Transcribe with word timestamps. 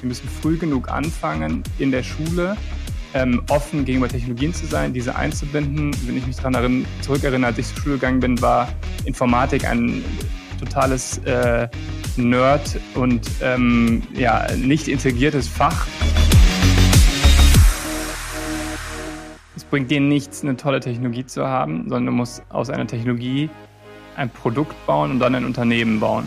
Wir 0.00 0.08
müssen 0.08 0.28
früh 0.28 0.56
genug 0.56 0.90
anfangen, 0.90 1.62
in 1.78 1.90
der 1.90 2.02
Schule 2.02 2.56
ähm, 3.12 3.42
offen 3.50 3.84
gegenüber 3.84 4.08
Technologien 4.08 4.54
zu 4.54 4.64
sein, 4.64 4.94
diese 4.94 5.14
einzubinden. 5.14 5.90
Wenn 6.06 6.16
ich 6.16 6.26
mich 6.26 6.36
daran 6.36 6.86
zurückerinnere, 7.02 7.48
als 7.48 7.58
ich 7.58 7.66
zur 7.66 7.82
Schule 7.82 7.94
gegangen 7.96 8.20
bin, 8.20 8.40
war 8.40 8.68
Informatik 9.04 9.68
ein 9.68 10.02
totales 10.58 11.18
äh, 11.18 11.68
Nerd 12.16 12.80
und 12.94 13.28
ähm, 13.42 14.02
ja, 14.14 14.46
nicht 14.56 14.88
integriertes 14.88 15.48
Fach. 15.48 15.86
Es 19.54 19.64
bringt 19.64 19.90
dir 19.90 20.00
nichts, 20.00 20.42
eine 20.42 20.56
tolle 20.56 20.80
Technologie 20.80 21.26
zu 21.26 21.46
haben, 21.46 21.82
sondern 21.90 22.06
du 22.06 22.12
musst 22.12 22.42
aus 22.48 22.70
einer 22.70 22.86
Technologie 22.86 23.50
ein 24.16 24.30
Produkt 24.30 24.74
bauen 24.86 25.10
und 25.10 25.18
dann 25.18 25.34
ein 25.34 25.44
Unternehmen 25.44 26.00
bauen. 26.00 26.26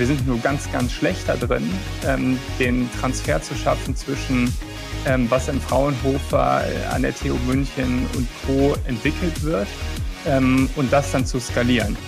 Wir 0.00 0.06
sind 0.06 0.26
nur 0.26 0.38
ganz, 0.38 0.72
ganz 0.72 0.92
schlecht 0.92 1.28
da 1.28 1.36
drin, 1.36 1.70
ähm, 2.06 2.38
den 2.58 2.88
Transfer 2.98 3.42
zu 3.42 3.54
schaffen 3.54 3.94
zwischen 3.94 4.50
ähm, 5.04 5.30
was 5.30 5.48
in 5.48 5.60
Fraunhofer, 5.60 6.64
äh, 6.66 6.86
an 6.86 7.02
der 7.02 7.14
TU 7.14 7.36
München 7.46 8.06
und 8.16 8.26
Co. 8.46 8.74
entwickelt 8.86 9.42
wird 9.42 9.68
ähm, 10.24 10.70
und 10.76 10.90
das 10.90 11.12
dann 11.12 11.26
zu 11.26 11.38
skalieren. 11.38 11.98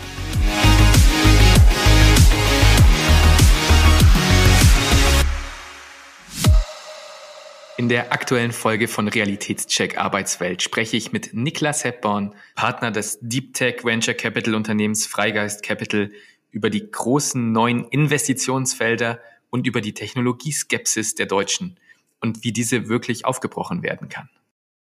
In 7.77 7.89
der 7.89 8.13
aktuellen 8.13 8.53
Folge 8.53 8.87
von 8.87 9.09
Realitätscheck 9.09 9.99
Arbeitswelt 9.99 10.63
spreche 10.63 10.97
ich 10.97 11.13
mit 11.13 11.35
Niklas 11.35 11.85
Hepborn, 11.85 12.33
Partner 12.55 12.91
des 12.91 13.19
Deep 13.21 13.53
Tech 13.53 13.85
Venture 13.85 14.15
Capital 14.15 14.55
Unternehmens 14.55 15.07
Freigeist 15.07 15.63
Capital, 15.63 16.11
über 16.53 16.71
die 16.71 16.89
großen 16.89 17.51
neuen 17.51 17.89
Investitionsfelder 17.89 19.21
und 19.51 19.67
über 19.67 19.81
die 19.81 19.95
Technologieskepsis 19.95 21.17
der 21.17 21.27
Deutschen 21.27 21.81
und 22.21 22.45
wie 22.45 22.53
diese 22.53 22.89
wirklich 22.89 23.25
aufgebrochen 23.25 23.83
werden 23.83 24.09
kann. 24.09 24.31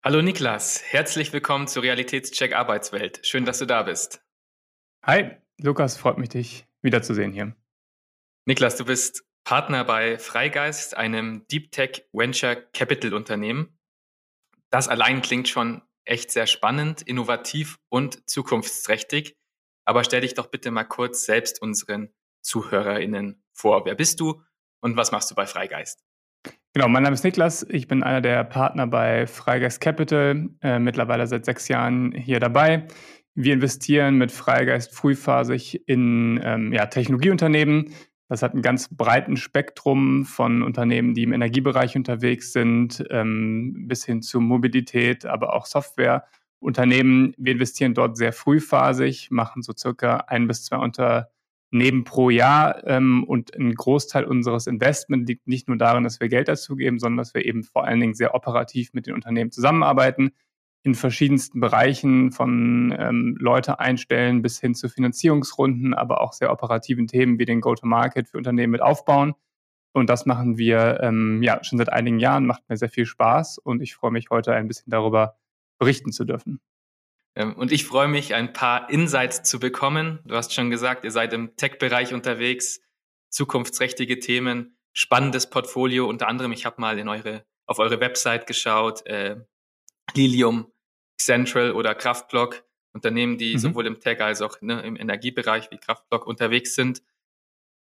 Hallo 0.03 0.21
Niklas, 0.21 0.83
herzlich 0.83 1.33
willkommen 1.33 1.69
zu 1.69 1.79
Realitätscheck 1.79 2.55
Arbeitswelt. 2.55 3.21
Schön, 3.25 3.45
dass 3.45 3.61
du 3.61 3.67
da 3.67 3.85
bist. 3.85 4.21
Hi, 5.05 5.37
Lukas, 5.61 5.97
freut 5.97 6.19
mich, 6.19 6.31
dich 6.31 6.67
wiederzusehen 6.81 7.33
hier. 7.33 7.55
Niklas, 8.47 8.77
du 8.77 8.85
bist 8.85 9.25
Partner 9.45 9.85
bei 9.85 10.19
Freigeist, 10.19 10.97
einem 10.97 11.47
Deep 11.49 11.71
Tech 11.71 12.05
Venture 12.13 12.57
Capital 12.57 13.15
Unternehmen. 13.15 13.79
Das 14.71 14.89
allein 14.89 15.23
klingt 15.23 15.49
schon 15.49 15.83
echt 16.05 16.31
sehr 16.33 16.47
spannend, 16.47 17.03
innovativ 17.03 17.79
und 17.89 18.29
zukunftsträchtig. 18.29 19.37
Aber 19.85 20.05
stell 20.05 20.21
dich 20.21 20.35
doch 20.35 20.47
bitte 20.47 20.71
mal 20.71 20.85
kurz 20.85 21.25
selbst 21.25 21.61
unseren 21.61 22.11
ZuhörerInnen 22.43 23.43
vor. 23.53 23.85
Wer 23.85 23.95
bist 23.95 24.21
du 24.21 24.43
und 24.81 24.97
was 24.97 25.13
machst 25.13 25.31
du 25.31 25.35
bei 25.35 25.47
Freigeist? 25.47 26.05
Genau, 26.75 26.89
mein 26.89 27.03
Name 27.03 27.15
ist 27.15 27.25
Niklas. 27.25 27.67
Ich 27.69 27.87
bin 27.87 28.03
einer 28.03 28.21
der 28.21 28.45
Partner 28.45 28.87
bei 28.87 29.27
Freigeist 29.27 29.81
Capital, 29.81 30.49
äh, 30.63 30.79
mittlerweile 30.79 31.27
seit 31.27 31.45
sechs 31.45 31.69
Jahren 31.69 32.13
hier 32.13 32.41
dabei. 32.41 32.89
Wir 33.35 33.55
investieren 33.55 34.17
mit 34.17 34.33
Freigeist 34.33 34.95
frühphasig 34.95 35.87
in 35.87 36.41
ähm, 36.43 36.73
ja, 36.73 36.87
Technologieunternehmen. 36.87 37.95
Das 38.29 38.43
hat 38.43 38.53
einen 38.53 38.63
ganz 38.63 38.89
breiten 38.89 39.37
Spektrum 39.37 40.25
von 40.25 40.63
Unternehmen, 40.63 41.13
die 41.13 41.25
im 41.25 41.35
Energiebereich 41.35 41.97
unterwegs 41.97 42.53
sind, 42.53 43.05
ähm, 43.11 43.87
bis 43.87 44.07
hin 44.07 44.23
zu 44.23 44.41
Mobilität, 44.41 45.27
aber 45.27 45.53
auch 45.53 45.67
Software. 45.67 46.25
Unternehmen, 46.63 47.35
wir 47.37 47.53
investieren 47.53 47.95
dort 47.95 48.17
sehr 48.17 48.33
frühphasig, 48.33 49.31
machen 49.31 49.63
so 49.63 49.73
circa 49.77 50.19
ein 50.29 50.47
bis 50.47 50.65
zwei 50.65 50.77
Unternehmen 50.77 52.05
pro 52.05 52.31
Jahr 52.31 52.87
ähm, 52.87 53.25
und 53.25 53.55
ein 53.57 53.75
Großteil 53.75 54.25
unseres 54.25 54.67
Investments 54.67 55.29
liegt 55.29 55.49
nicht 55.49 55.69
nur 55.69 55.77
darin, 55.77 56.05
dass 56.05 56.21
wir 56.21 56.29
Geld 56.29 56.49
dazugeben, 56.49 56.99
sondern 56.99 57.19
dass 57.19 57.35
wir 57.35 57.45
eben 57.45 57.65
vor 57.65 57.85
allen 57.85 58.01
Dingen 58.01 58.15
sehr 58.15 58.35
operativ 58.35 58.93
mit 58.93 59.07
den 59.07 59.15
Unternehmen 59.15 59.51
zusammenarbeiten, 59.51 60.33
in 60.85 60.95
verschiedensten 60.95 61.61
Bereichen 61.61 62.33
von 62.33 62.95
ähm, 62.99 63.37
Leute 63.39 63.79
einstellen 63.79 64.43
bis 64.43 64.61
hin 64.61 64.75
zu 64.75 64.89
Finanzierungsrunden, 64.89 65.95
aber 65.95 66.21
auch 66.21 66.33
sehr 66.33 66.53
operativen 66.53 67.07
Themen 67.07 67.39
wie 67.39 67.45
den 67.45 67.61
Go-to-Market 67.61 68.29
für 68.29 68.39
Unternehmen 68.39 68.73
mit 68.73 68.83
aufbauen. 68.83 69.35
Und 69.93 70.09
das 70.11 70.27
machen 70.27 70.59
wir 70.59 71.01
ähm, 71.03 71.43
ja 71.43 71.63
schon 71.63 71.79
seit 71.79 71.93
einigen 71.93 72.19
Jahren, 72.19 72.47
macht 72.47 72.69
mir 72.69 72.77
sehr 72.77 72.89
viel 72.89 73.07
Spaß 73.07 73.59
und 73.59 73.83
ich 73.83 73.95
freue 73.95 74.11
mich 74.11 74.31
heute 74.31 74.55
ein 74.55 74.67
bisschen 74.67 74.91
darüber 74.91 75.37
berichten 75.83 76.13
zu 76.13 76.25
dürfen. 76.25 76.61
Ähm, 77.35 77.55
und 77.55 77.73
ich 77.73 77.87
freue 77.87 78.09
mich, 78.09 78.35
ein 78.35 78.53
paar 78.53 78.91
Insights 78.91 79.43
zu 79.43 79.59
bekommen. 79.59 80.21
Du 80.25 80.35
hast 80.35 80.53
schon 80.55 80.71
gesagt, 80.71 81.05
ihr 81.05 81.11
seid 81.11 81.33
im 81.33 81.57
Tech-Bereich 81.57 82.15
unterwegs, 82.15 82.81
zukunftsträchtige 83.31 84.19
Themen, 84.19 84.77
spannendes 84.93 85.49
Portfolio. 85.49 86.09
Unter 86.09 86.29
anderem, 86.29 86.53
ich 86.53 86.67
habe 86.67 86.81
mal 86.81 86.99
in 86.99 87.09
eure, 87.09 87.45
auf 87.67 87.79
eure 87.79 88.01
Website 88.01 88.47
geschaut, 88.47 89.07
äh, 89.07 89.37
Lilium, 90.15 90.71
Central 91.19 91.73
oder 91.73 91.95
Kraftblock, 91.95 92.65
Unternehmen, 92.93 93.39
die 93.39 93.55
mhm. 93.55 93.59
sowohl 93.59 93.87
im 93.87 94.01
Tech 94.01 94.21
als 94.21 94.43
auch 94.43 94.61
ne, 94.61 94.83
im 94.83 94.97
Energiebereich 94.97 95.71
wie 95.71 95.79
Kraftblock 95.79 96.27
unterwegs 96.27 96.75
sind. 96.75 97.03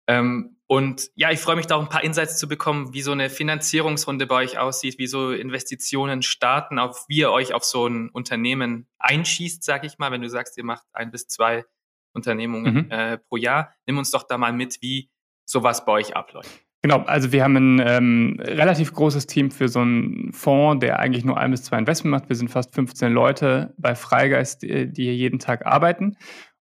Ähm, 0.07 0.57
und 0.67 1.11
ja, 1.15 1.31
ich 1.31 1.39
freue 1.39 1.55
mich 1.55 1.67
da 1.67 1.75
auch 1.75 1.81
ein 1.81 1.89
paar 1.89 2.03
Insights 2.03 2.39
zu 2.39 2.47
bekommen, 2.47 2.93
wie 2.93 3.01
so 3.01 3.11
eine 3.11 3.29
Finanzierungsrunde 3.29 4.25
bei 4.25 4.35
euch 4.35 4.57
aussieht, 4.57 4.97
wie 4.97 5.07
so 5.07 5.31
Investitionen 5.31 6.23
starten, 6.23 6.79
auf 6.79 7.05
wie 7.07 7.17
ihr 7.17 7.31
euch 7.31 7.53
auf 7.53 7.63
so 7.63 7.85
ein 7.87 8.09
Unternehmen 8.09 8.87
einschießt, 8.97 9.63
sag 9.63 9.85
ich 9.85 9.99
mal, 9.99 10.11
wenn 10.11 10.21
du 10.21 10.29
sagst, 10.29 10.57
ihr 10.57 10.63
macht 10.63 10.85
ein 10.91 11.11
bis 11.11 11.27
zwei 11.27 11.65
Unternehmungen 12.13 12.73
mhm. 12.73 12.91
äh, 12.91 13.17
pro 13.19 13.37
Jahr. 13.37 13.73
Nimm 13.85 13.99
uns 13.99 14.09
doch 14.09 14.23
da 14.23 14.37
mal 14.37 14.53
mit, 14.53 14.81
wie 14.81 15.09
sowas 15.45 15.85
bei 15.85 15.91
euch 15.91 16.15
abläuft. 16.15 16.49
Genau, 16.81 16.99
also 16.99 17.31
wir 17.31 17.43
haben 17.43 17.55
ein 17.55 17.83
ähm, 17.83 18.39
relativ 18.39 18.93
großes 18.93 19.25
Team 19.25 19.49
für 19.49 19.69
so 19.69 19.79
einen 19.79 20.31
Fonds, 20.33 20.81
der 20.81 20.99
eigentlich 20.99 21.25
nur 21.25 21.37
ein 21.37 21.49
bis 21.49 21.63
zwei 21.63 21.79
Investment 21.79 22.11
macht. 22.11 22.29
Wir 22.29 22.35
sind 22.35 22.49
fast 22.49 22.75
15 22.75 23.11
Leute 23.11 23.73
bei 23.77 23.95
Freigeist, 23.95 24.61
die, 24.61 24.91
die 24.91 25.05
hier 25.05 25.15
jeden 25.15 25.39
Tag 25.39 25.65
arbeiten. 25.65 26.15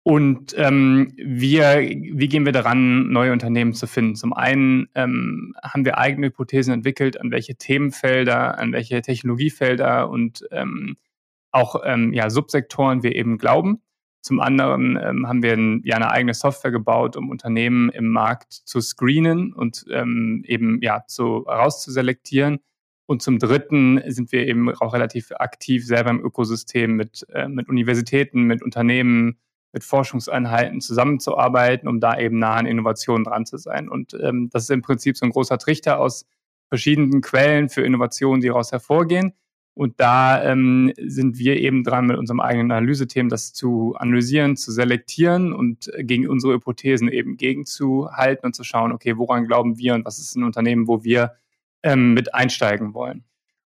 Und 0.06 0.54
ähm, 0.58 1.14
wir, 1.16 1.80
wie 1.80 2.28
gehen 2.28 2.44
wir 2.44 2.52
daran, 2.52 3.10
neue 3.10 3.32
Unternehmen 3.32 3.72
zu 3.72 3.86
finden? 3.86 4.16
Zum 4.16 4.34
einen 4.34 4.86
ähm, 4.94 5.54
haben 5.62 5.86
wir 5.86 5.96
eigene 5.96 6.26
Hypothesen 6.26 6.74
entwickelt, 6.74 7.18
an 7.18 7.30
welche 7.30 7.56
Themenfelder, 7.56 8.58
an 8.58 8.72
welche 8.72 9.00
Technologiefelder 9.00 10.10
und 10.10 10.46
ähm, 10.50 10.98
auch 11.52 11.76
ähm, 11.86 12.12
ja, 12.12 12.28
Subsektoren 12.28 13.02
wir 13.02 13.14
eben 13.14 13.38
glauben. 13.38 13.80
Zum 14.20 14.40
anderen 14.40 14.98
ähm, 15.02 15.26
haben 15.26 15.42
wir 15.42 15.54
ein, 15.54 15.80
ja 15.84 15.96
eine 15.96 16.10
eigene 16.10 16.34
Software 16.34 16.70
gebaut, 16.70 17.16
um 17.16 17.30
Unternehmen 17.30 17.88
im 17.88 18.10
Markt 18.10 18.52
zu 18.52 18.82
screenen 18.82 19.54
und 19.54 19.86
ähm, 19.90 20.42
eben 20.46 20.82
ja 20.82 21.04
zu 21.06 21.38
rauszuselektieren. 21.38 22.58
Und 23.06 23.22
zum 23.22 23.38
Dritten 23.38 24.02
sind 24.06 24.32
wir 24.32 24.46
eben 24.46 24.68
auch 24.70 24.92
relativ 24.92 25.32
aktiv 25.32 25.86
selber 25.86 26.10
im 26.10 26.22
Ökosystem 26.22 26.94
mit, 26.94 27.26
äh, 27.32 27.48
mit 27.48 27.70
Universitäten, 27.70 28.42
mit 28.42 28.62
Unternehmen, 28.62 29.38
mit 29.74 29.84
Forschungseinheiten 29.84 30.80
zusammenzuarbeiten, 30.80 31.88
um 31.88 32.00
da 32.00 32.18
eben 32.18 32.38
nah 32.38 32.54
an 32.54 32.66
Innovationen 32.66 33.24
dran 33.24 33.44
zu 33.44 33.58
sein. 33.58 33.88
Und 33.88 34.16
ähm, 34.22 34.48
das 34.50 34.64
ist 34.64 34.70
im 34.70 34.82
Prinzip 34.82 35.16
so 35.16 35.26
ein 35.26 35.32
großer 35.32 35.58
Trichter 35.58 36.00
aus 36.00 36.26
verschiedenen 36.68 37.20
Quellen 37.20 37.68
für 37.68 37.82
Innovationen, 37.82 38.40
die 38.40 38.48
daraus 38.48 38.72
hervorgehen. 38.72 39.34
Und 39.74 39.98
da 39.98 40.42
ähm, 40.44 40.92
sind 41.04 41.36
wir 41.36 41.56
eben 41.56 41.82
dran, 41.82 42.06
mit 42.06 42.16
unserem 42.16 42.38
eigenen 42.38 42.70
Analysethemen 42.70 43.28
das 43.28 43.52
zu 43.52 43.96
analysieren, 43.96 44.56
zu 44.56 44.70
selektieren 44.70 45.52
und 45.52 45.90
gegen 45.98 46.28
unsere 46.28 46.54
Hypothesen 46.54 47.08
eben 47.08 47.36
gegenzuhalten 47.36 48.46
und 48.46 48.54
zu 48.54 48.62
schauen, 48.62 48.92
okay, 48.92 49.18
woran 49.18 49.46
glauben 49.46 49.76
wir 49.76 49.94
und 49.94 50.04
was 50.04 50.20
ist 50.20 50.36
ein 50.36 50.44
Unternehmen, 50.44 50.86
wo 50.86 51.02
wir 51.02 51.34
ähm, 51.82 52.14
mit 52.14 52.34
einsteigen 52.34 52.94
wollen. 52.94 53.24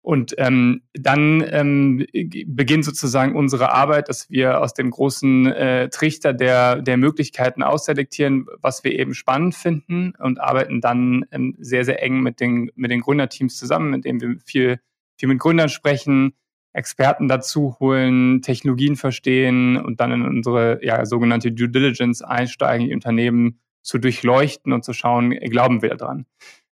Und 0.04 0.34
ähm, 0.37 0.82
dann 0.92 1.42
ähm, 1.50 2.04
beginnt 2.47 2.84
sozusagen 2.84 3.34
unsere 3.34 3.72
Arbeit, 3.72 4.10
dass 4.10 4.28
wir 4.28 4.60
aus 4.60 4.75
dem 4.75 4.91
großen 4.91 5.47
äh, 5.47 5.89
Trichter 5.89 6.34
der, 6.34 6.83
der 6.83 6.98
Möglichkeiten 6.98 7.62
ausselektieren, 7.62 8.45
was 8.60 8.84
wir 8.84 8.92
eben 8.92 9.15
spannend 9.15 9.54
finden 9.54 10.12
und 10.18 10.42
arbeiten 10.42 10.83
dann 10.83 11.24
ähm, 11.33 11.56
sehr, 11.59 11.86
sehr 11.86 12.03
eng 12.03 12.21
mit 12.21 12.39
den, 12.39 12.71
mit 12.74 12.91
den 12.91 13.01
Gründerteams 13.01 13.56
zusammen, 13.56 13.92
mit 13.92 14.04
denen 14.04 14.21
wir 14.21 14.36
viel, 14.45 14.78
viel 15.16 15.30
mit 15.30 15.39
Gründern 15.39 15.71
sprechen, 15.71 16.34
Experten 16.74 17.27
dazu 17.27 17.74
holen, 17.80 18.42
Technologien 18.42 18.97
verstehen 18.97 19.78
und 19.78 20.01
dann 20.01 20.12
in 20.12 20.27
unsere 20.27 20.84
ja, 20.84 21.06
sogenannte 21.06 21.51
Due 21.51 21.71
Diligence 21.71 22.21
einsteigen, 22.21 22.89
die 22.89 22.95
Unternehmen 22.95 23.59
zu 23.80 23.97
durchleuchten 23.97 24.74
und 24.74 24.84
zu 24.84 24.92
schauen, 24.92 25.30
glauben 25.30 25.80
wir 25.80 25.95
daran. 25.95 26.27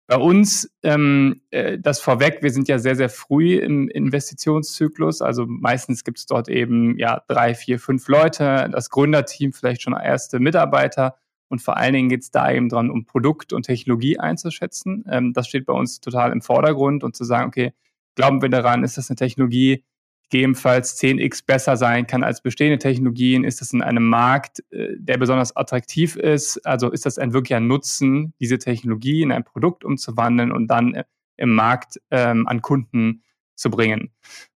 Bei 0.09 0.17
uns 0.17 0.67
ähm, 0.81 1.41
äh, 1.51 1.77
das 1.77 1.99
vorweg, 1.99 2.39
wir 2.41 2.49
sind 2.49 2.67
ja 2.67 2.79
sehr, 2.79 2.95
sehr 2.95 3.09
früh 3.09 3.59
im 3.59 3.87
Investitionszyklus. 3.89 5.21
Also 5.21 5.45
meistens 5.47 6.03
gibt 6.03 6.17
es 6.17 6.25
dort 6.25 6.49
eben 6.49 6.97
ja 6.97 7.21
drei, 7.27 7.53
vier, 7.53 7.79
fünf 7.79 8.07
Leute, 8.07 8.69
das 8.71 8.89
Gründerteam, 8.89 9.53
vielleicht 9.53 9.83
schon 9.83 9.93
erste 9.93 10.39
Mitarbeiter. 10.39 11.17
Und 11.47 11.61
vor 11.61 11.77
allen 11.77 11.93
Dingen 11.93 12.09
geht 12.09 12.23
es 12.23 12.31
da 12.31 12.51
eben 12.51 12.69
dran, 12.69 12.89
um 12.89 13.05
Produkt 13.05 13.53
und 13.53 13.67
Technologie 13.67 14.17
einzuschätzen. 14.17 15.05
Ähm, 15.07 15.31
das 15.33 15.47
steht 15.47 15.67
bei 15.67 15.73
uns 15.73 15.99
total 15.99 16.31
im 16.31 16.41
Vordergrund 16.41 17.03
und 17.03 17.15
zu 17.15 17.23
sagen, 17.23 17.47
okay, 17.47 17.73
glauben 18.15 18.41
wir 18.41 18.49
daran, 18.49 18.83
ist 18.83 18.97
das 18.97 19.11
eine 19.11 19.15
Technologie, 19.15 19.83
gegebenenfalls 20.29 20.99
10x 20.99 21.45
besser 21.45 21.77
sein 21.77 22.07
kann 22.07 22.23
als 22.23 22.41
bestehende 22.41 22.77
Technologien? 22.77 23.43
Ist 23.43 23.61
das 23.61 23.73
in 23.73 23.81
einem 23.81 24.07
Markt, 24.07 24.63
äh, 24.71 24.95
der 24.97 25.17
besonders 25.17 25.55
attraktiv 25.55 26.15
ist? 26.15 26.65
Also 26.65 26.91
ist 26.91 27.05
das 27.05 27.17
ein 27.17 27.33
wirklicher 27.33 27.59
Nutzen, 27.59 28.33
diese 28.39 28.59
Technologie 28.59 29.21
in 29.21 29.31
ein 29.31 29.43
Produkt 29.43 29.83
umzuwandeln 29.83 30.51
und 30.51 30.67
dann 30.67 30.93
äh, 30.93 31.03
im 31.37 31.55
Markt 31.55 31.99
ähm, 32.11 32.47
an 32.47 32.61
Kunden 32.61 33.23
zu 33.55 33.69
bringen? 33.69 34.11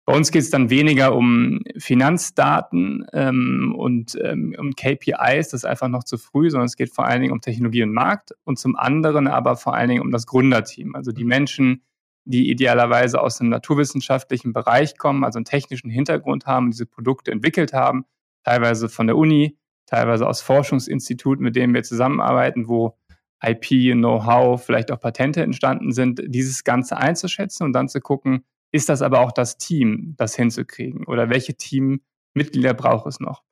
Bei 0.05 0.13
uns 0.13 0.31
geht 0.31 0.41
es 0.41 0.49
dann 0.49 0.69
weniger 0.69 1.15
um 1.15 1.61
Finanzdaten 1.77 3.05
ähm, 3.13 3.73
und 3.77 4.17
ähm, 4.21 4.53
um 4.59 4.73
KPIs, 4.75 5.49
das 5.49 5.61
ist 5.61 5.65
einfach 5.65 5.87
noch 5.87 6.03
zu 6.03 6.17
früh, 6.17 6.49
sondern 6.49 6.65
es 6.65 6.75
geht 6.75 6.93
vor 6.93 7.05
allen 7.05 7.21
Dingen 7.21 7.33
um 7.33 7.39
Technologie 7.39 7.83
und 7.83 7.93
Markt 7.93 8.31
und 8.43 8.59
zum 8.59 8.75
anderen 8.75 9.27
aber 9.27 9.55
vor 9.55 9.75
allen 9.75 9.89
Dingen 9.89 10.01
um 10.01 10.11
das 10.11 10.27
Gründerteam, 10.27 10.93
also 10.95 11.11
die 11.13 11.23
Menschen, 11.23 11.83
die 12.25 12.49
idealerweise 12.49 13.21
aus 13.21 13.39
einem 13.39 13.49
naturwissenschaftlichen 13.49 14.53
Bereich 14.53 14.97
kommen, 14.97 15.23
also 15.23 15.37
einen 15.37 15.45
technischen 15.45 15.89
Hintergrund 15.89 16.45
haben, 16.45 16.71
diese 16.71 16.85
Produkte 16.85 17.31
entwickelt 17.31 17.73
haben, 17.73 18.05
teilweise 18.43 18.89
von 18.89 19.07
der 19.07 19.17
Uni, 19.17 19.57
teilweise 19.85 20.27
aus 20.27 20.41
Forschungsinstituten, 20.41 21.43
mit 21.43 21.55
denen 21.55 21.73
wir 21.73 21.83
zusammenarbeiten, 21.83 22.67
wo 22.67 22.97
IP, 23.43 23.93
Know-how, 23.93 24.63
vielleicht 24.63 24.91
auch 24.91 24.99
Patente 24.99 25.41
entstanden 25.41 25.91
sind, 25.91 26.21
dieses 26.25 26.63
Ganze 26.63 26.97
einzuschätzen 26.97 27.65
und 27.65 27.73
dann 27.73 27.89
zu 27.89 27.99
gucken, 27.99 28.45
ist 28.71 28.89
das 28.89 29.01
aber 29.01 29.19
auch 29.19 29.31
das 29.31 29.57
Team, 29.57 30.15
das 30.17 30.35
hinzukriegen? 30.35 31.05
Oder 31.05 31.29
welche 31.29 31.55
Teammitglieder 31.55 32.73
braucht 32.73 33.05
es 33.05 33.19
noch? 33.19 33.43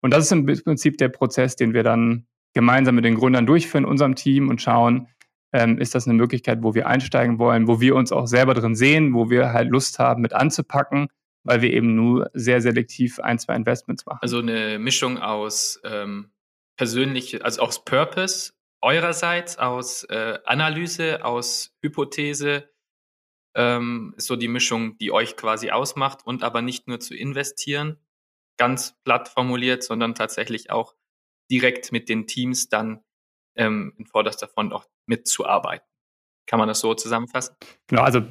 Und 0.00 0.12
das 0.12 0.24
ist 0.24 0.32
im 0.32 0.46
Prinzip 0.46 0.98
der 0.98 1.08
Prozess, 1.08 1.56
den 1.56 1.72
wir 1.72 1.82
dann 1.82 2.26
gemeinsam 2.54 2.94
mit 2.94 3.04
den 3.04 3.16
Gründern 3.16 3.46
durchführen, 3.46 3.84
unserem 3.84 4.14
Team 4.14 4.48
und 4.48 4.62
schauen, 4.62 5.08
ähm, 5.52 5.78
ist 5.78 5.94
das 5.94 6.06
eine 6.06 6.14
Möglichkeit, 6.14 6.62
wo 6.62 6.74
wir 6.74 6.86
einsteigen 6.86 7.38
wollen, 7.38 7.66
wo 7.68 7.80
wir 7.80 7.94
uns 7.94 8.12
auch 8.12 8.26
selber 8.26 8.54
drin 8.54 8.74
sehen, 8.74 9.14
wo 9.14 9.30
wir 9.30 9.52
halt 9.52 9.70
Lust 9.70 9.98
haben, 9.98 10.22
mit 10.22 10.32
anzupacken, 10.32 11.08
weil 11.44 11.62
wir 11.62 11.72
eben 11.72 11.94
nur 11.94 12.30
sehr 12.34 12.60
selektiv 12.60 13.18
ein, 13.20 13.38
zwei 13.38 13.54
Investments 13.54 14.04
machen. 14.06 14.18
Also 14.22 14.38
eine 14.38 14.78
Mischung 14.78 15.18
aus 15.18 15.80
ähm, 15.84 16.30
persönlich, 16.76 17.44
also 17.44 17.62
aus 17.62 17.84
Purpose 17.84 18.52
eurerseits, 18.80 19.58
aus 19.58 20.04
äh, 20.04 20.38
Analyse, 20.44 21.24
aus 21.24 21.74
Hypothese, 21.82 22.68
ähm, 23.56 24.14
ist 24.16 24.26
so 24.26 24.36
die 24.36 24.48
Mischung, 24.48 24.98
die 24.98 25.10
euch 25.10 25.36
quasi 25.36 25.70
ausmacht 25.70 26.24
und 26.24 26.42
aber 26.42 26.62
nicht 26.62 26.86
nur 26.86 27.00
zu 27.00 27.14
investieren, 27.14 27.98
ganz 28.58 28.96
platt 29.04 29.28
formuliert, 29.28 29.82
sondern 29.82 30.14
tatsächlich 30.14 30.70
auch 30.70 30.94
direkt 31.50 31.90
mit 31.92 32.08
den 32.08 32.26
Teams 32.26 32.68
dann 32.68 33.00
ähm, 33.58 33.92
in 33.98 34.06
vorderster 34.06 34.48
Front 34.48 34.72
auch 34.72 34.86
mitzuarbeiten. 35.06 35.86
Kann 36.46 36.58
man 36.58 36.68
das 36.68 36.80
so 36.80 36.94
zusammenfassen? 36.94 37.54
Genau, 37.88 38.02
also 38.02 38.22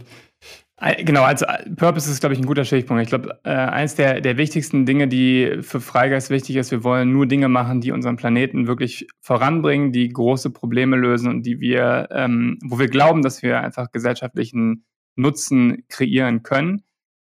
äh, 0.79 1.03
Genau, 1.03 1.24
also 1.24 1.45
äh, 1.45 1.69
Purpose 1.71 2.09
ist, 2.09 2.19
glaube 2.19 2.33
ich, 2.33 2.39
ein 2.39 2.45
guter 2.45 2.65
Stichpunkt. 2.65 3.03
Ich 3.03 3.09
glaube, 3.09 3.39
äh, 3.44 3.50
eins 3.50 3.95
der, 3.95 4.21
der 4.21 4.38
wichtigsten 4.38 4.85
Dinge, 4.85 5.07
die 5.07 5.59
für 5.62 5.81
Freigeist 5.81 6.29
wichtig 6.29 6.56
ist, 6.56 6.71
wir 6.71 6.83
wollen 6.83 7.12
nur 7.12 7.25
Dinge 7.25 7.50
machen, 7.50 7.81
die 7.81 7.91
unseren 7.91 8.15
Planeten 8.15 8.68
wirklich 8.68 9.07
voranbringen, 9.21 9.91
die 9.91 10.09
große 10.09 10.51
Probleme 10.51 10.95
lösen 10.95 11.30
und 11.30 11.44
die 11.44 11.59
wir, 11.59 12.07
ähm, 12.12 12.59
wo 12.63 12.80
wir 12.80 12.88
glauben, 12.88 13.21
dass 13.21 13.41
wir 13.41 13.62
einfach 13.62 13.91
gesellschaftlichen 13.91 14.85
Nutzen 15.15 15.83
kreieren 15.89 16.44
können. 16.44 16.83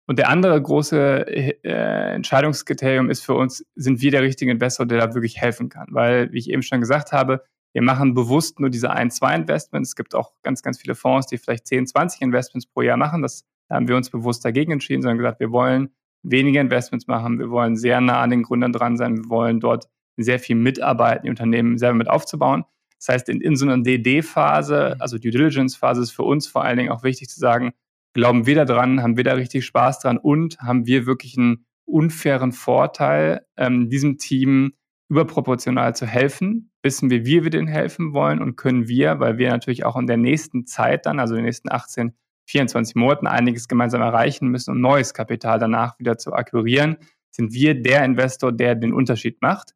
Und 0.06 0.18
der 0.18 0.30
andere 0.30 0.60
große 0.60 1.26
äh, 1.26 2.14
Entscheidungskriterium 2.14 3.10
ist 3.10 3.24
für 3.24 3.34
uns, 3.34 3.64
sind 3.74 4.00
wir 4.00 4.10
der 4.10 4.22
richtige 4.22 4.50
Investor, 4.50 4.86
der 4.86 4.98
da 4.98 5.14
wirklich 5.14 5.38
helfen 5.38 5.68
kann? 5.68 5.88
Weil, 5.90 6.32
wie 6.32 6.38
ich 6.38 6.50
eben 6.50 6.62
schon 6.62 6.80
gesagt 6.80 7.12
habe, 7.12 7.44
wir 7.72 7.82
machen 7.82 8.14
bewusst 8.14 8.60
nur 8.60 8.70
diese 8.70 8.90
ein, 8.90 9.10
zwei 9.10 9.34
Investments. 9.34 9.90
Es 9.90 9.96
gibt 9.96 10.14
auch 10.14 10.32
ganz, 10.42 10.62
ganz 10.62 10.78
viele 10.78 10.94
Fonds, 10.94 11.26
die 11.26 11.38
vielleicht 11.38 11.66
10, 11.66 11.86
20 11.86 12.22
Investments 12.22 12.66
pro 12.66 12.82
Jahr 12.82 12.96
machen. 12.96 13.22
Das 13.22 13.44
da 13.68 13.76
haben 13.76 13.88
wir 13.88 13.96
uns 13.96 14.10
bewusst 14.10 14.44
dagegen 14.44 14.72
entschieden, 14.72 15.02
sondern 15.02 15.18
gesagt, 15.18 15.40
wir 15.40 15.52
wollen 15.52 15.90
weniger 16.22 16.60
Investments 16.60 17.06
machen. 17.06 17.38
Wir 17.38 17.50
wollen 17.50 17.76
sehr 17.76 18.00
nah 18.00 18.20
an 18.20 18.30
den 18.30 18.42
Gründern 18.42 18.72
dran 18.72 18.96
sein. 18.96 19.16
Wir 19.16 19.28
wollen 19.28 19.60
dort 19.60 19.88
sehr 20.16 20.38
viel 20.38 20.56
mitarbeiten, 20.56 21.24
die 21.24 21.30
Unternehmen 21.30 21.78
selber 21.78 21.96
mit 21.96 22.08
aufzubauen. 22.08 22.64
Das 22.98 23.08
heißt, 23.08 23.28
in, 23.28 23.40
in 23.40 23.54
so 23.54 23.66
einer 23.66 23.80
DD-Phase, 23.82 24.94
mhm. 24.96 25.02
also 25.02 25.18
Due 25.18 25.30
Diligence-Phase, 25.30 26.02
ist 26.02 26.10
für 26.10 26.24
uns 26.24 26.48
vor 26.48 26.64
allen 26.64 26.78
Dingen 26.78 26.90
auch 26.90 27.04
wichtig 27.04 27.28
zu 27.28 27.38
sagen, 27.38 27.72
glauben 28.14 28.46
wir 28.46 28.56
da 28.56 28.64
dran, 28.64 29.02
haben 29.02 29.16
wir 29.16 29.24
da 29.24 29.34
richtig 29.34 29.64
Spaß 29.66 30.00
dran 30.00 30.18
und 30.18 30.58
haben 30.58 30.86
wir 30.86 31.06
wirklich 31.06 31.38
einen 31.38 31.66
unfairen 31.84 32.52
Vorteil, 32.52 33.46
ähm, 33.56 33.88
diesem 33.88 34.18
Team 34.18 34.74
überproportional 35.08 35.94
zu 35.94 36.06
helfen? 36.06 36.67
Wissen 36.82 37.10
wir, 37.10 37.26
wie 37.26 37.42
wir 37.42 37.50
denen 37.50 37.68
helfen 37.68 38.12
wollen 38.12 38.40
und 38.40 38.56
können 38.56 38.88
wir, 38.88 39.18
weil 39.20 39.38
wir 39.38 39.50
natürlich 39.50 39.84
auch 39.84 39.96
in 39.96 40.06
der 40.06 40.16
nächsten 40.16 40.66
Zeit 40.66 41.06
dann, 41.06 41.18
also 41.18 41.34
in 41.34 41.38
den 41.38 41.46
nächsten 41.46 41.70
18, 41.70 42.14
24 42.46 42.94
Monaten 42.94 43.26
einiges 43.26 43.68
gemeinsam 43.68 44.00
erreichen 44.00 44.48
müssen, 44.48 44.70
um 44.70 44.80
neues 44.80 45.12
Kapital 45.12 45.58
danach 45.58 45.98
wieder 45.98 46.16
zu 46.16 46.32
akquirieren, 46.32 46.96
sind 47.30 47.52
wir 47.52 47.80
der 47.80 48.04
Investor, 48.04 48.52
der 48.52 48.74
den 48.74 48.92
Unterschied 48.92 49.42
macht. 49.42 49.74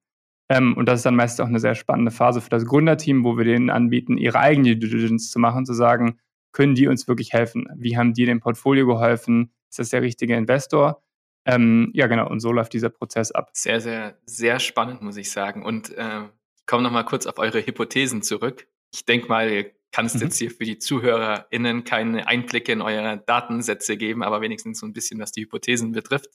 Ähm, 0.49 0.77
und 0.77 0.89
das 0.89 1.01
ist 1.01 1.07
dann 1.07 1.17
meist 1.17 1.41
auch 1.41 1.47
eine 1.47 1.61
sehr 1.61 1.75
spannende 1.75 2.11
Phase 2.11 2.41
für 2.41 2.49
das 2.49 2.65
Gründerteam, 2.65 3.25
wo 3.25 3.37
wir 3.37 3.45
denen 3.45 3.71
anbieten, 3.71 4.17
ihre 4.17 4.39
eigene 4.39 4.77
Diligence 4.77 5.31
zu 5.31 5.39
machen, 5.39 5.67
zu 5.67 5.75
sagen, 5.75 6.19
können 6.53 6.75
die 6.75 6.87
uns 6.87 7.09
wirklich 7.09 7.33
helfen? 7.33 7.67
Wie 7.77 7.97
haben 7.97 8.13
die 8.13 8.27
dem 8.27 8.41
Portfolio 8.41 8.87
geholfen? 8.87 9.53
Ist 9.71 9.79
das 9.79 9.89
der 9.89 10.03
richtige 10.03 10.37
Investor? 10.37 11.03
Ähm, 11.45 11.91
ja, 11.95 12.07
genau, 12.07 12.29
und 12.29 12.41
so 12.41 12.53
läuft 12.53 12.73
dieser 12.73 12.91
Prozess 12.91 13.33
ab. 13.33 13.51
Sehr, 13.55 13.81
sehr, 13.81 14.17
sehr 14.27 14.61
spannend, 14.61 15.03
muss 15.03 15.17
ich 15.17 15.31
sagen. 15.31 15.65
Und 15.65 15.97
äh, 15.97 16.23
ich 16.63 16.67
komme 16.67 16.83
nochmal 16.83 17.05
kurz 17.05 17.27
auf 17.27 17.39
eure 17.39 17.65
Hypothesen 17.65 18.23
zurück. 18.23 18.69
Ich 18.95 19.05
denke 19.05 19.29
mal, 19.29 19.51
ihr 19.51 19.73
kannst 19.91 20.17
mhm. 20.17 20.23
jetzt 20.23 20.39
hier 20.39 20.51
für 20.51 20.65
die 20.65 20.79
ZuhörerInnen 20.79 21.85
keine 21.85 22.27
Einblicke 22.27 22.73
in 22.73 22.81
eure 22.83 23.19
Datensätze 23.19 23.97
geben, 23.97 24.23
aber 24.23 24.41
wenigstens 24.41 24.79
so 24.81 24.87
ein 24.87 24.93
bisschen, 24.93 25.21
was 25.21 25.33
die 25.33 25.43
Hypothesen 25.43 25.93
betrifft. 25.93 26.31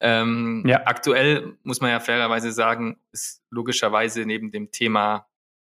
Ähm, 0.00 0.64
ja. 0.66 0.86
Aktuell 0.86 1.56
muss 1.64 1.80
man 1.80 1.90
ja 1.90 1.98
fairerweise 1.98 2.52
sagen, 2.52 3.00
ist 3.10 3.42
logischerweise 3.50 4.26
neben 4.26 4.52
dem 4.52 4.70
Thema 4.70 5.26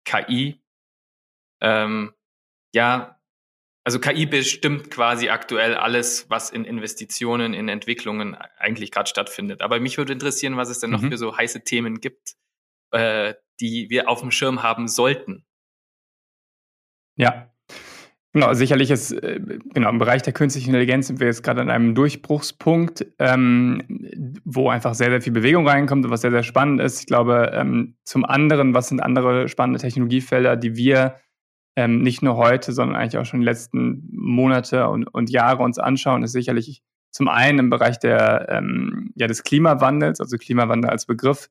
KI 0.04 0.62
ähm, 1.60 2.12
ja 2.74 3.18
also 3.86 4.00
KI 4.00 4.24
bestimmt 4.24 4.90
quasi 4.90 5.28
aktuell 5.28 5.74
alles, 5.74 6.30
was 6.30 6.48
in 6.48 6.64
Investitionen, 6.64 7.52
in 7.52 7.68
Entwicklungen 7.68 8.34
eigentlich 8.56 8.90
gerade 8.90 9.10
stattfindet. 9.10 9.60
Aber 9.60 9.78
mich 9.78 9.98
würde 9.98 10.14
interessieren, 10.14 10.56
was 10.56 10.70
es 10.70 10.80
denn 10.80 10.90
noch 10.90 11.02
mhm. 11.02 11.10
für 11.10 11.18
so 11.18 11.36
heiße 11.36 11.64
Themen 11.64 12.00
gibt, 12.00 12.34
äh, 12.92 13.34
die 13.60 13.90
wir 13.90 14.08
auf 14.08 14.20
dem 14.20 14.30
Schirm 14.30 14.62
haben 14.62 14.88
sollten. 14.88 15.44
Ja, 17.16 17.54
Genau, 18.34 18.52
sicherlich 18.52 18.90
ist, 18.90 19.12
äh, 19.12 19.38
genau, 19.74 19.90
im 19.90 19.98
Bereich 19.98 20.22
der 20.22 20.32
künstlichen 20.32 20.70
Intelligenz 20.70 21.06
sind 21.06 21.20
wir 21.20 21.28
jetzt 21.28 21.44
gerade 21.44 21.60
an 21.60 21.70
einem 21.70 21.94
Durchbruchspunkt, 21.94 23.06
ähm, 23.20 23.80
wo 24.44 24.70
einfach 24.70 24.94
sehr, 24.94 25.10
sehr 25.10 25.22
viel 25.22 25.32
Bewegung 25.32 25.68
reinkommt 25.68 26.04
und 26.04 26.10
was 26.10 26.22
sehr, 26.22 26.32
sehr 26.32 26.42
spannend 26.42 26.80
ist. 26.80 26.98
Ich 26.98 27.06
glaube, 27.06 27.52
ähm, 27.54 27.94
zum 28.02 28.24
anderen, 28.24 28.74
was 28.74 28.88
sind 28.88 29.00
andere 29.00 29.46
spannende 29.46 29.78
Technologiefelder, 29.78 30.56
die 30.56 30.74
wir 30.74 31.14
ähm, 31.76 32.02
nicht 32.02 32.22
nur 32.22 32.36
heute, 32.36 32.72
sondern 32.72 32.96
eigentlich 32.96 33.18
auch 33.18 33.24
schon 33.24 33.38
die 33.38 33.46
letzten 33.46 34.08
Monate 34.10 34.88
und, 34.88 35.06
und 35.06 35.30
Jahre 35.30 35.62
uns 35.62 35.78
anschauen, 35.78 36.24
ist 36.24 36.32
sicherlich 36.32 36.82
zum 37.12 37.28
einen 37.28 37.60
im 37.60 37.70
Bereich 37.70 38.00
der, 38.00 38.48
ähm, 38.48 39.12
ja, 39.14 39.28
des 39.28 39.44
Klimawandels, 39.44 40.18
also 40.18 40.38
Klimawandel 40.38 40.90
als 40.90 41.06
Begriff, 41.06 41.50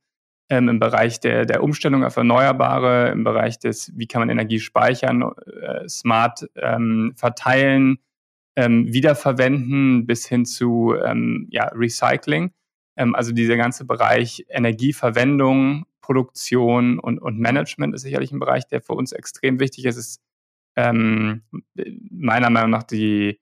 ähm, 0.53 0.69
im 0.69 0.79
Bereich 0.79 1.19
der, 1.19 1.47
der 1.47 1.63
Umstellung 1.63 2.03
auf 2.03 2.15
Erneuerbare, 2.15 3.09
im 3.09 3.23
Bereich 3.23 3.57
des, 3.57 3.91
wie 3.95 4.05
kann 4.05 4.21
man 4.21 4.29
Energie 4.29 4.59
speichern, 4.59 5.23
äh, 5.61 5.89
smart 5.89 6.47
ähm, 6.55 7.13
verteilen, 7.15 7.97
ähm, 8.55 8.93
wiederverwenden 8.93 10.05
bis 10.05 10.27
hin 10.27 10.45
zu 10.45 10.93
ähm, 11.03 11.47
ja, 11.49 11.71
Recycling. 11.73 12.51
Ähm, 12.95 13.15
also 13.15 13.31
dieser 13.31 13.57
ganze 13.57 13.85
Bereich 13.85 14.45
Energieverwendung, 14.47 15.85
Produktion 16.01 16.99
und, 16.99 17.17
und 17.17 17.39
Management 17.39 17.95
ist 17.95 18.03
sicherlich 18.03 18.31
ein 18.31 18.39
Bereich, 18.39 18.67
der 18.67 18.81
für 18.81 18.93
uns 18.93 19.11
extrem 19.11 19.59
wichtig 19.59 19.85
ist. 19.85 19.97
Es 19.97 20.07
ist 20.07 20.21
ähm, 20.75 21.41
meiner 22.11 22.51
Meinung 22.51 22.69
nach 22.69 22.83
die, 22.83 23.39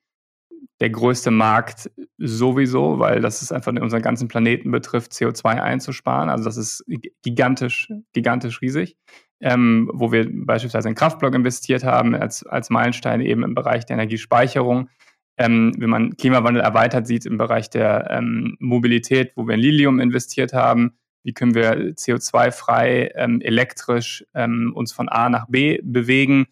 der 0.81 0.89
größte 0.89 1.29
Markt 1.29 1.91
sowieso, 2.17 2.97
weil 2.97 3.21
das 3.21 3.43
ist 3.43 3.51
einfach 3.51 3.71
unseren 3.71 4.01
ganzen 4.01 4.27
Planeten 4.27 4.71
betrifft, 4.71 5.11
CO2 5.11 5.61
einzusparen. 5.61 6.29
Also 6.29 6.43
das 6.43 6.57
ist 6.57 6.83
gigantisch, 7.21 7.87
gigantisch 8.13 8.61
riesig. 8.61 8.97
Ähm, 9.43 9.89
wo 9.91 10.11
wir 10.11 10.27
beispielsweise 10.31 10.87
in 10.87 10.93
Kraftblock 10.93 11.33
investiert 11.33 11.83
haben, 11.83 12.13
als, 12.13 12.45
als 12.45 12.69
Meilenstein 12.69 13.21
eben 13.21 13.43
im 13.43 13.55
Bereich 13.55 13.87
der 13.87 13.95
Energiespeicherung. 13.95 14.89
Ähm, 15.37 15.73
wenn 15.79 15.89
man 15.89 16.15
Klimawandel 16.15 16.61
erweitert 16.61 17.07
sieht 17.07 17.25
im 17.25 17.39
Bereich 17.39 17.71
der 17.71 18.11
ähm, 18.11 18.55
Mobilität, 18.59 19.31
wo 19.35 19.47
wir 19.47 19.55
in 19.55 19.61
Lilium 19.61 19.99
investiert 19.99 20.53
haben, 20.53 20.93
wie 21.23 21.33
können 21.33 21.55
wir 21.55 21.73
CO2-frei 21.95 23.13
ähm, 23.15 23.41
elektrisch 23.41 24.23
ähm, 24.35 24.73
uns 24.75 24.91
von 24.91 25.09
A 25.09 25.29
nach 25.29 25.47
B 25.47 25.79
bewegen. 25.83 26.45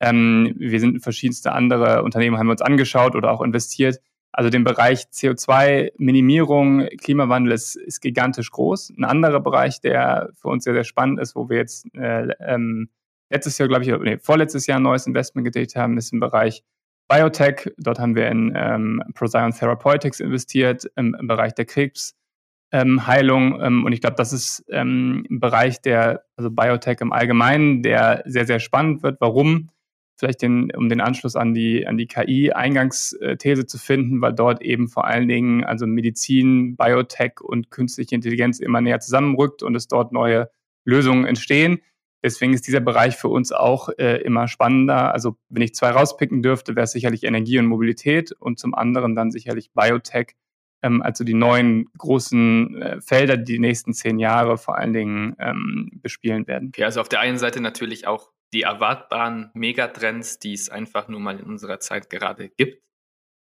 Ähm, 0.00 0.54
wir 0.58 0.80
sind 0.80 1.02
verschiedenste 1.02 1.52
andere 1.52 2.02
Unternehmen, 2.02 2.38
haben 2.38 2.46
wir 2.46 2.52
uns 2.52 2.62
angeschaut 2.62 3.14
oder 3.14 3.30
auch 3.30 3.42
investiert. 3.42 4.00
Also 4.36 4.50
den 4.50 4.64
Bereich 4.64 5.04
CO2-Minimierung, 5.12 6.88
Klimawandel 7.00 7.52
ist, 7.52 7.76
ist 7.76 8.00
gigantisch 8.00 8.50
groß. 8.50 8.92
Ein 8.98 9.04
anderer 9.04 9.38
Bereich, 9.38 9.80
der 9.80 10.30
für 10.34 10.48
uns 10.48 10.64
sehr, 10.64 10.74
sehr 10.74 10.82
spannend 10.82 11.20
ist, 11.20 11.36
wo 11.36 11.48
wir 11.48 11.58
jetzt 11.58 11.86
äh, 11.94 12.26
ähm, 12.40 12.88
letztes 13.30 13.58
Jahr, 13.58 13.68
glaube 13.68 13.84
ich, 13.84 13.92
nee, 14.00 14.18
vorletztes 14.18 14.66
Jahr 14.66 14.80
ein 14.80 14.82
neues 14.82 15.06
Investment 15.06 15.44
getätigt 15.44 15.76
haben, 15.76 15.96
ist 15.98 16.12
im 16.12 16.18
Bereich 16.18 16.64
Biotech. 17.08 17.72
Dort 17.78 18.00
haben 18.00 18.16
wir 18.16 18.28
in 18.28 18.52
ähm, 18.56 19.02
Procyon 19.14 19.52
Therapeutics 19.52 20.18
investiert 20.18 20.90
im, 20.96 21.14
im 21.14 21.28
Bereich 21.28 21.54
der 21.54 21.66
Krebsheilung. 21.66 23.60
Ähm, 23.60 23.84
und 23.84 23.92
ich 23.92 24.00
glaube, 24.00 24.16
das 24.16 24.32
ist 24.32 24.64
ähm, 24.68 25.24
ein 25.30 25.38
Bereich 25.38 25.80
der, 25.80 26.24
also 26.36 26.50
Biotech 26.50 27.00
im 27.00 27.12
Allgemeinen, 27.12 27.82
der 27.82 28.24
sehr, 28.26 28.46
sehr 28.46 28.58
spannend 28.58 29.04
wird. 29.04 29.20
Warum? 29.20 29.70
Vielleicht 30.16 30.42
den, 30.42 30.70
um 30.76 30.88
den 30.88 31.00
Anschluss 31.00 31.34
an 31.34 31.54
die, 31.54 31.86
an 31.86 31.96
die 31.96 32.06
KI-Eingangsthese 32.06 33.66
zu 33.66 33.78
finden, 33.78 34.20
weil 34.20 34.32
dort 34.32 34.62
eben 34.62 34.88
vor 34.88 35.06
allen 35.06 35.26
Dingen 35.26 35.64
also 35.64 35.86
Medizin, 35.86 36.76
Biotech 36.76 37.40
und 37.40 37.70
künstliche 37.70 38.14
Intelligenz 38.14 38.60
immer 38.60 38.80
näher 38.80 39.00
zusammenrückt 39.00 39.62
und 39.62 39.74
es 39.74 39.88
dort 39.88 40.12
neue 40.12 40.50
Lösungen 40.84 41.24
entstehen. 41.24 41.80
Deswegen 42.22 42.54
ist 42.54 42.66
dieser 42.66 42.80
Bereich 42.80 43.16
für 43.16 43.28
uns 43.28 43.52
auch 43.52 43.90
äh, 43.98 44.22
immer 44.22 44.48
spannender. 44.48 45.12
Also 45.12 45.36
wenn 45.50 45.62
ich 45.62 45.74
zwei 45.74 45.90
rauspicken 45.90 46.42
dürfte, 46.42 46.74
wäre 46.74 46.84
es 46.84 46.92
sicherlich 46.92 47.24
Energie 47.24 47.58
und 47.58 47.66
Mobilität 47.66 48.32
und 48.32 48.58
zum 48.58 48.74
anderen 48.74 49.14
dann 49.14 49.30
sicherlich 49.30 49.72
Biotech, 49.74 50.34
ähm, 50.82 51.02
also 51.02 51.24
die 51.24 51.34
neuen 51.34 51.86
großen 51.98 52.80
äh, 52.80 53.00
Felder, 53.02 53.36
die 53.36 53.54
die 53.54 53.58
nächsten 53.58 53.92
zehn 53.92 54.18
Jahre 54.18 54.56
vor 54.56 54.78
allen 54.78 54.92
Dingen 54.92 55.36
ähm, 55.38 55.90
bespielen 56.02 56.46
werden. 56.46 56.68
Okay, 56.68 56.84
also 56.84 57.00
auf 57.00 57.10
der 57.10 57.20
einen 57.20 57.36
Seite 57.36 57.60
natürlich 57.60 58.06
auch 58.06 58.30
die 58.54 58.62
erwartbaren 58.62 59.50
Megatrends, 59.52 60.38
die 60.38 60.54
es 60.54 60.70
einfach 60.70 61.08
nur 61.08 61.20
mal 61.20 61.38
in 61.38 61.44
unserer 61.44 61.80
Zeit 61.80 62.08
gerade 62.08 62.48
gibt. 62.48 62.82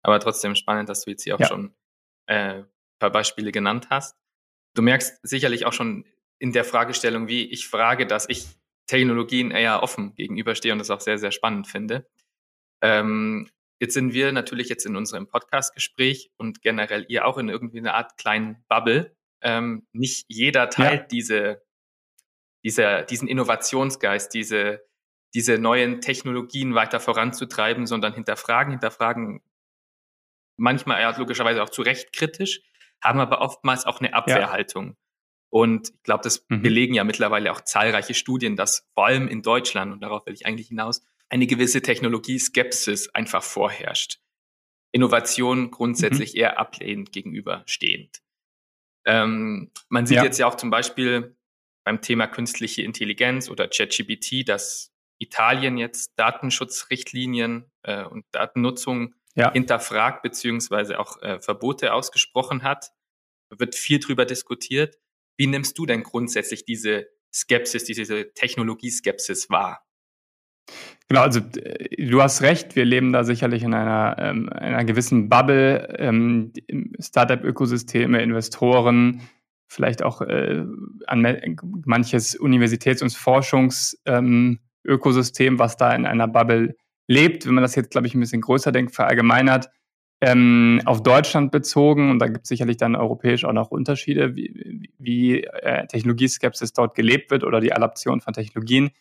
Aber 0.03 0.19
trotzdem 0.19 0.55
spannend, 0.55 0.89
dass 0.89 1.03
du 1.03 1.11
jetzt 1.11 1.23
hier 1.23 1.35
auch 1.35 1.39
ja. 1.39 1.47
schon 1.47 1.75
äh, 2.27 2.59
ein 2.59 2.67
paar 2.99 3.11
Beispiele 3.11 3.51
genannt 3.51 3.87
hast. 3.89 4.15
Du 4.75 4.81
merkst 4.81 5.19
sicherlich 5.23 5.65
auch 5.65 5.73
schon 5.73 6.05
in 6.39 6.53
der 6.53 6.63
Fragestellung, 6.63 7.27
wie 7.27 7.49
ich 7.51 7.67
frage, 7.67 8.07
dass 8.07 8.29
ich 8.29 8.47
Technologien 8.87 9.51
eher 9.51 9.83
offen 9.83 10.15
gegenüberstehe 10.15 10.71
und 10.71 10.79
das 10.79 10.91
auch 10.91 11.01
sehr, 11.01 11.17
sehr 11.17 11.31
spannend 11.31 11.67
finde. 11.67 12.07
Ähm, 12.81 13.49
jetzt 13.79 13.95
sind 13.95 14.13
wir 14.13 14.31
natürlich 14.31 14.69
jetzt 14.69 14.85
in 14.85 14.95
unserem 14.95 15.27
Podcast-Gespräch 15.27 16.31
und 16.37 16.61
generell 16.61 17.05
ihr 17.09 17.25
auch 17.25 17.37
in 17.37 17.49
irgendwie 17.49 17.79
einer 17.79 17.95
Art 17.95 18.17
kleinen 18.17 18.63
Bubble. 18.67 19.15
Ähm, 19.41 19.87
nicht 19.93 20.25
jeder 20.29 20.69
teilt 20.69 21.01
ja. 21.01 21.07
diese, 21.07 21.63
diese, 22.63 23.05
diesen 23.09 23.27
Innovationsgeist, 23.27 24.33
diese, 24.33 24.81
diese 25.33 25.57
neuen 25.57 26.01
Technologien 26.01 26.75
weiter 26.75 26.99
voranzutreiben, 26.99 27.87
sondern 27.87 28.13
hinterfragen, 28.13 28.71
hinterfragen 28.71 29.41
manchmal 30.57 31.01
ja 31.01 31.17
logischerweise 31.17 31.63
auch 31.63 31.69
zu 31.69 31.81
Recht 31.81 32.13
kritisch, 32.13 32.61
haben 33.01 33.19
aber 33.19 33.41
oftmals 33.41 33.85
auch 33.85 33.99
eine 33.99 34.13
Abwehrhaltung. 34.13 34.87
Ja. 34.87 34.95
Und 35.49 35.89
ich 35.89 36.03
glaube, 36.03 36.23
das 36.23 36.45
mhm. 36.49 36.61
belegen 36.61 36.93
ja 36.93 37.03
mittlerweile 37.03 37.51
auch 37.51 37.61
zahlreiche 37.61 38.13
Studien, 38.13 38.55
dass 38.55 38.87
vor 38.93 39.05
allem 39.05 39.27
in 39.27 39.41
Deutschland, 39.41 39.91
und 39.91 40.01
darauf 40.01 40.25
will 40.25 40.33
ich 40.33 40.45
eigentlich 40.45 40.69
hinaus, 40.69 41.01
eine 41.29 41.47
gewisse 41.47 41.81
Technologieskepsis 41.81 43.09
einfach 43.09 43.43
vorherrscht. 43.43 44.19
Innovation 44.91 45.71
grundsätzlich 45.71 46.33
mhm. 46.33 46.39
eher 46.39 46.59
ablehnend 46.59 47.11
gegenüberstehend. 47.11 48.21
Ähm, 49.05 49.71
man 49.89 50.05
sieht 50.05 50.17
ja. 50.17 50.23
jetzt 50.23 50.37
ja 50.37 50.47
auch 50.47 50.55
zum 50.55 50.69
Beispiel 50.69 51.35
beim 51.83 52.01
Thema 52.01 52.27
künstliche 52.27 52.83
Intelligenz 52.83 53.49
oder 53.49 53.67
ChatGPT, 53.67 54.47
dass 54.47 54.90
Italien 55.21 55.77
jetzt 55.77 56.13
Datenschutzrichtlinien 56.17 57.65
äh, 57.83 58.03
und 58.03 58.25
Datennutzung 58.31 59.15
ja. 59.35 59.51
hinterfragt 59.51 60.23
beziehungsweise 60.23 60.99
auch 60.99 61.21
äh, 61.21 61.39
Verbote 61.39 61.93
ausgesprochen 61.93 62.63
hat. 62.63 62.91
Wird 63.49 63.75
viel 63.75 63.99
drüber 63.99 64.25
diskutiert. 64.25 64.97
Wie 65.37 65.47
nimmst 65.47 65.77
du 65.77 65.85
denn 65.85 66.03
grundsätzlich 66.03 66.65
diese 66.65 67.07
Skepsis, 67.33 67.83
diese 67.83 68.33
Technologieskepsis 68.33 69.49
wahr? 69.49 69.85
Genau, 71.07 71.21
also 71.21 71.39
äh, 71.39 72.05
du 72.07 72.21
hast 72.21 72.41
recht, 72.41 72.75
wir 72.75 72.85
leben 72.85 73.11
da 73.11 73.23
sicherlich 73.23 73.63
in 73.63 73.73
einer, 73.73 74.15
ähm, 74.19 74.49
einer 74.49 74.85
gewissen 74.85 75.29
Bubble, 75.29 75.95
ähm, 75.99 76.53
Startup-Ökosysteme, 76.99 78.21
Investoren, 78.21 79.21
vielleicht 79.67 80.03
auch 80.03 80.21
äh, 80.21 80.63
an 81.07 81.57
manches 81.85 82.35
Universitäts- 82.35 83.01
und 83.01 83.13
Forschungsökosystem, 83.13 83.99
ähm, 84.05 84.59
was 84.83 85.77
da 85.77 85.93
in 85.93 86.05
einer 86.05 86.27
Bubble 86.27 86.75
lebt. 87.07 87.45
Wenn 87.45 87.55
man 87.55 87.63
das 87.63 87.75
jetzt, 87.75 87.91
glaube 87.91 88.07
ich, 88.07 88.15
ein 88.15 88.19
bisschen 88.19 88.41
größer 88.41 88.71
denkt, 88.71 88.95
verallgemeinert, 88.95 89.69
ähm, 90.21 90.81
auf 90.85 91.01
Deutschland 91.01 91.51
bezogen, 91.51 92.11
und 92.11 92.19
da 92.19 92.27
gibt 92.27 92.43
es 92.43 92.49
sicherlich 92.49 92.77
dann 92.77 92.95
europäisch 92.95 93.43
auch 93.43 93.53
noch 93.53 93.71
Unterschiede, 93.71 94.35
wie, 94.35 94.89
wie 94.99 95.43
äh, 95.43 95.87
Technologieskepsis 95.87 96.73
dort 96.73 96.95
gelebt 96.95 97.31
wird 97.31 97.43
oder 97.43 97.59
die 97.59 97.73
Adaption 97.73 98.21
von 98.21 98.33
Technologien, 98.33 98.91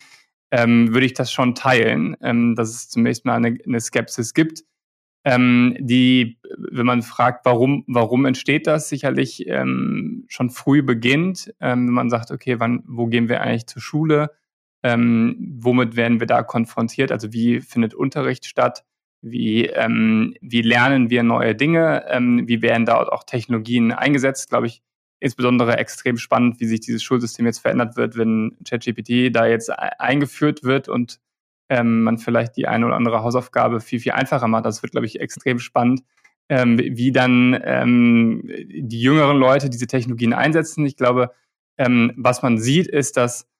ähm, 0.49 0.93
würde 0.93 1.05
ich 1.05 1.13
das 1.13 1.31
schon 1.31 1.55
teilen, 1.55 2.17
ähm, 2.21 2.55
dass 2.55 2.69
es 2.69 2.89
zunächst 2.89 3.25
mal 3.25 3.35
eine, 3.35 3.57
eine 3.65 3.79
Skepsis 3.79 4.33
gibt. 4.33 4.63
Ähm, 5.23 5.77
die, 5.79 6.39
wenn 6.57 6.87
man 6.87 7.03
fragt, 7.03 7.45
warum, 7.45 7.83
warum 7.87 8.25
entsteht 8.25 8.65
das, 8.65 8.89
sicherlich 8.89 9.47
ähm, 9.47 10.25
schon 10.27 10.49
früh 10.49 10.81
beginnt, 10.81 11.53
ähm, 11.59 11.87
wenn 11.87 11.93
man 11.93 12.09
sagt, 12.09 12.31
okay, 12.31 12.59
wann, 12.59 12.83
wo 12.87 13.05
gehen 13.05 13.29
wir 13.29 13.41
eigentlich 13.41 13.67
zur 13.67 13.83
Schule, 13.83 14.31
ähm, 14.83 15.57
womit 15.59 15.95
werden 15.95 16.19
wir 16.19 16.27
da 16.27 16.43
konfrontiert, 16.43 17.11
also 17.11 17.33
wie 17.33 17.61
findet 17.61 17.93
Unterricht 17.93 18.45
statt, 18.45 18.83
wie, 19.21 19.67
ähm, 19.67 20.35
wie 20.41 20.61
lernen 20.61 21.09
wir 21.09 21.23
neue 21.23 21.55
Dinge, 21.55 22.05
ähm, 22.09 22.47
wie 22.47 22.61
werden 22.61 22.85
dort 22.85 23.11
auch 23.11 23.23
Technologien 23.23 23.91
eingesetzt, 23.91 24.49
glaube 24.49 24.67
ich, 24.67 24.81
insbesondere 25.19 25.77
extrem 25.77 26.17
spannend, 26.17 26.59
wie 26.59 26.65
sich 26.65 26.79
dieses 26.79 27.03
Schulsystem 27.03 27.45
jetzt 27.45 27.59
verändert 27.59 27.95
wird, 27.95 28.17
wenn 28.17 28.57
ChatGPT 28.67 29.29
da 29.31 29.45
jetzt 29.45 29.69
eingeführt 29.69 30.63
wird 30.63 30.89
und 30.89 31.19
ähm, 31.69 32.01
man 32.03 32.17
vielleicht 32.17 32.57
die 32.57 32.67
eine 32.67 32.87
oder 32.87 32.95
andere 32.95 33.21
Hausaufgabe 33.21 33.79
viel, 33.79 33.99
viel 33.99 34.13
einfacher 34.13 34.47
macht. 34.47 34.65
Das 34.65 34.81
wird, 34.81 34.93
glaube 34.93 35.05
ich, 35.05 35.19
extrem 35.19 35.59
spannend, 35.59 36.01
ähm, 36.49 36.79
wie 36.79 37.11
dann 37.11 37.57
ähm, 37.63 38.41
die 38.67 38.99
jüngeren 38.99 39.37
Leute 39.37 39.69
diese 39.69 39.85
Technologien 39.85 40.33
einsetzen. 40.33 40.85
Ich 40.85 40.97
glaube, 40.97 41.31
was 41.77 42.43
man 42.43 42.59
sieht, 42.59 42.85
ist, 42.85 43.17
dass 43.17 43.50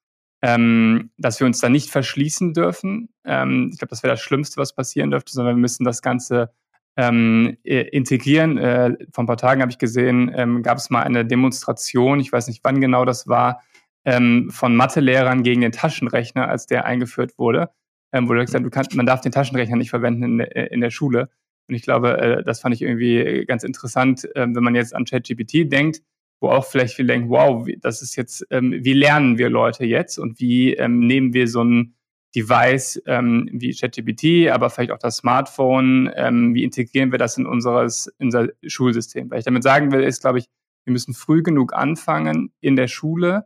ähm, 0.42 1.12
dass 1.18 1.40
wir 1.40 1.48
uns 1.48 1.60
da 1.60 1.70
nicht 1.70 1.90
verschließen 1.90 2.54
dürfen. 2.54 3.10
Ähm, 3.26 3.70
ich 3.72 3.80
glaube, 3.80 3.90
das 3.90 4.04
wäre 4.04 4.14
das 4.14 4.22
Schlimmste, 4.22 4.58
was 4.58 4.74
passieren 4.74 5.12
dürfte, 5.12 5.32
sondern 5.32 5.56
wir 5.56 5.62
müssen 5.62 5.84
das 5.84 6.02
Ganze 6.02 6.52
ähm, 6.98 7.58
integrieren. 7.64 8.58
Äh, 8.58 8.98
vor 9.14 9.24
ein 9.24 9.28
paar 9.28 9.38
Tagen 9.38 9.62
habe 9.62 9.72
ich 9.72 9.78
gesehen, 9.78 10.32
ähm, 10.36 10.64
gab 10.64 10.78
es 10.78 10.90
mal 10.90 11.04
eine 11.04 11.26
Demonstration, 11.26 12.20
ich 12.20 12.32
weiß 12.32 12.48
nicht, 12.48 12.62
wann 12.64 12.82
genau 12.82 13.06
das 13.06 13.28
war, 13.28 13.62
ähm, 14.04 14.50
von 14.52 14.76
Mathelehrern 14.76 15.44
gegen 15.44 15.62
den 15.62 15.72
Taschenrechner, 15.72 16.48
als 16.48 16.66
der 16.66 16.86
eingeführt 16.86 17.38
wurde. 17.38 17.70
Ähm, 18.12 18.28
wurde 18.28 18.44
gesagt, 18.44 18.66
du 18.66 18.70
kannst, 18.70 18.96
man 18.96 19.06
darf 19.06 19.22
den 19.22 19.32
Taschenrechner 19.32 19.78
nicht 19.78 19.92
verwenden 19.92 20.40
in, 20.40 20.40
in 20.40 20.82
der 20.82 20.90
Schule. 20.90 21.30
Und 21.70 21.76
ich 21.76 21.84
glaube, 21.84 22.18
äh, 22.18 22.44
das 22.44 22.60
fand 22.60 22.76
ich 22.76 22.82
irgendwie 22.82 23.46
ganz 23.46 23.64
interessant, 23.64 24.26
äh, 24.36 24.48
wenn 24.50 24.64
man 24.64 24.76
jetzt 24.76 24.94
an 24.94 25.06
ChatGPT 25.06 25.72
denkt 25.72 26.02
wo 26.42 26.50
auch 26.50 26.66
vielleicht 26.66 26.96
viele 26.96 27.14
denken, 27.14 27.30
wow, 27.30 27.66
das 27.80 28.02
ist 28.02 28.16
jetzt, 28.16 28.46
ähm, 28.50 28.74
wie 28.82 28.94
lernen 28.94 29.38
wir 29.38 29.50
Leute 29.50 29.86
jetzt 29.86 30.18
und 30.18 30.40
wie 30.40 30.74
ähm, 30.74 31.00
nehmen 31.00 31.34
wir 31.34 31.48
so 31.48 31.64
ein 31.64 31.94
Device 32.36 33.02
ähm, 33.06 33.48
wie 33.52 33.76
ChatGPT, 33.76 34.50
aber 34.52 34.70
vielleicht 34.70 34.92
auch 34.92 34.98
das 34.98 35.18
Smartphone, 35.18 36.10
ähm, 36.16 36.56
wie 36.56 36.64
integrieren 36.64 37.12
wir 37.12 37.20
das 37.20 37.38
in, 37.38 37.46
unseres, 37.46 38.08
in 38.18 38.28
unser 38.28 38.48
Schulsystem? 38.66 39.30
Weil 39.30 39.40
ich 39.40 39.46
damit 39.46 39.64
sagen 39.64 39.92
will, 39.92 40.02
ist, 40.02 40.22
glaube 40.22 40.40
ich, 40.40 40.46
wir 40.86 40.94
müssen 40.94 41.14
früh 41.14 41.44
genug 41.44 41.74
anfangen, 41.74 42.52
in 42.60 42.76
der 42.76 42.88
Schule 42.88 43.46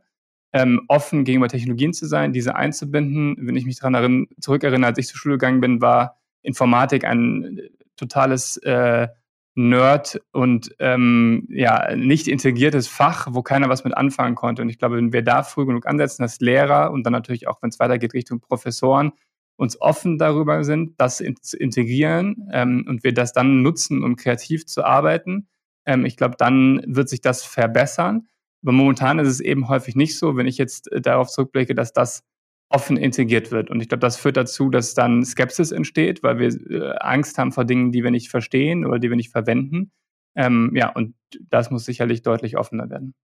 ähm, 0.52 0.82
offen 0.88 1.24
gegenüber 1.24 1.48
Technologien 1.48 1.92
zu 1.92 2.06
sein, 2.06 2.32
diese 2.32 2.54
einzubinden. 2.54 3.36
Wenn 3.40 3.56
ich 3.56 3.66
mich 3.66 3.78
daran 3.78 4.26
zurückerinnere, 4.40 4.88
als 4.88 4.98
ich 4.98 5.08
zur 5.08 5.18
Schule 5.18 5.34
gegangen 5.34 5.60
bin, 5.60 5.82
war 5.82 6.18
Informatik 6.42 7.04
ein 7.04 7.60
totales 7.96 8.56
äh, 8.58 9.08
Nerd 9.56 10.20
und 10.32 10.74
ähm, 10.78 11.48
ja, 11.50 11.96
nicht 11.96 12.28
integriertes 12.28 12.88
Fach, 12.88 13.28
wo 13.30 13.42
keiner 13.42 13.68
was 13.68 13.84
mit 13.84 13.96
anfangen 13.96 14.34
konnte. 14.34 14.62
Und 14.62 14.68
ich 14.68 14.78
glaube, 14.78 14.96
wenn 14.96 15.12
wir 15.12 15.22
da 15.22 15.42
früh 15.42 15.64
genug 15.64 15.86
ansetzen, 15.86 16.22
dass 16.22 16.40
Lehrer 16.40 16.90
und 16.92 17.04
dann 17.04 17.12
natürlich 17.12 17.48
auch, 17.48 17.62
wenn 17.62 17.70
es 17.70 17.80
weitergeht, 17.80 18.12
Richtung 18.12 18.40
Professoren, 18.40 19.12
uns 19.56 19.80
offen 19.80 20.18
darüber 20.18 20.62
sind, 20.64 21.00
das 21.00 21.20
in, 21.20 21.36
zu 21.40 21.56
integrieren 21.56 22.48
ähm, 22.52 22.84
und 22.86 23.02
wir 23.02 23.14
das 23.14 23.32
dann 23.32 23.62
nutzen, 23.62 24.04
um 24.04 24.16
kreativ 24.16 24.66
zu 24.66 24.84
arbeiten, 24.84 25.48
ähm, 25.86 26.04
ich 26.04 26.16
glaube, 26.16 26.36
dann 26.38 26.82
wird 26.86 27.08
sich 27.08 27.22
das 27.22 27.42
verbessern. 27.42 28.28
Aber 28.62 28.72
momentan 28.72 29.18
ist 29.18 29.28
es 29.28 29.40
eben 29.40 29.68
häufig 29.68 29.96
nicht 29.96 30.18
so, 30.18 30.36
wenn 30.36 30.46
ich 30.46 30.58
jetzt 30.58 30.92
äh, 30.92 31.00
darauf 31.00 31.28
zurückblicke, 31.28 31.74
dass 31.74 31.92
das 31.94 32.22
offen 32.68 32.96
integriert 32.96 33.52
wird. 33.52 33.70
Und 33.70 33.80
ich 33.80 33.88
glaube, 33.88 34.00
das 34.00 34.16
führt 34.16 34.36
dazu, 34.36 34.70
dass 34.70 34.94
dann 34.94 35.24
Skepsis 35.24 35.70
entsteht, 35.70 36.22
weil 36.22 36.38
wir 36.38 36.48
äh, 36.70 36.96
Angst 36.98 37.38
haben 37.38 37.52
vor 37.52 37.64
Dingen, 37.64 37.92
die 37.92 38.02
wir 38.02 38.10
nicht 38.10 38.28
verstehen 38.28 38.84
oder 38.84 38.98
die 38.98 39.08
wir 39.08 39.16
nicht 39.16 39.30
verwenden. 39.30 39.92
Ähm, 40.34 40.72
ja, 40.74 40.90
und 40.90 41.14
das 41.48 41.70
muss 41.70 41.84
sicherlich 41.84 42.22
deutlich 42.22 42.56
offener 42.56 42.90
werden. 42.90 43.14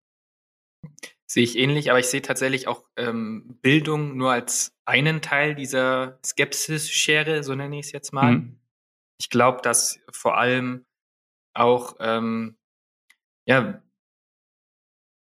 Sehe 1.27 1.45
ich 1.45 1.59
ähnlich, 1.59 1.91
aber 1.91 1.99
ich 1.99 2.07
sehe 2.07 2.23
tatsächlich 2.23 2.69
auch 2.69 2.85
ähm, 2.97 3.59
Bildung 3.63 4.17
nur 4.17 4.33
als 4.33 4.75
einen 4.85 5.23
Teil 5.23 5.55
dieser 5.55 6.19
Skepsis-Schere, 6.25 7.43
so 7.43 7.55
nenne 7.55 7.79
ich 7.79 7.87
es 7.87 7.93
jetzt 7.93 8.13
mal. 8.13 8.33
Mhm. 8.33 8.61
Ich 9.19 9.31
glaube, 9.31 9.61
dass 9.63 10.01
vor 10.11 10.37
allem 10.37 10.85
auch 11.55 11.97
ähm, 12.01 12.57
ja 13.47 13.83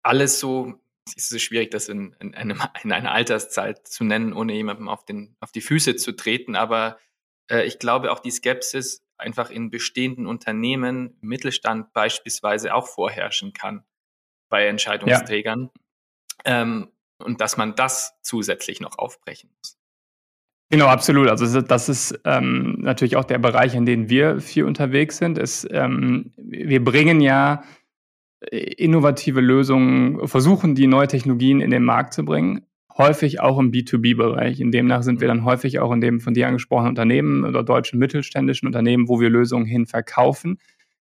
alles 0.03 0.39
so 0.39 0.82
es 1.15 1.31
ist 1.31 1.41
schwierig, 1.41 1.71
das 1.71 1.89
in, 1.89 2.15
in, 2.19 2.35
einem, 2.35 2.61
in 2.83 2.91
einer 2.91 3.11
Alterszeit 3.11 3.87
zu 3.87 4.03
nennen, 4.03 4.33
ohne 4.33 4.53
jemandem 4.53 4.89
auf, 4.89 5.05
den, 5.05 5.35
auf 5.39 5.51
die 5.51 5.61
Füße 5.61 5.95
zu 5.95 6.13
treten. 6.13 6.55
Aber 6.55 6.97
äh, 7.49 7.65
ich 7.65 7.79
glaube 7.79 8.11
auch 8.11 8.19
die 8.19 8.31
Skepsis 8.31 9.03
einfach 9.17 9.49
in 9.49 9.69
bestehenden 9.69 10.27
Unternehmen, 10.27 11.17
Mittelstand 11.21 11.93
beispielsweise 11.93 12.73
auch 12.73 12.87
vorherrschen 12.87 13.53
kann 13.53 13.83
bei 14.49 14.67
Entscheidungsträgern. 14.67 15.69
Ja. 16.45 16.61
Ähm, 16.61 16.89
und 17.19 17.41
dass 17.41 17.57
man 17.57 17.75
das 17.75 18.19
zusätzlich 18.21 18.81
noch 18.81 18.97
aufbrechen 18.97 19.49
muss. 19.57 19.77
Genau, 20.69 20.87
absolut. 20.87 21.29
Also 21.29 21.61
das 21.61 21.87
ist 21.87 22.19
ähm, 22.25 22.77
natürlich 22.79 23.15
auch 23.15 23.25
der 23.25 23.37
Bereich, 23.37 23.75
in 23.75 23.85
dem 23.85 24.09
wir 24.09 24.41
viel 24.41 24.65
unterwegs 24.65 25.17
sind. 25.17 25.37
Ist, 25.37 25.67
ähm, 25.69 26.33
wir 26.35 26.83
bringen 26.83 27.21
ja 27.21 27.63
innovative 28.51 29.41
Lösungen, 29.41 30.27
versuchen 30.27 30.75
die 30.75 30.87
neue 30.87 31.07
Technologien 31.07 31.61
in 31.61 31.71
den 31.71 31.83
Markt 31.83 32.13
zu 32.13 32.25
bringen, 32.25 32.65
häufig 32.97 33.39
auch 33.39 33.59
im 33.59 33.71
B2B-Bereich. 33.71 34.59
In 34.59 34.71
demnach 34.71 35.03
sind 35.03 35.21
wir 35.21 35.27
dann 35.27 35.45
häufig 35.45 35.79
auch 35.79 35.91
in 35.91 36.01
dem 36.01 36.19
von 36.19 36.33
dir 36.33 36.47
angesprochenen 36.47 36.89
Unternehmen 36.89 37.43
oder 37.43 37.63
deutschen 37.63 37.99
mittelständischen 37.99 38.67
Unternehmen, 38.67 39.07
wo 39.07 39.19
wir 39.19 39.29
Lösungen 39.29 39.65
hin 39.65 39.85
verkaufen, 39.85 40.59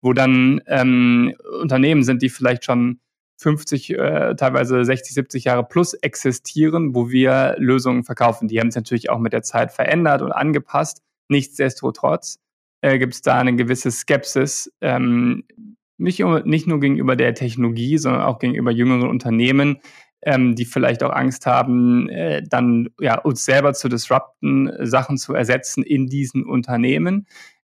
wo 0.01 0.13
dann 0.13 0.61
ähm, 0.67 1.33
Unternehmen 1.61 2.03
sind, 2.03 2.21
die 2.21 2.29
vielleicht 2.29 2.65
schon 2.65 2.99
50, 3.37 3.91
äh, 3.91 4.35
teilweise 4.35 4.85
60, 4.85 5.13
70 5.13 5.43
Jahre 5.45 5.63
plus 5.63 5.93
existieren, 5.95 6.95
wo 6.95 7.09
wir 7.09 7.55
Lösungen 7.57 8.03
verkaufen. 8.03 8.47
Die 8.47 8.59
haben 8.59 8.71
sich 8.71 8.79
natürlich 8.79 9.09
auch 9.09 9.19
mit 9.19 9.33
der 9.33 9.41
Zeit 9.41 9.71
verändert 9.71 10.21
und 10.21 10.31
angepasst. 10.31 11.01
Nichtsdestotrotz 11.27 12.39
äh, 12.81 12.97
gibt 12.99 13.13
es 13.13 13.21
da 13.21 13.39
eine 13.39 13.55
gewisse 13.55 13.91
Skepsis, 13.91 14.71
ähm, 14.81 15.43
nicht, 16.03 16.19
nicht 16.45 16.67
nur 16.67 16.79
gegenüber 16.79 17.15
der 17.15 17.33
Technologie, 17.33 17.97
sondern 17.97 18.21
auch 18.23 18.39
gegenüber 18.39 18.71
jüngeren 18.71 19.09
Unternehmen, 19.09 19.79
ähm, 20.21 20.55
die 20.55 20.65
vielleicht 20.65 21.03
auch 21.03 21.11
Angst 21.11 21.45
haben, 21.45 22.09
äh, 22.09 22.43
dann 22.47 22.89
ja, 22.99 23.19
uns 23.19 23.45
selber 23.45 23.73
zu 23.73 23.89
disrupten, 23.89 24.71
Sachen 24.81 25.17
zu 25.17 25.33
ersetzen 25.33 25.83
in 25.83 26.07
diesen 26.07 26.45
Unternehmen. 26.45 27.27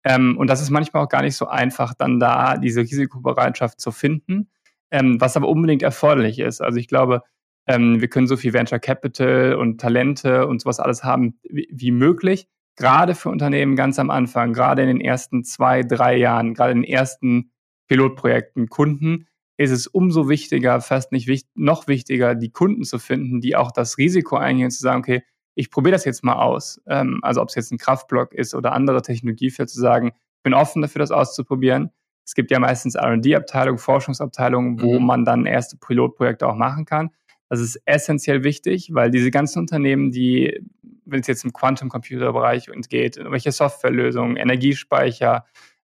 Ähm, 0.03 0.37
und 0.37 0.49
das 0.49 0.61
ist 0.61 0.69
manchmal 0.69 1.03
auch 1.03 1.09
gar 1.09 1.21
nicht 1.21 1.35
so 1.35 1.47
einfach, 1.47 1.93
dann 1.93 2.19
da 2.19 2.57
diese 2.57 2.81
Risikobereitschaft 2.81 3.81
zu 3.81 3.91
finden 3.91 4.49
ähm, 4.91 5.19
was 5.19 5.37
aber 5.37 5.47
unbedingt 5.47 5.83
erforderlich 5.83 6.39
ist. 6.39 6.61
Also 6.61 6.79
ich 6.79 6.87
glaube, 6.87 7.23
ähm, 7.67 8.01
wir 8.01 8.07
können 8.07 8.27
so 8.27 8.37
viel 8.37 8.53
Venture 8.53 8.79
Capital 8.79 9.55
und 9.55 9.79
Talente 9.79 10.47
und 10.47 10.61
sowas 10.61 10.79
alles 10.79 11.03
haben 11.03 11.39
wie, 11.43 11.67
wie 11.71 11.91
möglich. 11.91 12.47
Gerade 12.75 13.13
für 13.13 13.29
Unternehmen 13.29 13.75
ganz 13.75 13.99
am 13.99 14.09
Anfang, 14.09 14.53
gerade 14.53 14.81
in 14.81 14.87
den 14.87 15.01
ersten 15.01 15.43
zwei, 15.43 15.83
drei 15.83 16.15
Jahren, 16.17 16.53
gerade 16.53 16.71
in 16.71 16.81
den 16.81 16.91
ersten 16.91 17.51
Pilotprojekten, 17.89 18.69
Kunden, 18.69 19.27
ist 19.57 19.71
es 19.71 19.87
umso 19.87 20.29
wichtiger, 20.29 20.79
fast 20.79 21.11
nicht 21.11 21.27
wichtig, 21.27 21.51
noch 21.55 21.87
wichtiger, 21.87 22.33
die 22.33 22.51
Kunden 22.51 22.83
zu 22.85 22.97
finden, 22.97 23.41
die 23.41 23.57
auch 23.57 23.71
das 23.71 23.97
Risiko 23.97 24.37
eingehen, 24.37 24.65
und 24.65 24.71
zu 24.71 24.79
sagen, 24.79 24.99
okay, 24.99 25.23
ich 25.55 25.69
probiere 25.69 25.91
das 25.91 26.05
jetzt 26.05 26.23
mal 26.23 26.35
aus. 26.35 26.81
Ähm, 26.87 27.19
also 27.23 27.41
ob 27.41 27.49
es 27.49 27.55
jetzt 27.55 27.71
ein 27.71 27.77
Kraftblock 27.77 28.33
ist 28.33 28.55
oder 28.55 28.71
andere 28.71 29.01
Technologie 29.01 29.49
für 29.49 29.67
zu 29.67 29.77
sagen, 29.77 30.13
ich 30.37 30.43
bin 30.43 30.53
offen 30.53 30.81
dafür, 30.81 30.99
das 30.99 31.11
auszuprobieren. 31.11 31.91
Es 32.25 32.35
gibt 32.35 32.51
ja 32.51 32.59
meistens 32.59 32.95
R&D-Abteilungen, 32.95 33.79
Forschungsabteilungen, 33.79 34.81
wo 34.81 34.99
mhm. 34.99 35.05
man 35.05 35.25
dann 35.25 35.45
erste 35.45 35.75
Pilotprojekte 35.75 36.47
auch 36.47 36.55
machen 36.55 36.85
kann. 36.85 37.09
Das 37.49 37.59
ist 37.59 37.81
essentiell 37.85 38.43
wichtig, 38.43 38.93
weil 38.93 39.11
diese 39.11 39.31
ganzen 39.31 39.59
Unternehmen, 39.59 40.11
die, 40.11 40.63
wenn 41.05 41.19
es 41.19 41.27
jetzt 41.27 41.43
im 41.43 41.51
Quantum-Computer-Bereich 41.51 42.69
geht, 42.87 43.19
welche 43.29 43.51
Softwarelösungen, 43.51 44.37
Energiespeicher, 44.37 45.43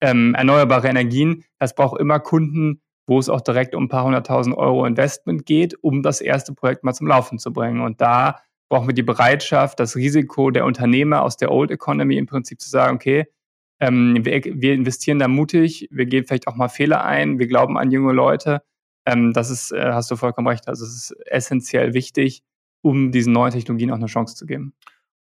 ähm, 0.03 0.35
erneuerbare 0.35 0.89
Energien, 0.89 1.45
das 1.59 1.75
braucht 1.75 2.01
immer 2.01 2.21
Kunden, 2.21 2.83
wo 3.07 3.19
es 3.19 3.29
auch 3.29 3.41
direkt 3.41 3.75
um 3.75 3.85
ein 3.85 3.89
paar 3.89 4.05
hunderttausend 4.05 4.57
Euro 4.57 4.85
Investment 4.85 5.47
geht, 5.47 5.75
um 5.83 6.03
das 6.03 6.21
erste 6.21 6.55
Projekt 6.55 6.85
mal 6.85 6.93
zum 6.93 7.07
Laufen 7.07 7.39
zu 7.39 7.53
bringen. 7.53 7.81
Und 7.81 8.01
da 8.01 8.41
brauchen 8.69 8.89
wir 8.89 8.95
die 8.95 9.03
Bereitschaft, 9.03 9.81
das 9.81 9.97
Risiko 9.97 10.51
der 10.51 10.65
Unternehmer 10.65 11.23
aus 11.23 11.37
der 11.37 11.53
Old 11.53 11.71
Economy 11.71 12.17
im 12.17 12.27
Prinzip 12.27 12.61
zu 12.61 12.69
sagen, 12.69 12.97
okay, 12.97 13.27
ähm, 13.81 14.25
wir, 14.25 14.43
wir, 14.45 14.75
investieren 14.75 15.19
da 15.19 15.29
mutig, 15.29 15.89
wir 15.91 16.07
gehen 16.07 16.25
vielleicht 16.25 16.47
auch 16.47 16.55
mal 16.55 16.69
Fehler 16.69 17.05
ein, 17.05 17.39
wir 17.39 17.47
glauben 17.47 17.79
an 17.79 17.91
junge 17.91 18.13
Leute. 18.13 18.63
Ähm, 19.07 19.33
das 19.33 19.51
ist, 19.51 19.73
äh, 19.73 19.93
hast 19.93 20.11
du 20.11 20.17
vollkommen 20.17 20.49
recht, 20.49 20.69
also 20.69 20.85
es 20.85 20.95
ist 20.95 21.17
essentiell 21.27 21.93
wichtig, 21.93 22.43
um 22.83 23.13
diesen 23.13 23.33
neuen 23.33 23.53
Technologien 23.53 23.91
auch 23.91 23.97
eine 23.97 24.07
Chance 24.07 24.37
zu 24.37 24.47
geben. 24.47 24.75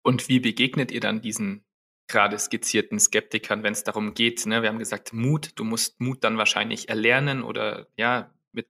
Und 0.03 0.29
wie 0.29 0.39
begegnet 0.39 0.91
ihr 0.91 0.99
dann 0.99 1.21
diesen 1.21 1.63
gerade 2.07 2.37
skizzierten 2.37 2.99
Skeptikern, 2.99 3.63
wenn 3.63 3.73
es 3.73 3.83
darum 3.83 4.13
geht, 4.13 4.45
ne? 4.45 4.61
wir 4.61 4.69
haben 4.69 4.79
gesagt, 4.79 5.13
Mut, 5.13 5.51
du 5.55 5.63
musst 5.63 5.99
Mut 5.99 6.23
dann 6.23 6.37
wahrscheinlich 6.37 6.89
erlernen 6.89 7.43
oder 7.43 7.87
ja, 7.95 8.33
mit 8.51 8.67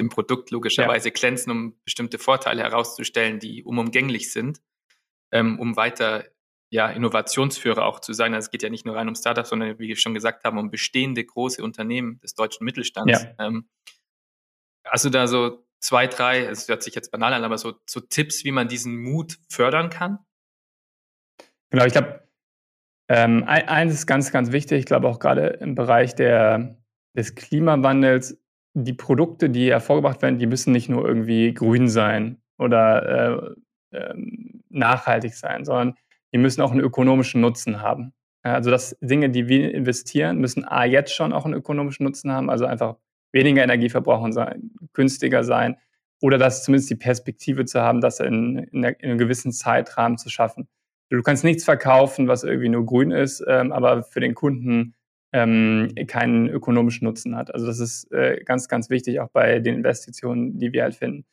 dem 0.00 0.08
Produkt 0.08 0.50
logischerweise 0.50 1.08
ja. 1.08 1.14
glänzen, 1.14 1.50
um 1.50 1.80
bestimmte 1.84 2.18
Vorteile 2.18 2.62
herauszustellen, 2.62 3.38
die 3.38 3.64
unumgänglich 3.64 4.32
sind, 4.32 4.60
ähm, 5.32 5.58
um 5.58 5.76
weiter 5.76 6.24
ja, 6.70 6.88
Innovationsführer 6.88 7.84
auch 7.84 8.00
zu 8.00 8.12
sein. 8.14 8.32
Also 8.32 8.46
es 8.46 8.50
geht 8.50 8.62
ja 8.62 8.70
nicht 8.70 8.86
nur 8.86 8.96
rein 8.96 9.08
um 9.08 9.14
Startups, 9.14 9.50
sondern 9.50 9.78
wie 9.78 9.88
wir 9.88 9.96
schon 9.96 10.14
gesagt 10.14 10.44
haben, 10.44 10.56
um 10.58 10.70
bestehende 10.70 11.22
große 11.22 11.62
Unternehmen 11.62 12.18
des 12.20 12.34
deutschen 12.34 12.64
Mittelstands. 12.64 13.24
Ja. 13.24 13.46
Ähm, 13.46 13.68
hast 14.84 15.04
du 15.04 15.10
da 15.10 15.26
so 15.26 15.66
zwei, 15.80 16.06
drei, 16.06 16.46
es 16.46 16.68
hört 16.68 16.82
sich 16.82 16.94
jetzt 16.94 17.10
banal 17.10 17.34
an, 17.34 17.44
aber 17.44 17.58
so, 17.58 17.74
so 17.86 18.00
Tipps, 18.00 18.44
wie 18.44 18.52
man 18.52 18.68
diesen 18.68 18.96
Mut 18.96 19.38
fördern 19.50 19.90
kann? 19.90 20.20
Genau, 21.70 21.84
ich 21.84 21.92
glaube, 21.92 22.21
ähm, 23.08 23.44
eins 23.46 23.92
ist 23.92 24.06
ganz, 24.06 24.32
ganz 24.32 24.52
wichtig, 24.52 24.80
ich 24.80 24.86
glaube 24.86 25.08
auch 25.08 25.18
gerade 25.18 25.46
im 25.60 25.74
Bereich 25.74 26.14
der, 26.14 26.76
des 27.16 27.34
Klimawandels, 27.34 28.38
die 28.74 28.94
Produkte, 28.94 29.50
die 29.50 29.70
hervorgebracht 29.70 30.22
werden, 30.22 30.38
die 30.38 30.46
müssen 30.46 30.72
nicht 30.72 30.88
nur 30.88 31.06
irgendwie 31.06 31.52
grün 31.52 31.88
sein 31.88 32.40
oder 32.58 33.54
äh, 33.92 33.96
äh, 33.96 34.14
nachhaltig 34.70 35.34
sein, 35.34 35.64
sondern 35.64 35.94
die 36.32 36.38
müssen 36.38 36.62
auch 36.62 36.70
einen 36.70 36.80
ökonomischen 36.80 37.40
Nutzen 37.40 37.82
haben. 37.82 38.14
Also 38.42 38.70
dass 38.70 38.96
Dinge, 39.00 39.30
die 39.30 39.46
wir 39.46 39.72
investieren, 39.72 40.38
müssen 40.38 40.64
A 40.64 40.84
jetzt 40.84 41.14
schon 41.14 41.32
auch 41.32 41.44
einen 41.44 41.54
ökonomischen 41.54 42.04
Nutzen 42.04 42.32
haben, 42.32 42.50
also 42.50 42.66
einfach 42.66 42.96
weniger 43.32 43.62
Energie 43.62 43.88
verbrauchen 43.88 44.32
sein, 44.32 44.70
günstiger 44.92 45.44
sein 45.44 45.76
oder 46.20 46.38
dass 46.38 46.64
zumindest 46.64 46.90
die 46.90 46.96
Perspektive 46.96 47.64
zu 47.64 47.80
haben, 47.80 48.00
das 48.00 48.20
in, 48.20 48.58
in, 48.58 48.84
in, 48.84 48.84
einem 48.84 49.18
gewissen 49.18 49.52
Zeitrahmen 49.52 50.18
zu 50.18 50.28
schaffen. 50.28 50.68
Du 51.12 51.22
kannst 51.22 51.44
nichts 51.44 51.64
verkaufen, 51.64 52.26
was 52.26 52.42
irgendwie 52.42 52.70
nur 52.70 52.86
grün 52.86 53.10
ist, 53.10 53.44
ähm, 53.46 53.70
aber 53.70 54.02
für 54.02 54.20
den 54.20 54.34
Kunden 54.34 54.94
ähm, 55.34 55.92
keinen 56.06 56.48
ökonomischen 56.48 57.06
Nutzen 57.06 57.36
hat. 57.36 57.52
Also 57.52 57.66
das 57.66 57.80
ist 57.80 58.10
äh, 58.12 58.42
ganz, 58.44 58.66
ganz 58.66 58.88
wichtig, 58.88 59.20
auch 59.20 59.28
bei 59.28 59.58
den 59.58 59.74
Investitionen, 59.74 60.58
die 60.58 60.72
wir 60.72 60.82
halt 60.82 60.94
finden. 60.94 61.26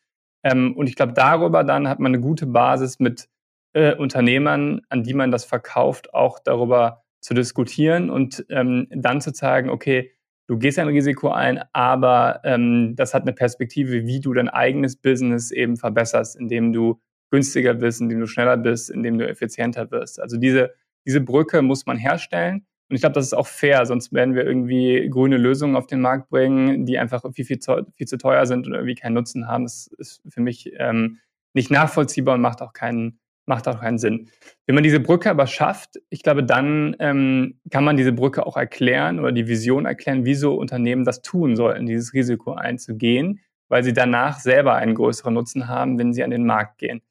Ähm, 0.43 0.75
und 0.75 0.87
ich 0.87 0.95
glaube, 0.95 1.13
darüber 1.13 1.63
dann 1.63 1.87
hat 1.87 1.99
man 1.99 2.13
eine 2.13 2.21
gute 2.21 2.45
Basis 2.45 2.99
mit 2.99 3.29
äh, 3.73 3.95
Unternehmern, 3.95 4.81
an 4.89 5.03
die 5.03 5.13
man 5.13 5.31
das 5.31 5.45
verkauft, 5.45 6.13
auch 6.13 6.39
darüber 6.39 7.03
zu 7.21 7.33
diskutieren 7.33 8.09
und 8.09 8.45
ähm, 8.49 8.87
dann 8.91 9.21
zu 9.21 9.33
sagen, 9.33 9.69
okay, 9.69 10.11
du 10.47 10.57
gehst 10.57 10.77
ein 10.77 10.87
Risiko 10.89 11.29
ein, 11.29 11.63
aber 11.71 12.41
ähm, 12.43 12.95
das 12.97 13.13
hat 13.13 13.21
eine 13.21 13.33
Perspektive, 13.33 14.05
wie 14.05 14.19
du 14.19 14.33
dein 14.33 14.49
eigenes 14.49 14.97
Business 14.97 15.51
eben 15.51 15.77
verbesserst, 15.77 16.35
indem 16.35 16.73
du 16.73 16.99
günstiger 17.31 17.73
bist, 17.73 18.01
indem 18.01 18.19
du 18.19 18.27
schneller 18.27 18.57
bist, 18.57 18.89
indem 18.89 19.17
du 19.17 19.27
effizienter 19.27 19.91
wirst. 19.91 20.19
Also 20.19 20.37
diese, 20.37 20.73
diese 21.05 21.21
Brücke 21.21 21.61
muss 21.61 21.85
man 21.85 21.97
herstellen. 21.97 22.65
Und 22.89 22.95
ich 22.95 23.01
glaube, 23.01 23.13
das 23.13 23.25
ist 23.25 23.33
auch 23.33 23.47
fair, 23.47 23.85
sonst 23.85 24.13
werden 24.13 24.33
wir 24.33 24.45
irgendwie 24.45 25.07
grüne 25.09 25.37
Lösungen 25.37 25.75
auf 25.75 25.85
den 25.85 26.01
Markt 26.01 26.29
bringen, 26.29 26.87
die 26.87 26.97
einfach 26.97 27.23
viel, 27.33 27.45
viel, 27.45 27.59
zu, 27.59 27.85
viel 27.95 28.07
zu 28.07 28.17
teuer 28.17 28.47
sind 28.47 28.65
und 28.65 28.73
irgendwie 28.73 28.95
keinen 28.95 29.13
Nutzen 29.13 29.47
haben. 29.47 29.63
Das 29.63 29.87
ist 29.99 30.23
für 30.27 30.41
mich 30.41 30.71
ähm, 30.77 31.19
nicht 31.53 31.69
nachvollziehbar 31.69 32.35
und 32.35 32.41
macht 32.41 32.63
auch 32.63 32.73
keinen, 32.73 33.19
macht 33.45 33.67
auch 33.67 33.79
keinen 33.81 33.99
Sinn. 33.99 34.29
Wenn 34.65 34.73
man 34.73 34.83
diese 34.83 34.99
Brücke 34.99 35.29
aber 35.29 35.45
schafft, 35.45 35.99
ich 36.09 36.23
glaube, 36.23 36.43
dann 36.43 36.95
ähm, 36.99 37.59
kann 37.69 37.83
man 37.83 37.95
diese 37.95 38.11
Brücke 38.11 38.45
auch 38.47 38.57
erklären 38.57 39.19
oder 39.19 39.31
die 39.31 39.47
Vision 39.47 39.85
erklären, 39.85 40.25
wieso 40.25 40.55
Unternehmen 40.55 41.05
das 41.05 41.21
tun 41.21 41.55
sollten, 41.55 41.85
dieses 41.85 42.13
Risiko 42.13 42.53
einzugehen, 42.53 43.39
weil 43.67 43.83
sie 43.83 43.93
danach 43.93 44.39
selber 44.39 44.75
einen 44.75 44.95
größeren 44.95 45.33
Nutzen 45.35 45.67
haben, 45.67 45.99
wenn 45.99 46.11
sie 46.11 46.23
an 46.23 46.31
den 46.31 46.45
Markt 46.45 46.79
gehen. 46.79 47.01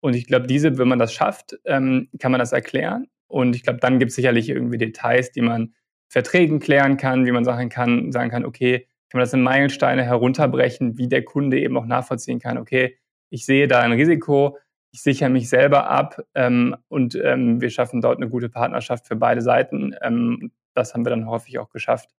Und 0.00 0.16
ich 0.16 0.26
glaube, 0.26 0.46
diese, 0.46 0.78
wenn 0.78 0.88
man 0.88 0.98
das 0.98 1.12
schafft, 1.12 1.58
ähm, 1.64 2.08
kann 2.18 2.32
man 2.32 2.38
das 2.38 2.52
erklären. 2.52 3.08
Und 3.26 3.54
ich 3.54 3.62
glaube, 3.62 3.80
dann 3.80 3.98
gibt 3.98 4.10
es 4.10 4.16
sicherlich 4.16 4.48
irgendwie 4.48 4.78
Details, 4.78 5.30
die 5.32 5.42
man 5.42 5.74
Verträgen 6.08 6.58
klären 6.58 6.96
kann, 6.96 7.26
wie 7.26 7.32
man 7.32 7.44
sagen 7.44 7.68
kann, 7.68 8.10
sagen 8.10 8.30
kann, 8.30 8.44
okay, 8.44 8.88
kann 9.10 9.18
man 9.18 9.22
das 9.22 9.32
in 9.32 9.42
Meilensteine 9.42 10.02
herunterbrechen, 10.02 10.98
wie 10.98 11.08
der 11.08 11.24
Kunde 11.24 11.60
eben 11.60 11.76
auch 11.76 11.86
nachvollziehen 11.86 12.40
kann, 12.40 12.58
okay, 12.58 12.96
ich 13.28 13.44
sehe 13.44 13.68
da 13.68 13.80
ein 13.80 13.92
Risiko, 13.92 14.58
ich 14.92 15.02
sichere 15.02 15.30
mich 15.30 15.48
selber 15.48 15.88
ab 15.88 16.20
ähm, 16.34 16.76
und 16.88 17.14
ähm, 17.14 17.60
wir 17.60 17.70
schaffen 17.70 18.00
dort 18.00 18.16
eine 18.16 18.28
gute 18.28 18.48
Partnerschaft 18.48 19.06
für 19.06 19.16
beide 19.16 19.40
Seiten. 19.40 19.94
Ähm, 20.02 20.50
das 20.74 20.94
haben 20.94 21.04
wir 21.04 21.10
dann 21.10 21.28
häufig 21.28 21.58
auch 21.58 21.70
geschafft. 21.70 22.10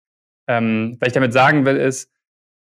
Ähm, 0.47 0.97
was 1.01 1.09
ich 1.09 1.12
damit 1.12 1.33
sagen 1.33 1.64
will, 1.64 1.77
ist, 1.77 2.12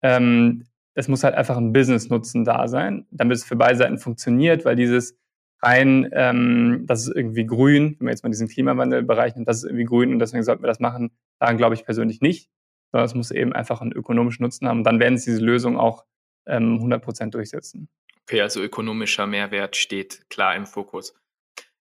ähm, 0.02 0.64
es 0.94 1.08
muss 1.08 1.24
halt 1.24 1.34
einfach 1.34 1.56
ein 1.56 1.72
Business-Nutzen 1.72 2.44
da 2.44 2.68
sein, 2.68 3.06
damit 3.10 3.36
es 3.36 3.44
für 3.44 3.56
beide 3.56 3.78
Seiten 3.78 3.98
funktioniert, 3.98 4.64
weil 4.64 4.76
dieses 4.76 5.16
rein, 5.62 6.08
ähm, 6.12 6.84
das 6.86 7.06
ist 7.06 7.14
irgendwie 7.14 7.46
grün, 7.46 7.96
wenn 7.98 8.06
wir 8.06 8.12
jetzt 8.12 8.22
mal 8.22 8.30
diesen 8.30 8.48
Klimawandelbereich 8.48 9.34
nehmen, 9.34 9.44
das 9.44 9.58
ist 9.58 9.64
irgendwie 9.64 9.84
grün 9.84 10.12
und 10.12 10.18
deswegen 10.18 10.42
sollten 10.42 10.62
wir 10.62 10.68
das 10.68 10.80
machen, 10.80 11.10
daran 11.38 11.56
glaube 11.56 11.74
ich 11.74 11.84
persönlich 11.84 12.20
nicht, 12.20 12.50
sondern 12.92 13.06
es 13.06 13.14
muss 13.14 13.30
eben 13.30 13.52
einfach 13.52 13.80
einen 13.80 13.92
ökonomischen 13.92 14.42
Nutzen 14.42 14.66
haben 14.68 14.78
und 14.78 14.84
dann 14.84 15.00
werden 15.00 15.18
sie 15.18 15.32
diese 15.32 15.44
Lösung 15.44 15.78
auch 15.78 16.04
ähm, 16.46 16.76
100 16.76 17.02
Prozent 17.02 17.34
durchsetzen. 17.34 17.88
Okay, 18.22 18.40
also 18.40 18.62
ökonomischer 18.62 19.26
Mehrwert 19.26 19.76
steht 19.76 20.28
klar 20.30 20.56
im 20.56 20.66
Fokus. 20.66 21.14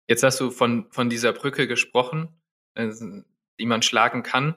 Jetzt 0.08 0.24
hast 0.24 0.40
du 0.40 0.50
von, 0.50 0.88
von 0.92 1.10
dieser 1.10 1.34
Brücke 1.34 1.68
gesprochen, 1.68 2.30
äh, 2.76 2.90
die 3.60 3.66
man 3.66 3.82
schlagen 3.82 4.24
kann. 4.24 4.56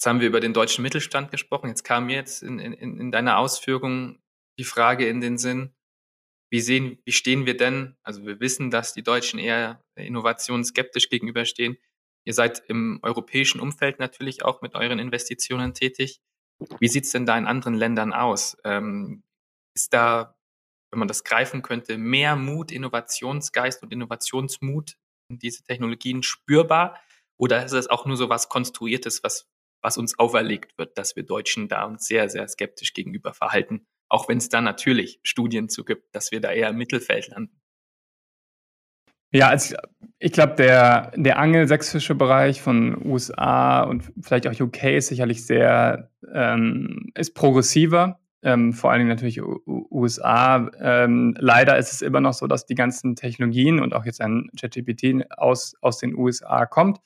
Jetzt 0.00 0.06
haben 0.06 0.20
wir 0.20 0.28
über 0.28 0.40
den 0.40 0.54
deutschen 0.54 0.80
Mittelstand 0.80 1.30
gesprochen. 1.30 1.68
Jetzt 1.68 1.84
kam 1.84 2.06
mir 2.06 2.16
jetzt 2.16 2.42
in, 2.42 2.58
in, 2.58 2.72
in 2.72 3.12
deiner 3.12 3.36
Ausführung 3.36 4.18
die 4.58 4.64
Frage 4.64 5.06
in 5.06 5.20
den 5.20 5.36
Sinn, 5.36 5.74
wie 6.50 6.62
sehen, 6.62 7.02
wie 7.04 7.12
stehen 7.12 7.44
wir 7.44 7.54
denn? 7.54 7.98
Also 8.02 8.24
wir 8.24 8.40
wissen, 8.40 8.70
dass 8.70 8.94
die 8.94 9.02
Deutschen 9.02 9.38
eher 9.38 9.84
innovationsskeptisch 9.96 11.10
gegenüberstehen. 11.10 11.76
Ihr 12.24 12.32
seid 12.32 12.62
im 12.66 13.00
europäischen 13.02 13.60
Umfeld 13.60 13.98
natürlich 13.98 14.42
auch 14.42 14.62
mit 14.62 14.74
euren 14.74 14.98
Investitionen 14.98 15.74
tätig. 15.74 16.22
Wie 16.78 16.88
sieht's 16.88 17.10
denn 17.10 17.26
da 17.26 17.36
in 17.36 17.46
anderen 17.46 17.74
Ländern 17.74 18.14
aus? 18.14 18.56
Ähm, 18.64 19.22
ist 19.76 19.92
da, 19.92 20.34
wenn 20.90 21.00
man 21.00 21.08
das 21.08 21.24
greifen 21.24 21.60
könnte, 21.60 21.98
mehr 21.98 22.36
Mut, 22.36 22.72
Innovationsgeist 22.72 23.82
und 23.82 23.92
Innovationsmut 23.92 24.96
in 25.28 25.38
diese 25.38 25.62
Technologien 25.62 26.22
spürbar? 26.22 26.98
Oder 27.38 27.66
ist 27.66 27.72
es 27.72 27.88
auch 27.88 28.06
nur 28.06 28.16
so 28.16 28.30
was 28.30 28.48
Konstruiertes, 28.48 29.22
was, 29.22 29.49
was 29.82 29.98
uns 29.98 30.18
auferlegt 30.18 30.76
wird, 30.78 30.96
dass 30.98 31.16
wir 31.16 31.22
Deutschen 31.22 31.68
da 31.68 31.84
uns 31.84 32.06
sehr, 32.06 32.28
sehr 32.28 32.46
skeptisch 32.48 32.92
gegenüber 32.92 33.34
verhalten? 33.34 33.86
Auch 34.08 34.28
wenn 34.28 34.38
es 34.38 34.48
da 34.48 34.60
natürlich 34.60 35.20
Studien 35.22 35.68
zu 35.68 35.84
gibt, 35.84 36.14
dass 36.14 36.32
wir 36.32 36.40
da 36.40 36.50
eher 36.50 36.70
im 36.70 36.76
Mittelfeld 36.76 37.28
landen. 37.28 37.60
Ja, 39.32 39.48
also 39.48 39.76
ich 40.18 40.32
glaube, 40.32 40.54
der, 40.56 41.12
der 41.14 41.38
angelsächsische 41.38 42.16
Bereich 42.16 42.60
von 42.60 43.06
USA 43.06 43.82
und 43.82 44.12
vielleicht 44.20 44.48
auch 44.48 44.60
UK 44.60 44.84
ist 44.84 45.06
sicherlich 45.08 45.46
sehr, 45.46 46.10
ähm, 46.34 47.10
ist 47.14 47.34
progressiver. 47.34 48.18
Ähm, 48.42 48.72
vor 48.72 48.90
allen 48.90 49.00
Dingen 49.00 49.10
natürlich 49.10 49.40
USA. 49.66 50.70
Ähm, 50.80 51.34
leider 51.38 51.78
ist 51.78 51.92
es 51.92 52.02
immer 52.02 52.20
noch 52.20 52.32
so, 52.32 52.46
dass 52.46 52.66
die 52.66 52.74
ganzen 52.74 53.14
Technologien 53.14 53.80
und 53.80 53.94
auch 53.94 54.04
jetzt 54.04 54.20
ein 54.20 54.50
ChatGPT 54.58 55.30
aus, 55.36 55.74
aus 55.80 55.98
den 55.98 56.16
USA 56.16 56.66
kommt. 56.66 56.98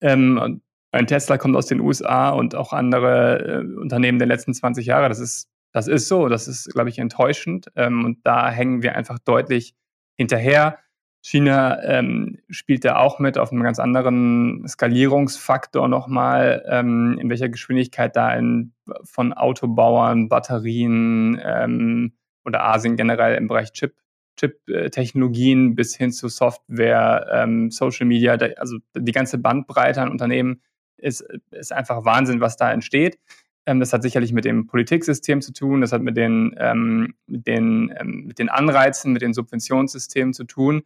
Ähm, 0.00 0.60
ein 0.94 1.06
Tesla 1.06 1.38
kommt 1.38 1.56
aus 1.56 1.66
den 1.66 1.80
USA 1.80 2.30
und 2.30 2.54
auch 2.54 2.72
andere 2.72 3.62
äh, 3.62 3.76
Unternehmen 3.76 4.18
der 4.18 4.28
letzten 4.28 4.54
20 4.54 4.86
Jahre. 4.86 5.08
Das 5.08 5.20
ist 5.20 5.48
das 5.74 5.88
ist 5.88 6.06
so, 6.06 6.28
das 6.28 6.46
ist, 6.46 6.72
glaube 6.72 6.88
ich, 6.88 6.98
enttäuschend. 7.00 7.66
Ähm, 7.74 8.04
und 8.04 8.24
da 8.24 8.48
hängen 8.48 8.82
wir 8.82 8.94
einfach 8.94 9.18
deutlich 9.18 9.74
hinterher. 10.16 10.78
China 11.20 11.82
ähm, 11.82 12.38
spielt 12.48 12.84
da 12.84 12.96
auch 12.96 13.18
mit 13.18 13.38
auf 13.38 13.50
einem 13.50 13.64
ganz 13.64 13.80
anderen 13.80 14.66
Skalierungsfaktor 14.68 15.88
nochmal, 15.88 16.64
ähm, 16.68 17.18
in 17.20 17.28
welcher 17.28 17.48
Geschwindigkeit 17.48 18.14
da 18.14 18.32
in, 18.34 18.72
von 19.02 19.32
Autobauern, 19.32 20.28
Batterien 20.28 21.40
ähm, 21.42 22.12
oder 22.44 22.62
Asien 22.62 22.96
generell 22.96 23.36
im 23.36 23.48
Bereich 23.48 23.72
Chip, 23.72 23.94
Chip-Technologien 24.36 25.74
bis 25.74 25.96
hin 25.96 26.12
zu 26.12 26.28
Software, 26.28 27.26
ähm, 27.32 27.70
Social 27.72 28.06
Media, 28.06 28.34
also 28.58 28.78
die 28.94 29.12
ganze 29.12 29.38
Bandbreite 29.38 30.02
an 30.02 30.10
Unternehmen 30.10 30.60
ist, 31.04 31.24
ist 31.50 31.72
einfach 31.72 32.04
Wahnsinn, 32.04 32.40
was 32.40 32.56
da 32.56 32.72
entsteht. 32.72 33.18
Ähm, 33.66 33.80
das 33.80 33.92
hat 33.92 34.02
sicherlich 34.02 34.32
mit 34.32 34.44
dem 34.44 34.66
Politiksystem 34.66 35.40
zu 35.40 35.52
tun, 35.52 35.80
das 35.80 35.92
hat 35.92 36.02
mit 36.02 36.16
den, 36.16 36.54
ähm, 36.58 37.14
mit, 37.26 37.46
den, 37.46 37.94
ähm, 37.98 38.24
mit 38.26 38.38
den 38.38 38.48
Anreizen, 38.48 39.12
mit 39.12 39.22
den 39.22 39.34
Subventionssystemen 39.34 40.34
zu 40.34 40.44
tun 40.44 40.82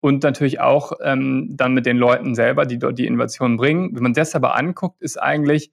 und 0.00 0.22
natürlich 0.22 0.60
auch 0.60 0.92
ähm, 1.02 1.48
dann 1.56 1.74
mit 1.74 1.86
den 1.86 1.96
Leuten 1.96 2.34
selber, 2.34 2.66
die 2.66 2.78
dort 2.78 2.98
die 2.98 3.06
Innovation 3.06 3.56
bringen. 3.56 3.94
Wenn 3.94 4.02
man 4.02 4.12
das 4.12 4.34
aber 4.34 4.56
anguckt, 4.56 5.00
ist 5.02 5.16
eigentlich, 5.20 5.70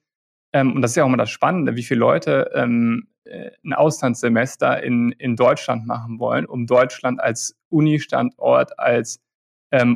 ähm, 0.52 0.72
und 0.72 0.82
das 0.82 0.92
ist 0.92 0.96
ja 0.96 1.04
auch 1.04 1.08
immer 1.08 1.16
das 1.16 1.30
Spannende, 1.30 1.76
wie 1.76 1.82
viele 1.82 2.00
Leute 2.00 2.50
ähm, 2.54 3.08
äh, 3.24 3.50
ein 3.64 3.72
Auslandssemester 3.72 4.82
in, 4.82 5.12
in 5.12 5.36
Deutschland 5.36 5.86
machen 5.86 6.18
wollen, 6.18 6.46
um 6.46 6.66
Deutschland 6.66 7.20
als 7.20 7.56
Uni-Standort, 7.68 8.78
als 8.78 9.20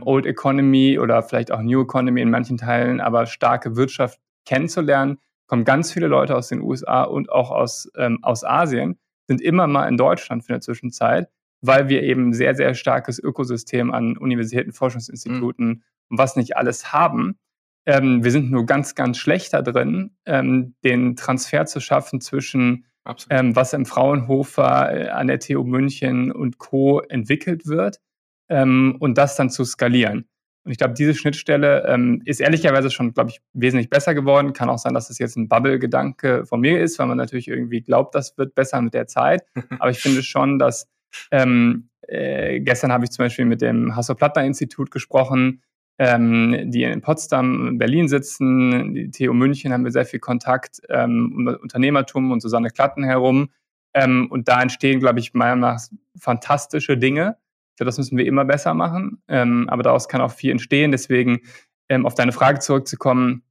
Old 0.04 0.26
Economy 0.26 0.98
oder 0.98 1.22
vielleicht 1.22 1.52
auch 1.52 1.62
New 1.62 1.82
Economy 1.82 2.20
in 2.20 2.30
manchen 2.30 2.56
Teilen, 2.56 3.00
aber 3.00 3.26
starke 3.26 3.76
Wirtschaft 3.76 4.18
kennenzulernen 4.44 5.18
kommen 5.48 5.64
ganz 5.64 5.92
viele 5.92 6.06
Leute 6.06 6.36
aus 6.36 6.48
den 6.48 6.60
USA 6.60 7.02
und 7.02 7.32
auch 7.32 7.50
aus, 7.50 7.90
ähm, 7.96 8.18
aus 8.22 8.44
Asien, 8.44 8.98
sind 9.26 9.40
immer 9.40 9.66
mal 9.66 9.88
in 9.88 9.96
Deutschland 9.96 10.44
für 10.44 10.52
eine 10.52 10.60
Zwischenzeit, 10.60 11.28
weil 11.60 11.88
wir 11.88 12.02
eben 12.02 12.32
sehr, 12.32 12.54
sehr 12.54 12.74
starkes 12.74 13.18
Ökosystem 13.18 13.92
an 13.92 14.16
Universitäten, 14.16 14.72
Forschungsinstituten 14.72 15.66
mhm. 15.66 15.82
und 16.10 16.18
was 16.18 16.36
nicht 16.36 16.56
alles 16.56 16.92
haben. 16.92 17.38
Ähm, 17.86 18.22
wir 18.22 18.30
sind 18.30 18.50
nur 18.50 18.66
ganz, 18.66 18.94
ganz 18.94 19.18
schlecht 19.18 19.52
da 19.54 19.62
drin, 19.62 20.16
ähm, 20.26 20.74
den 20.84 21.16
Transfer 21.16 21.66
zu 21.66 21.80
schaffen 21.80 22.20
zwischen 22.20 22.84
ähm, 23.30 23.56
was 23.56 23.72
im 23.72 23.86
Fraunhofer, 23.86 24.92
äh, 24.94 25.08
an 25.08 25.28
der 25.28 25.40
TU 25.40 25.64
München 25.64 26.30
und 26.30 26.58
Co. 26.58 27.00
entwickelt 27.00 27.66
wird 27.66 28.00
ähm, 28.48 28.96
und 29.00 29.18
das 29.18 29.36
dann 29.36 29.50
zu 29.50 29.64
skalieren. 29.64 30.26
Und 30.64 30.72
ich 30.72 30.78
glaube, 30.78 30.94
diese 30.94 31.14
Schnittstelle 31.14 31.86
ähm, 31.88 32.20
ist 32.26 32.40
ehrlicherweise 32.40 32.90
schon, 32.90 33.14
glaube 33.14 33.30
ich, 33.30 33.40
wesentlich 33.54 33.88
besser 33.88 34.14
geworden. 34.14 34.52
Kann 34.52 34.68
auch 34.68 34.78
sein, 34.78 34.92
dass 34.92 35.08
das 35.08 35.18
jetzt 35.18 35.36
ein 35.36 35.48
Bubble-Gedanke 35.48 36.44
von 36.44 36.60
mir 36.60 36.80
ist, 36.80 36.98
weil 36.98 37.06
man 37.06 37.16
natürlich 37.16 37.48
irgendwie 37.48 37.80
glaubt, 37.80 38.14
das 38.14 38.36
wird 38.36 38.54
besser 38.54 38.82
mit 38.82 38.92
der 38.92 39.06
Zeit. 39.06 39.44
Aber 39.78 39.90
ich 39.90 39.98
finde 39.98 40.22
schon, 40.22 40.58
dass 40.58 40.86
ähm, 41.30 41.88
äh, 42.06 42.60
gestern 42.60 42.92
habe 42.92 43.04
ich 43.04 43.10
zum 43.10 43.24
Beispiel 43.24 43.46
mit 43.46 43.62
dem 43.62 43.96
Hasso-Plattner-Institut 43.96 44.90
gesprochen, 44.90 45.62
ähm, 45.98 46.70
die 46.70 46.82
in 46.82 47.00
Potsdam, 47.00 47.78
Berlin 47.78 48.08
sitzen. 48.08 48.94
Die 48.94 49.10
TU 49.10 49.32
München 49.32 49.72
haben 49.72 49.84
wir 49.84 49.90
sehr 49.90 50.04
viel 50.04 50.20
Kontakt, 50.20 50.82
ähm, 50.90 51.32
um 51.34 51.46
Unternehmertum 51.46 52.30
und 52.30 52.40
Susanne 52.40 52.68
Klatten 52.68 53.04
herum. 53.04 53.48
Ähm, 53.94 54.28
und 54.30 54.48
da 54.48 54.60
entstehen, 54.60 55.00
glaube 55.00 55.20
ich, 55.20 55.32
meiner 55.32 55.56
Meinung 55.56 55.76
nach 55.76 55.80
fantastische 56.18 56.98
Dinge 56.98 57.36
das 57.84 57.98
müssen 57.98 58.18
wir 58.18 58.26
immer 58.26 58.44
besser 58.44 58.74
machen. 58.74 59.22
Ähm, 59.28 59.68
aber 59.68 59.82
daraus 59.82 60.08
kann 60.08 60.20
auch 60.20 60.32
viel 60.32 60.50
entstehen. 60.50 60.92
Deswegen, 60.92 61.40
ähm, 61.88 62.06
auf 62.06 62.14
deine 62.14 62.32
Frage 62.32 62.60
zurückzukommen, 62.60 63.42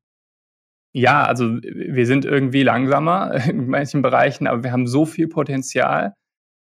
ja, 0.94 1.24
also 1.26 1.60
wir 1.62 2.06
sind 2.06 2.26
irgendwie 2.26 2.64
langsamer 2.64 3.34
in 3.50 3.68
manchen 3.68 4.02
Bereichen, 4.02 4.48
aber 4.48 4.64
wir 4.64 4.72
haben 4.72 4.88
so 4.88 5.06
viel 5.06 5.28
Potenzial, 5.28 6.14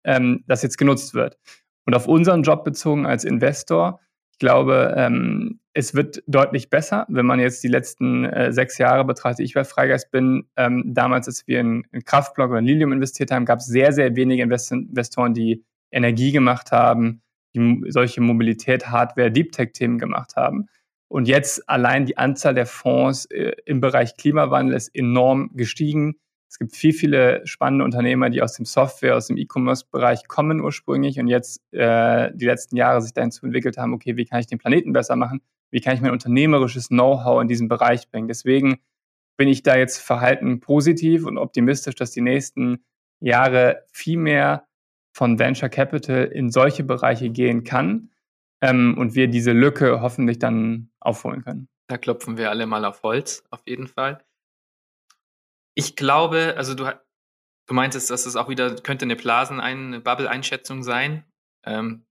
ähm, 0.04 0.43
das 0.47 0.63
jetzt 0.63 0.78
genutzt 0.78 1.13
wird. 1.13 1.38
Und 1.86 1.95
auf 1.95 2.08
unseren 2.08 2.43
Job 2.43 2.63
bezogen 2.63 3.06
als 3.06 3.23
Investor, 3.23 4.01
ich 4.32 4.39
glaube, 4.39 4.93
ähm, 4.97 5.62
es 5.73 5.93
wird 5.93 6.21
deutlich 6.28 6.69
besser, 6.69 7.06
wenn 7.08 7.25
man 7.25 7.39
jetzt 7.39 7.63
die 7.63 7.69
letzten 7.69 8.25
äh, 8.25 8.51
sechs 8.51 8.78
Jahre 8.78 9.06
betrachtet. 9.06 9.45
Ich 9.45 9.54
bei 9.54 9.63
Freigeist 9.63 10.12
bin, 10.12 10.49
ähm, 10.58 10.93
damals, 10.93 11.28
als 11.28 11.47
wir 11.47 11.62
in, 11.62 11.86
in 11.91 12.04
Kraftblock 12.04 12.49
oder 12.49 12.60
in 12.60 12.65
Lilium 12.65 12.91
investiert 12.91 13.32
haben, 13.32 13.45
gab 13.45 13.60
es 13.60 13.67
sehr, 13.67 13.93
sehr 13.93 14.15
wenige 14.15 14.43
Invest 14.43 14.73
Investoren, 14.73 15.34
die 15.34 15.63
Energie 15.91 16.34
gemacht 16.34 16.73
haben, 16.73 17.21
die 17.56 17.84
solche 17.88 18.22
Mobilität, 18.22 18.88
Hardware, 18.89 19.32
Deep 19.32 19.52
Tech-Themen 19.52 19.98
gemacht 19.98 20.36
haben. 20.36 20.68
Und 21.08 21.28
jetzt 21.28 21.68
allein 21.70 22.06
die 22.06 22.18
Anzahl 22.18 22.54
der 22.54 22.65
Fonds 22.65 23.26
äh, 23.26 23.54
im 23.65 23.80
Bereich 23.80 24.18
Klimawandel 24.18 24.76
ist 24.76 24.94
enorm 24.96 25.52
gestiegen. 25.54 26.15
Es 26.50 26.60
gibt 26.60 26.76
viel, 26.76 26.94
viele 26.94 27.46
spannende 27.46 27.84
Unternehmer, 27.84 28.30
die 28.30 28.41
aus 28.41 28.54
dem 28.54 28.65
Software, 28.65 29.15
aus 29.15 29.28
dem 29.28 29.38
E-Commerce-Bereich 29.38 30.28
kommen 30.28 30.62
ursprünglich 30.62 31.20
und 31.20 31.28
jetzt 31.28 31.62
äh, 31.72 32.32
die 32.34 32.46
letzten 32.46 32.78
Jahre 32.78 33.02
sich 33.02 33.13
dazu 33.13 33.46
entwickelt 33.46 33.78
haben, 33.78 33.94
okay, 33.94 34.15
wie 34.18 34.26
kann 34.26 34.39
ich 34.39 34.48
den 34.48 34.58
Planeten 34.58 34.94
besser 34.94 35.15
machen? 35.15 35.41
Wie 35.72 35.82
kann 35.82 35.96
ich 35.96 36.02
mein 36.02 36.12
unternehmerisches 36.12 36.88
Know-how 36.88 37.41
in 37.41 37.48
diesem 37.48 37.68
Bereich 37.68 38.10
bringen? 38.10 38.28
Deswegen 38.28 38.78
bin 39.38 39.48
ich 39.48 39.63
da 39.63 39.76
jetzt 39.76 39.98
verhalten 39.98 40.60
positiv 40.60 41.26
und 41.26 41.38
optimistisch, 41.38 41.96
dass 41.96 42.12
die 42.12 42.22
nächsten 42.22 42.84
Jahre 43.20 43.84
viel 43.91 44.18
mehr 44.18 44.65
von 45.15 45.39
Venture 45.39 45.69
Capital 45.69 46.25
in 46.25 46.51
solche 46.51 46.84
Bereiche 46.84 47.30
gehen 47.30 47.63
kann 47.63 48.12
ähm, 48.62 48.97
und 48.97 49.15
wir 49.15 49.28
diese 49.30 49.54
Lücke 49.54 50.01
hoffentlich 50.01 50.39
dann 50.39 50.91
aufholen 50.99 51.41
können. 51.41 51.69
Da 51.88 51.97
klopfen 51.97 52.38
wir 52.38 52.49
alle 52.49 52.65
mal 52.65 52.84
auf 52.84 53.01
Holz, 53.01 53.43
auf 53.49 53.62
jeden 53.65 53.88
Fall. 53.88 54.25
Ich 55.73 55.95
glaube, 55.95 56.56
also 56.58 56.73
du, 56.73 56.91
du 57.65 57.73
meintest, 57.73 58.10
dass 58.10 58.25
es 58.25 58.36
auch 58.36 58.49
wieder 58.49 58.75
könnte 58.75 59.06
eine 59.06 59.15
Blasen, 59.15 59.62
eine 59.62 60.01
Bubble-Einschätzung 60.01 60.84
sein. 60.84 61.23
Ähm, 61.63 62.06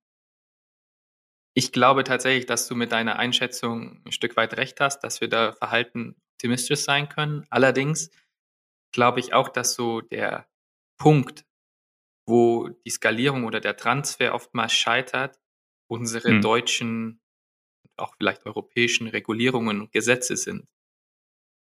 ich 1.54 1.72
glaube 1.72 2.04
tatsächlich, 2.04 2.46
dass 2.46 2.68
du 2.68 2.74
mit 2.74 2.90
deiner 2.90 3.16
Einschätzung 3.18 4.00
ein 4.06 4.12
Stück 4.12 4.36
weit 4.38 4.56
recht 4.56 4.80
hast, 4.80 5.00
dass 5.00 5.20
wir 5.20 5.28
da 5.28 5.52
verhalten 5.52 6.16
optimistisch 6.36 6.80
sein 6.80 7.10
können. 7.10 7.46
Allerdings 7.50 8.10
glaube 8.92 9.20
ich 9.20 9.34
auch, 9.34 9.50
dass 9.50 9.74
so 9.74 10.00
der 10.00 10.48
Punkt, 10.96 11.44
wo 12.26 12.68
die 12.68 12.90
Skalierung 12.90 13.44
oder 13.44 13.60
der 13.60 13.76
Transfer 13.76 14.34
oftmals 14.34 14.72
scheitert, 14.72 15.38
unsere 15.87 16.30
hm. 16.30 16.40
deutschen, 16.40 17.20
auch 17.96 18.14
vielleicht 18.16 18.46
europäischen 18.46 19.06
Regulierungen 19.08 19.80
und 19.80 19.92
Gesetze 19.92 20.37
sind, 20.37 20.66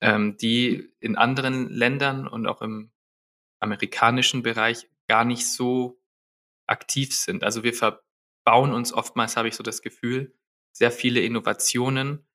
ähm, 0.02 0.38
die 0.38 0.90
in 1.00 1.16
anderen 1.16 1.70
Ländern 1.70 2.28
und 2.28 2.48
auch 2.48 2.62
im 2.62 2.92
amerikanischen 3.60 4.44
Bereich 4.44 4.90
gar 5.08 5.26
nicht 5.26 5.48
so 5.48 6.02
aktiv 6.68 7.16
sind. 7.16 7.44
Also 7.44 7.64
wir 7.64 7.74
verbauen 7.74 8.72
uns 8.72 8.94
oftmals, 8.94 9.38
habe 9.38 9.48
ich 9.48 9.56
so 9.56 9.64
das 9.64 9.82
Gefühl, 9.82 10.34
sehr 10.72 10.92
viele 10.92 11.22
Innovationen, 11.22 12.26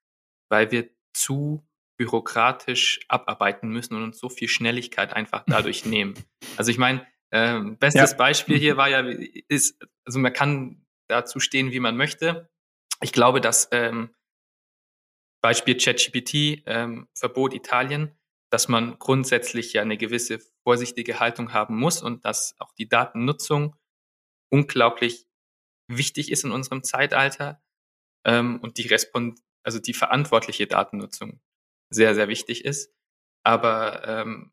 weil 0.48 0.70
wir 0.70 0.90
zu 1.14 1.66
bürokratisch 1.96 3.00
abarbeiten 3.08 3.70
müssen 3.70 3.94
und 3.94 4.02
uns 4.02 4.18
so 4.18 4.28
viel 4.28 4.48
Schnelligkeit 4.48 5.14
einfach 5.14 5.44
dadurch 5.46 5.86
nehmen. 5.86 6.14
Also 6.56 6.70
ich 6.70 6.78
meine, 6.78 7.06
ähm, 7.32 7.76
bestes 7.78 8.12
ja. 8.12 8.16
Beispiel 8.16 8.58
hier 8.58 8.76
war 8.76 8.88
ja, 8.88 9.00
ist, 9.48 9.78
also 10.04 10.18
man 10.18 10.32
kann 10.32 10.86
dazu 11.08 11.40
stehen, 11.40 11.70
wie 11.72 11.80
man 11.80 11.96
möchte. 11.96 12.48
ich 13.02 13.12
glaube, 13.12 13.40
dass 13.40 13.68
ähm, 13.72 14.14
Beispiel 15.42 15.76
ChatGPT, 15.76 16.62
ähm, 16.66 17.08
Verbot 17.14 17.54
Italien, 17.54 18.16
dass 18.50 18.68
man 18.68 18.98
grundsätzlich 18.98 19.72
ja 19.72 19.82
eine 19.82 19.96
gewisse 19.96 20.40
vorsichtige 20.62 21.20
Haltung 21.20 21.52
haben 21.52 21.76
muss 21.76 22.02
und 22.02 22.24
dass 22.24 22.54
auch 22.58 22.72
die 22.72 22.88
Datennutzung 22.88 23.76
unglaublich 24.50 25.26
wichtig 25.88 26.32
ist 26.32 26.44
in 26.44 26.52
unserem 26.52 26.82
Zeitalter 26.82 27.62
ähm, 28.24 28.60
und 28.60 28.78
die 28.78 28.88
Respond 28.88 29.40
also 29.66 29.80
die 29.80 29.94
verantwortliche 29.94 30.68
Datennutzung 30.68 31.40
sehr, 31.90 32.14
sehr 32.14 32.28
wichtig 32.28 32.64
ist. 32.64 32.94
Aber 33.42 34.06
ähm, 34.06 34.52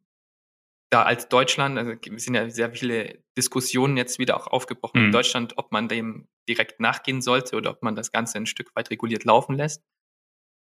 da 0.94 1.04
als 1.04 1.28
Deutschland, 1.28 1.78
also 1.80 1.94
sind 2.18 2.36
ja 2.36 2.50
sehr 2.50 2.72
viele 2.72 3.24
Diskussionen 3.36 3.98
jetzt 3.98 4.20
wieder 4.20 4.38
auch 4.38 4.48
aufgebrochen 4.48 5.00
mhm. 5.00 5.06
in 5.08 5.12
Deutschland, 5.12 5.58
ob 5.58 5.72
man 5.72 5.88
dem 5.88 6.28
direkt 6.48 6.80
nachgehen 6.80 7.22
sollte 7.22 7.56
oder 7.56 7.72
ob 7.72 7.82
man 7.82 7.96
das 7.96 8.12
Ganze 8.12 8.38
ein 8.38 8.46
Stück 8.46 8.76
weit 8.76 8.92
reguliert 8.92 9.24
laufen 9.24 9.56
lässt. 9.56 9.84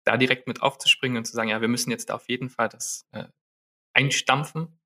Da 0.03 0.17
direkt 0.17 0.47
mit 0.47 0.63
aufzuspringen 0.63 1.17
und 1.17 1.25
zu 1.25 1.33
sagen, 1.33 1.49
ja, 1.49 1.61
wir 1.61 1.67
müssen 1.67 1.91
jetzt 1.91 2.09
da 2.09 2.15
auf 2.15 2.27
jeden 2.27 2.49
Fall 2.49 2.69
das 2.69 3.07
äh, 3.11 3.25
einstampfen, 3.93 4.79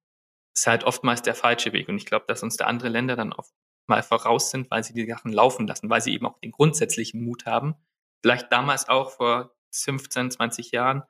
ist 0.55 0.67
halt 0.67 0.83
oftmals 0.83 1.21
der 1.21 1.35
falsche 1.35 1.71
Weg. 1.71 1.87
Und 1.87 1.95
ich 1.95 2.05
glaube, 2.05 2.25
dass 2.27 2.43
uns 2.43 2.57
da 2.57 2.65
andere 2.65 2.89
Länder 2.89 3.15
dann 3.15 3.31
oft 3.31 3.53
mal 3.87 4.03
voraus 4.03 4.51
sind, 4.51 4.69
weil 4.69 4.83
sie 4.83 4.93
die 4.93 5.07
Sachen 5.07 5.31
laufen 5.31 5.67
lassen, 5.67 5.89
weil 5.89 6.01
sie 6.01 6.13
eben 6.13 6.25
auch 6.25 6.39
den 6.39 6.51
grundsätzlichen 6.51 7.23
Mut 7.23 7.45
haben. 7.45 7.75
Vielleicht 8.21 8.51
damals 8.51 8.89
auch 8.89 9.11
vor 9.11 9.55
15, 9.73 10.31
20 10.31 10.71
Jahren 10.71 11.03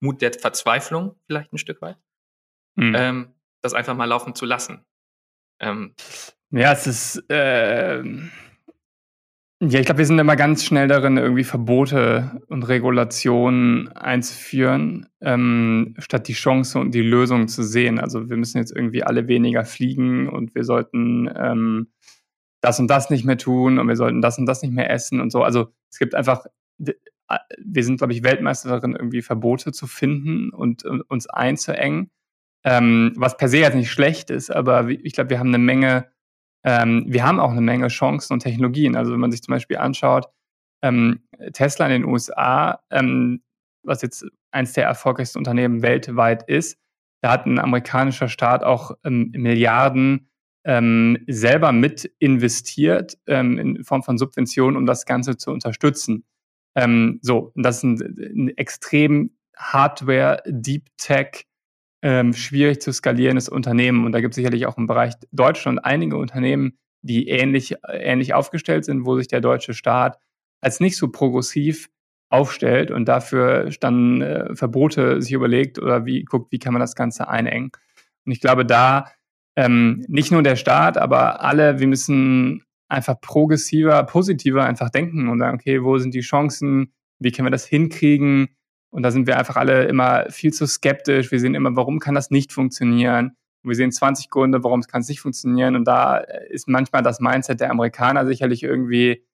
Mut 0.00 0.22
der 0.22 0.32
Verzweiflung 0.32 1.18
vielleicht 1.26 1.52
ein 1.52 1.58
Stück 1.58 1.80
weit, 1.82 1.98
mhm. 2.74 2.94
ähm, 2.94 3.35
das 3.66 3.74
einfach 3.74 3.96
mal 3.96 4.06
laufen 4.06 4.34
zu 4.34 4.46
lassen. 4.46 4.84
Ähm, 5.60 5.94
ja, 6.50 6.72
es 6.72 6.86
ist, 6.86 7.30
äh, 7.30 8.02
ja, 9.62 9.80
ich 9.80 9.86
glaube, 9.86 9.98
wir 9.98 10.06
sind 10.06 10.18
immer 10.18 10.36
ganz 10.36 10.64
schnell 10.64 10.86
darin, 10.86 11.16
irgendwie 11.16 11.44
Verbote 11.44 12.42
und 12.48 12.68
Regulationen 12.68 13.88
einzuführen, 13.88 15.08
ähm, 15.22 15.94
statt 15.98 16.28
die 16.28 16.34
Chance 16.34 16.78
und 16.78 16.94
die 16.94 17.00
Lösung 17.00 17.48
zu 17.48 17.62
sehen. 17.62 17.98
Also 17.98 18.28
wir 18.28 18.36
müssen 18.36 18.58
jetzt 18.58 18.76
irgendwie 18.76 19.02
alle 19.02 19.28
weniger 19.28 19.64
fliegen 19.64 20.28
und 20.28 20.54
wir 20.54 20.64
sollten 20.64 21.30
ähm, 21.34 21.88
das 22.60 22.80
und 22.80 22.88
das 22.88 23.08
nicht 23.08 23.24
mehr 23.24 23.38
tun 23.38 23.78
und 23.78 23.88
wir 23.88 23.96
sollten 23.96 24.20
das 24.20 24.38
und 24.38 24.44
das 24.44 24.60
nicht 24.60 24.72
mehr 24.74 24.90
essen 24.90 25.20
und 25.20 25.30
so. 25.30 25.42
Also 25.42 25.72
es 25.90 25.98
gibt 25.98 26.14
einfach, 26.14 26.44
wir 26.78 27.84
sind, 27.84 27.96
glaube 27.96 28.12
ich, 28.12 28.22
Weltmeister 28.22 28.68
darin, 28.68 28.94
irgendwie 28.94 29.22
Verbote 29.22 29.72
zu 29.72 29.86
finden 29.86 30.50
und, 30.50 30.84
und 30.84 31.00
uns 31.02 31.28
einzuengen, 31.28 32.10
ähm, 32.64 33.12
was 33.16 33.36
per 33.36 33.48
se 33.48 33.58
jetzt 33.58 33.74
nicht 33.74 33.90
schlecht 33.90 34.30
ist, 34.30 34.50
aber 34.50 34.88
ich 34.88 35.12
glaube, 35.12 35.30
wir 35.30 35.38
haben 35.38 35.48
eine 35.48 35.58
Menge, 35.58 36.10
ähm, 36.64 37.04
wir 37.08 37.24
haben 37.24 37.38
auch 37.38 37.52
eine 37.52 37.60
Menge 37.60 37.88
Chancen 37.88 38.32
und 38.32 38.40
Technologien. 38.40 38.96
Also 38.96 39.12
wenn 39.12 39.20
man 39.20 39.30
sich 39.30 39.42
zum 39.42 39.52
Beispiel 39.52 39.76
anschaut, 39.76 40.26
ähm, 40.82 41.20
Tesla 41.52 41.86
in 41.86 42.02
den 42.02 42.04
USA, 42.04 42.80
ähm, 42.90 43.42
was 43.82 44.02
jetzt 44.02 44.26
eines 44.50 44.72
der 44.72 44.84
erfolgreichsten 44.84 45.38
Unternehmen 45.38 45.82
weltweit 45.82 46.48
ist, 46.48 46.78
da 47.22 47.30
hat 47.30 47.46
ein 47.46 47.58
amerikanischer 47.58 48.28
Staat 48.28 48.64
auch 48.64 48.92
ähm, 49.04 49.30
Milliarden 49.32 50.28
ähm, 50.64 51.18
selber 51.28 51.70
mit 51.70 52.10
investiert 52.18 53.16
in 53.26 53.84
Form 53.84 54.02
von 54.02 54.18
Subventionen, 54.18 54.76
um 54.76 54.84
das 54.84 55.06
Ganze 55.06 55.36
zu 55.36 55.52
unterstützen. 55.52 56.24
So, 57.20 57.52
das 57.54 57.76
ist 57.76 57.82
ein, 57.84 57.98
ein 58.34 58.56
extrem 58.58 59.30
Hardware, 59.56 60.42
Deep 60.46 60.88
Tech, 60.98 61.46
ähm, 62.06 62.34
schwierig 62.34 62.80
zu 62.80 62.92
skalierendes 62.92 63.48
Unternehmen. 63.48 64.04
Und 64.04 64.12
da 64.12 64.20
gibt 64.20 64.30
es 64.30 64.36
sicherlich 64.36 64.66
auch 64.66 64.78
im 64.78 64.86
Bereich 64.86 65.14
Deutschland 65.32 65.84
einige 65.84 66.16
Unternehmen, 66.16 66.78
die 67.02 67.26
ähnlich, 67.28 67.74
ähnlich 67.88 68.32
aufgestellt 68.32 68.84
sind, 68.84 69.04
wo 69.04 69.16
sich 69.16 69.26
der 69.26 69.40
deutsche 69.40 69.74
Staat 69.74 70.20
als 70.60 70.78
nicht 70.78 70.96
so 70.96 71.08
progressiv 71.08 71.88
aufstellt 72.30 72.92
und 72.92 73.08
dafür 73.08 73.70
dann 73.80 74.22
äh, 74.22 74.54
Verbote 74.54 75.20
sich 75.20 75.32
überlegt 75.32 75.80
oder 75.80 76.06
wie 76.06 76.22
guckt, 76.22 76.52
wie 76.52 76.60
kann 76.60 76.72
man 76.72 76.80
das 76.80 76.94
Ganze 76.94 77.26
einengen. 77.26 77.72
Und 78.24 78.30
ich 78.30 78.40
glaube, 78.40 78.64
da 78.64 79.10
ähm, 79.56 80.04
nicht 80.06 80.30
nur 80.30 80.44
der 80.44 80.56
Staat, 80.56 80.98
aber 80.98 81.40
alle, 81.42 81.80
wir 81.80 81.88
müssen 81.88 82.62
einfach 82.88 83.20
progressiver, 83.20 84.04
positiver 84.04 84.64
einfach 84.64 84.90
denken 84.90 85.28
und 85.28 85.40
sagen, 85.40 85.56
okay, 85.56 85.82
wo 85.82 85.98
sind 85.98 86.14
die 86.14 86.20
Chancen, 86.20 86.92
wie 87.18 87.32
können 87.32 87.46
wir 87.46 87.50
das 87.50 87.66
hinkriegen? 87.66 88.55
Und 88.96 89.02
da 89.02 89.10
sind 89.10 89.26
wir 89.26 89.38
einfach 89.38 89.56
alle 89.56 89.84
immer 89.84 90.30
viel 90.30 90.52
zu 90.52 90.66
skeptisch. 90.66 91.30
Wir 91.30 91.38
sehen 91.38 91.54
immer, 91.54 91.76
warum 91.76 91.98
kann 91.98 92.14
das 92.14 92.30
nicht 92.30 92.52
funktionieren? 92.52 93.36
Und 93.62 93.70
wir 93.70 93.74
sehen 93.74 93.92
20 93.92 94.30
Gründe, 94.30 94.64
warum 94.64 94.80
es 94.80 94.88
kann 94.88 95.02
es 95.02 95.08
nicht 95.08 95.20
funktionieren. 95.20 95.76
Und 95.76 95.84
da 95.84 96.16
ist 96.16 96.66
manchmal 96.66 97.02
das 97.02 97.20
Mindset 97.20 97.60
der 97.60 97.70
Amerikaner 97.70 98.26
sicherlich 98.26 98.62
irgendwie 98.62 99.24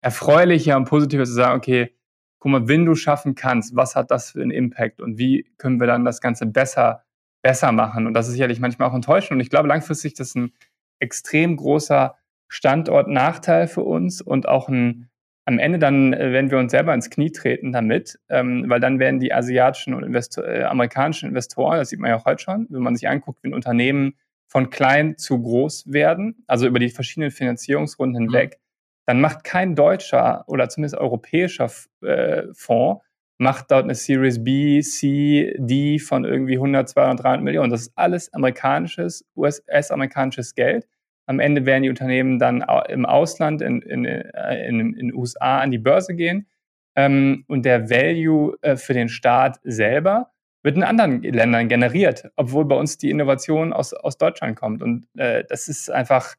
erfreulicher 0.00 0.76
und 0.76 0.84
positiver 0.84 1.24
zu 1.24 1.32
sagen, 1.32 1.58
okay, 1.58 1.94
guck 2.38 2.52
mal, 2.52 2.68
wenn 2.68 2.86
du 2.86 2.94
schaffen 2.94 3.34
kannst, 3.34 3.74
was 3.74 3.96
hat 3.96 4.10
das 4.10 4.30
für 4.30 4.42
einen 4.42 4.52
Impact 4.52 5.00
und 5.00 5.18
wie 5.18 5.50
können 5.58 5.80
wir 5.80 5.86
dann 5.86 6.04
das 6.04 6.20
Ganze 6.20 6.46
besser 6.46 7.04
besser 7.42 7.72
machen. 7.72 8.06
Und 8.06 8.14
das 8.14 8.26
ist 8.26 8.34
sicherlich 8.34 8.60
manchmal 8.60 8.88
auch 8.88 8.94
enttäuschend. 8.94 9.32
Und 9.32 9.40
ich 9.40 9.50
glaube, 9.50 9.68
langfristig 9.68 10.12
ist 10.12 10.20
das 10.20 10.34
ein 10.34 10.52
extrem 10.98 11.56
großer 11.56 12.16
Standortnachteil 12.48 13.68
für 13.68 13.82
uns 13.82 14.20
und 14.20 14.48
auch 14.48 14.68
ein, 14.68 15.09
am 15.50 15.58
Ende 15.58 15.78
dann 15.78 16.12
äh, 16.12 16.32
werden 16.32 16.50
wir 16.50 16.58
uns 16.58 16.72
selber 16.72 16.94
ins 16.94 17.10
Knie 17.10 17.32
treten 17.32 17.72
damit, 17.72 18.18
ähm, 18.28 18.64
weil 18.68 18.80
dann 18.80 18.98
werden 18.98 19.20
die 19.20 19.32
asiatischen 19.32 19.94
und 19.94 20.04
Investor 20.04 20.44
äh, 20.44 20.62
amerikanischen 20.64 21.28
Investoren, 21.28 21.78
das 21.78 21.90
sieht 21.90 22.00
man 22.00 22.10
ja 22.10 22.16
auch 22.16 22.24
heute 22.24 22.42
schon, 22.42 22.66
wenn 22.70 22.82
man 22.82 22.96
sich 22.96 23.08
anguckt, 23.08 23.42
wie 23.42 23.48
ein 23.48 23.54
Unternehmen 23.54 24.14
von 24.46 24.70
klein 24.70 25.16
zu 25.16 25.40
groß 25.40 25.92
werden, 25.92 26.44
also 26.46 26.66
über 26.66 26.78
die 26.78 26.90
verschiedenen 26.90 27.30
Finanzierungsrunden 27.30 28.22
mhm. 28.22 28.28
hinweg, 28.28 28.56
mhm. 28.58 29.02
dann 29.06 29.20
macht 29.20 29.44
kein 29.44 29.74
deutscher 29.74 30.44
oder 30.46 30.68
zumindest 30.68 30.96
europäischer 30.96 31.70
äh, 32.02 32.44
Fonds 32.52 33.02
macht 33.40 33.70
dort 33.70 33.84
eine 33.84 33.94
Series 33.94 34.44
B, 34.44 34.82
C, 34.82 35.54
D 35.56 35.98
von 35.98 36.26
irgendwie 36.26 36.56
100, 36.56 36.90
200, 36.90 37.24
300 37.24 37.42
Millionen. 37.42 37.70
Das 37.70 37.80
ist 37.80 37.92
alles 37.96 38.30
amerikanisches, 38.34 39.24
US-amerikanisches 39.34 40.54
Geld. 40.54 40.86
Am 41.30 41.38
Ende 41.38 41.64
werden 41.64 41.84
die 41.84 41.90
Unternehmen 41.90 42.40
dann 42.40 42.64
im 42.88 43.06
Ausland, 43.06 43.62
in, 43.62 43.82
in, 43.82 44.04
äh, 44.04 44.66
in, 44.66 44.96
in 44.96 45.14
USA 45.14 45.60
an 45.60 45.70
die 45.70 45.78
Börse 45.78 46.16
gehen. 46.16 46.48
Ähm, 46.96 47.44
und 47.46 47.64
der 47.64 47.88
Value 47.88 48.56
äh, 48.62 48.74
für 48.74 48.94
den 48.94 49.08
Staat 49.08 49.60
selber 49.62 50.32
wird 50.64 50.74
in 50.74 50.82
anderen 50.82 51.22
Ländern 51.22 51.68
generiert, 51.68 52.28
obwohl 52.34 52.64
bei 52.64 52.74
uns 52.74 52.98
die 52.98 53.10
Innovation 53.10 53.72
aus, 53.72 53.94
aus 53.94 54.18
Deutschland 54.18 54.58
kommt. 54.58 54.82
Und 54.82 55.06
äh, 55.16 55.44
das 55.48 55.68
ist 55.68 55.88
einfach, 55.88 56.34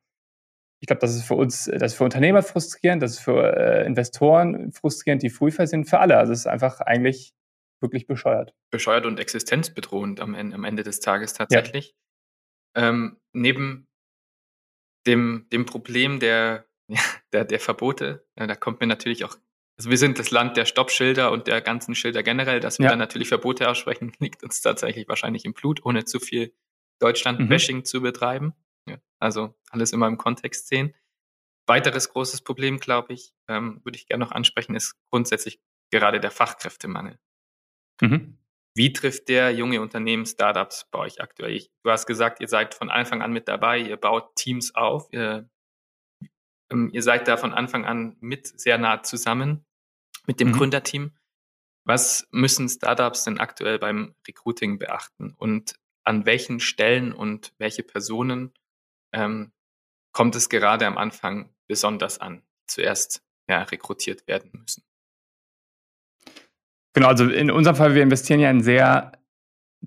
ich 0.82 0.88
glaube, 0.88 0.99
das 0.99 1.15
ist 1.15 1.23
für 1.23 1.36
uns, 1.36 1.71
das 1.73 1.93
ist 1.93 1.97
für 1.97 2.04
Unternehmer 2.04 2.43
frustrierend, 2.43 3.01
das 3.01 3.12
ist 3.12 3.19
für 3.21 3.56
äh, 3.56 3.86
Investoren 3.86 4.73
frustrierend, 4.73 5.23
die 5.23 5.30
Frühver 5.30 5.67
sind, 5.67 5.89
für 5.89 5.99
alle. 5.99 6.17
Also 6.17 6.34
es 6.34 6.39
ist 6.39 6.47
einfach 6.47 6.82
eigentlich 6.82 7.32
wirklich 7.80 8.08
bescheuert. 8.08 8.54
Bescheuert 8.71 9.06
und 9.06 9.21
existenzbedrohend 9.21 10.19
am 10.19 10.36
Ende, 10.36 10.54
am 10.54 10.65
Ende 10.65 10.84
des 10.84 10.99
Tages 10.99 11.32
tatsächlich. 11.32 11.95
Ja. 12.75 12.89
Ähm, 12.89 13.21
neben 13.32 13.88
dem, 15.08 15.48
dem 15.52 15.66
Problem 15.66 16.20
der, 16.20 16.66
der, 17.34 17.46
der 17.46 17.60
Verbote, 17.60 18.26
ja, 18.38 18.48
da 18.48 18.56
kommt 18.56 18.80
mir 18.80 18.88
natürlich 18.88 19.26
auch, 19.26 19.36
also 19.78 19.90
wir 19.90 19.98
sind 19.98 20.20
das 20.20 20.32
Land 20.32 20.58
der 20.58 20.66
Stoppschilder 20.66 21.32
und 21.32 21.48
der 21.48 21.62
ganzen 21.62 21.96
Schilder 21.96 22.24
generell, 22.24 22.60
dass 22.60 22.80
wir 22.80 22.86
ja. 22.86 22.90
dann 22.92 23.00
natürlich 23.00 23.30
Verbote 23.30 23.70
aussprechen, 23.70 24.14
liegt 24.20 24.44
uns 24.44 24.62
tatsächlich 24.62 25.08
wahrscheinlich 25.08 25.46
im 25.46 25.54
Blut, 25.54 25.84
ohne 25.86 26.06
zu 26.06 26.20
viel 26.20 26.54
Deutschland-Bashing 27.00 27.78
mhm. 27.78 27.86
zu 27.86 28.02
betreiben. 28.02 28.54
Ja, 28.88 28.98
also 29.20 29.56
alles 29.70 29.92
immer 29.92 30.08
im 30.08 30.18
Kontext 30.18 30.68
sehen. 30.68 30.94
Weiteres 31.68 32.10
großes 32.10 32.42
Problem, 32.42 32.80
glaube 32.80 33.14
ich, 33.14 33.34
ähm, 33.48 33.82
würde 33.84 33.98
ich 33.98 34.08
gerne 34.08 34.24
noch 34.24 34.32
ansprechen, 34.32 34.76
ist 34.76 34.96
grundsätzlich 35.10 35.60
gerade 35.92 36.20
der 36.20 36.32
Fachkräftemangel. 36.32 37.20
Mhm. 38.02 38.38
Wie 38.74 38.94
trifft 38.94 39.28
der 39.28 39.52
junge 39.52 39.82
Unternehmen 39.82 40.26
Startups 40.26 40.88
bei 40.92 41.00
euch 41.00 41.22
aktuell? 41.22 41.54
Ich, 41.54 41.72
du 41.84 41.92
hast 41.92 42.06
gesagt, 42.06 42.40
ihr 42.40 42.48
seid 42.48 42.74
von 42.74 42.90
Anfang 42.90 43.22
an 43.22 43.34
mit 43.34 43.48
dabei, 43.48 43.80
ihr 43.80 43.98
baut 43.98 44.36
Teams 44.36 44.74
auf, 44.76 45.10
ihr, 45.12 45.50
ähm, 46.72 46.90
ihr 46.94 47.04
seid 47.04 47.28
da 47.28 47.36
von 47.38 47.54
Anfang 47.54 47.86
an 47.86 48.16
mit 48.22 48.48
sehr 48.48 48.78
nah 48.78 49.04
zusammen 49.04 49.66
mit 50.26 50.40
dem 50.40 50.50
mhm. 50.50 50.54
Gründerteam. 50.54 51.12
Was 51.84 52.28
müssen 52.32 52.70
Startups 52.70 53.24
denn 53.24 53.40
aktuell 53.40 53.80
beim 53.80 54.16
Recruiting 54.28 54.78
beachten? 54.78 55.34
Und 55.38 55.76
an 56.04 56.26
welchen 56.26 56.60
Stellen 56.60 57.12
und 57.12 57.54
welche 57.58 57.84
Personen 57.84 58.54
ähm, 59.14 59.52
kommt 60.14 60.36
es 60.36 60.50
gerade 60.50 60.86
am 60.88 60.98
Anfang 60.98 61.54
besonders 61.68 62.20
an, 62.20 62.44
zuerst 62.68 63.24
ja, 63.50 63.64
rekrutiert 63.64 64.28
werden 64.28 64.52
müssen. 64.54 64.84
Genau, 66.93 67.08
also 67.08 67.30
in 67.30 67.51
unserem 67.51 67.75
Fall, 67.75 67.95
wir 67.95 68.04
investieren 68.04 68.39
ja 68.39 68.49
in 68.49 68.62
sehr 68.62 69.13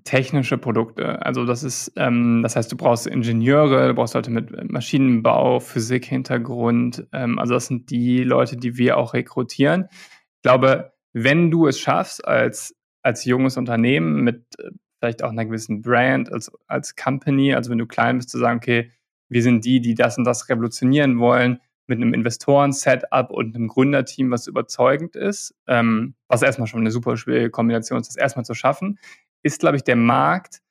technische 0.03 0.57
Produkte. 0.57 1.25
Also 1.25 1.45
das 1.45 1.63
ist, 1.63 1.93
ähm, 1.95 2.41
das 2.43 2.55
heißt, 2.55 2.71
du 2.71 2.75
brauchst 2.75 3.07
Ingenieure, 3.07 3.87
du 3.87 3.93
brauchst 3.93 4.13
Leute 4.13 4.31
mit 4.31 4.71
Maschinenbau, 4.71 5.59
Physik, 5.59 6.05
Hintergrund. 6.05 7.07
Ähm, 7.13 7.39
also 7.39 7.53
das 7.53 7.67
sind 7.67 7.89
die 7.89 8.23
Leute, 8.23 8.57
die 8.57 8.77
wir 8.77 8.97
auch 8.97 9.13
rekrutieren. 9.13 9.87
Ich 9.91 10.41
glaube, 10.43 10.93
wenn 11.13 11.49
du 11.49 11.67
es 11.67 11.79
schaffst, 11.79 12.27
als, 12.27 12.75
als 13.03 13.23
junges 13.23 13.55
Unternehmen 13.55 14.21
mit 14.23 14.43
äh, 14.59 14.69
vielleicht 14.99 15.23
auch 15.23 15.31
einer 15.31 15.45
gewissen 15.45 15.81
Brand, 15.81 16.31
als, 16.31 16.51
als 16.67 16.95
Company, 16.95 17.53
also 17.53 17.71
wenn 17.71 17.77
du 17.77 17.85
klein 17.85 18.17
bist, 18.17 18.29
zu 18.29 18.37
sagen, 18.37 18.57
okay, 18.57 18.91
wir 19.29 19.41
sind 19.41 19.63
die, 19.65 19.79
die 19.79 19.95
das 19.95 20.17
und 20.17 20.25
das 20.25 20.49
revolutionieren 20.49 21.19
wollen. 21.19 21.59
Mit 21.87 21.97
einem 21.97 22.13
Investoren-Setup 22.13 23.29
und 23.29 23.55
einem 23.55 23.67
Gründerteam, 23.67 24.31
was 24.31 24.47
überzeugend 24.47 25.15
ist, 25.15 25.55
ähm, 25.67 26.15
was 26.27 26.41
erstmal 26.41 26.67
schon 26.67 26.81
eine 26.81 26.91
super 26.91 27.17
schwierige 27.17 27.49
Kombination 27.49 27.99
ist, 27.99 28.07
das 28.07 28.15
erstmal 28.15 28.45
zu 28.45 28.53
schaffen, 28.53 28.99
ist, 29.43 29.59
glaube 29.59 29.77
ich, 29.77 29.83
der 29.83 29.95
Markt, 29.95 30.61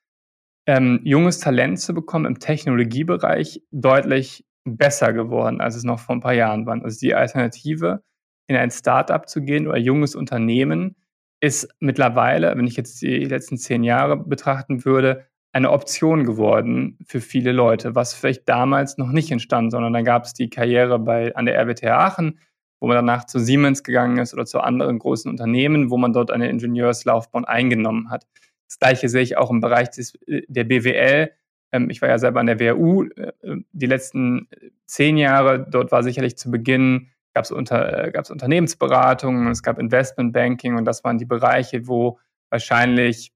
ähm, 0.67 0.99
junges 1.03 1.39
Talent 1.39 1.79
zu 1.79 1.93
bekommen 1.93 2.25
im 2.25 2.39
Technologiebereich 2.39 3.61
deutlich 3.71 4.45
besser 4.65 5.13
geworden, 5.13 5.61
als 5.61 5.75
es 5.75 5.83
noch 5.83 5.99
vor 5.99 6.15
ein 6.15 6.21
paar 6.21 6.33
Jahren 6.33 6.65
war. 6.65 6.81
Also 6.83 6.99
die 6.99 7.13
Alternative, 7.13 8.03
in 8.47 8.55
ein 8.55 8.71
Startup 8.71 9.27
zu 9.27 9.41
gehen 9.41 9.67
oder 9.67 9.77
junges 9.77 10.15
Unternehmen, 10.15 10.95
ist 11.39 11.67
mittlerweile, 11.79 12.55
wenn 12.57 12.67
ich 12.67 12.75
jetzt 12.75 13.01
die 13.01 13.25
letzten 13.25 13.57
zehn 13.57 13.83
Jahre 13.83 14.17
betrachten 14.17 14.85
würde, 14.85 15.27
eine 15.55 15.71
Option 15.71 16.25
geworden 16.25 16.97
für 17.07 17.21
viele 17.21 17.53
Leute, 17.53 17.95
was 17.95 18.13
vielleicht 18.13 18.49
damals 18.49 18.97
noch 18.97 19.13
nicht 19.13 19.31
entstand, 19.31 19.71
sondern 19.71 19.93
dann 19.93 20.03
gab 20.03 20.25
es 20.25 20.33
die 20.33 20.49
Karriere 20.49 20.99
bei, 20.99 21.33
an 21.33 21.45
der 21.45 21.57
RWTH 21.57 21.85
Aachen, 21.91 22.39
wo 22.81 22.87
man 22.87 22.97
danach 22.97 23.23
zu 23.23 23.39
Siemens 23.39 23.81
gegangen 23.81 24.17
ist 24.17 24.33
oder 24.33 24.45
zu 24.45 24.59
anderen 24.59 24.99
großen 24.99 25.31
Unternehmen, 25.31 25.89
wo 25.89 25.95
man 25.95 26.11
dort 26.11 26.29
eine 26.29 26.49
Ingenieurslaufbahn 26.49 27.45
eingenommen 27.45 28.09
hat. 28.09 28.27
Das 28.67 28.79
gleiche 28.79 29.07
sehe 29.07 29.21
ich 29.21 29.37
auch 29.37 29.49
im 29.49 29.61
Bereich 29.61 29.91
des, 29.91 30.19
der 30.27 30.65
BWL. 30.65 31.31
Ähm, 31.71 31.89
ich 31.89 32.01
war 32.01 32.09
ja 32.09 32.17
selber 32.17 32.41
an 32.41 32.47
der 32.47 32.59
WHU 32.59 33.03
äh, 33.15 33.31
die 33.71 33.85
letzten 33.85 34.49
zehn 34.87 35.15
Jahre. 35.15 35.65
Dort 35.71 35.89
war 35.93 36.03
sicherlich 36.03 36.37
zu 36.37 36.51
Beginn, 36.51 37.11
gab 37.33 37.45
es 37.45 37.51
unter, 37.51 38.13
äh, 38.13 38.23
Unternehmensberatungen, 38.29 39.47
es 39.47 39.63
gab 39.63 39.79
Investmentbanking 39.79 40.75
und 40.75 40.83
das 40.83 41.05
waren 41.05 41.17
die 41.17 41.23
Bereiche, 41.23 41.87
wo 41.87 42.19
wahrscheinlich 42.49 43.31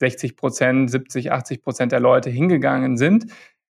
60 0.00 0.36
Prozent, 0.36 0.90
70, 0.90 1.30
80 1.32 1.62
Prozent 1.62 1.92
der 1.92 2.00
Leute 2.00 2.30
hingegangen 2.30 2.96
sind. 2.96 3.26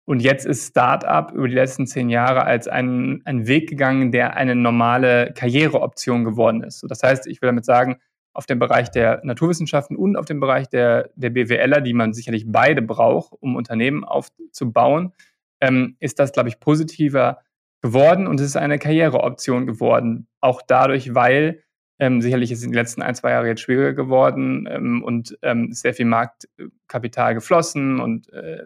Und 0.06 0.22
jetzt 0.22 0.46
ist 0.46 0.70
Startup 0.70 1.32
über 1.32 1.48
die 1.48 1.54
letzten 1.54 1.86
zehn 1.88 2.10
Jahre 2.10 2.44
als 2.44 2.68
ein, 2.68 3.22
ein 3.26 3.48
Weg 3.48 3.70
gegangen, 3.70 4.12
der 4.12 4.36
eine 4.36 4.56
normale 4.56 5.32
Karriereoption 5.34 6.24
geworden 6.24 6.64
ist. 6.64 6.84
Das 6.88 7.04
heißt, 7.04 7.28
ich 7.28 7.42
will 7.42 7.48
damit 7.48 7.66
sagen, 7.66 7.98
auf 8.34 8.46
dem 8.46 8.60
Bereich 8.60 8.90
der 8.90 9.22
Naturwissenschaften 9.24 9.96
und 9.98 10.16
auf 10.16 10.26
dem 10.26 10.40
Bereich 10.40 10.70
der, 10.70 11.10
der 11.16 11.30
BWLer, 11.32 11.82
die 11.82 11.94
man 11.94 12.14
sicherlich 12.14 12.46
beide 12.48 12.82
braucht, 12.82 13.34
um 13.40 13.56
Unternehmen 13.56 14.04
aufzubauen, 14.04 15.14
ähm, 15.60 15.96
ist 16.00 16.20
das, 16.20 16.32
glaube 16.32 16.50
ich, 16.50 16.60
positiver 16.60 17.40
geworden 17.82 18.28
und 18.28 18.40
es 18.40 18.48
ist 18.48 18.58
eine 18.58 18.80
Karriereoption 18.80 19.66
geworden. 19.66 20.28
Auch 20.40 20.62
dadurch, 20.66 21.14
weil 21.14 21.64
ähm, 22.02 22.20
sicherlich 22.20 22.52
ist 22.52 22.64
in 22.64 22.72
den 22.72 22.76
letzten 22.76 23.04
ein, 23.04 23.14
zwei 23.14 23.30
Jahren 23.30 23.46
jetzt 23.46 23.62
schwieriger 23.62 23.94
geworden 23.94 24.68
ähm, 24.68 25.04
und 25.04 25.38
ähm, 25.44 25.72
sehr 25.72 25.94
viel 25.94 26.08
Marktkapital 26.08 27.36
geflossen 27.36 28.00
und 28.00 28.34
äh, 28.34 28.64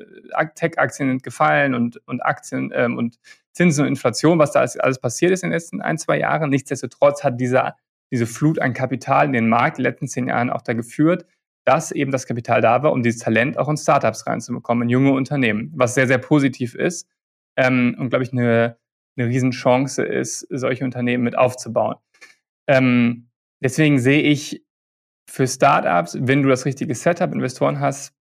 Tech-Aktien 0.56 1.10
sind 1.10 1.24
gefallen 1.24 1.76
und, 1.76 1.98
und 2.08 2.22
Aktien 2.22 2.72
ähm, 2.74 2.98
und 2.98 3.20
Zinsen 3.52 3.84
und 3.84 3.90
Inflation, 3.90 4.40
was 4.40 4.54
da 4.54 4.62
alles, 4.62 4.78
alles 4.78 5.00
passiert 5.00 5.34
ist 5.34 5.44
in 5.44 5.50
den 5.50 5.56
letzten 5.56 5.82
ein, 5.82 5.98
zwei 5.98 6.18
Jahren. 6.18 6.50
Nichtsdestotrotz 6.50 7.26
hat 7.26 7.38
dieser, 7.42 7.76
diese 8.10 8.26
Flut 8.26 8.60
an 8.60 8.74
Kapital 8.74 9.26
in 9.26 9.34
den 9.34 9.50
Markt 9.50 9.80
in 9.80 9.84
den 9.84 9.92
letzten 9.92 10.08
zehn 10.08 10.30
Jahren 10.30 10.50
auch 10.50 10.62
da 10.62 10.72
geführt, 10.72 11.26
dass 11.66 11.92
eben 11.92 12.12
das 12.12 12.28
Kapital 12.28 12.62
da 12.62 12.84
war, 12.84 12.94
um 12.94 13.04
dieses 13.04 13.20
Talent 13.20 13.58
auch 13.58 13.68
in 13.68 13.76
Startups 13.76 14.26
reinzubekommen, 14.28 14.84
in 14.84 14.90
junge 14.90 15.12
Unternehmen, 15.12 15.74
was 15.76 15.94
sehr, 15.94 16.08
sehr 16.08 16.20
positiv 16.20 16.74
ist 16.74 17.10
ähm, 17.58 17.98
und, 18.00 18.12
glaube 18.12 18.24
ich, 18.24 18.32
eine, 18.32 18.78
eine 19.18 19.28
Riesenchance 19.28 20.04
ist, 20.04 20.48
solche 20.50 20.86
Unternehmen 20.86 21.26
mit 21.26 21.38
aufzubauen. 21.38 21.96
Ähm, 22.68 23.30
deswegen 23.62 24.00
sehe 24.00 24.22
ich 24.22 24.64
für 25.30 25.48
Startups, 25.48 26.18
wenn 26.20 26.44
du 26.44 26.50
das 26.50 26.66
richtige 26.66 26.96
Setup, 26.96 27.34
Investoren 27.34 27.80
hast, 27.80 28.14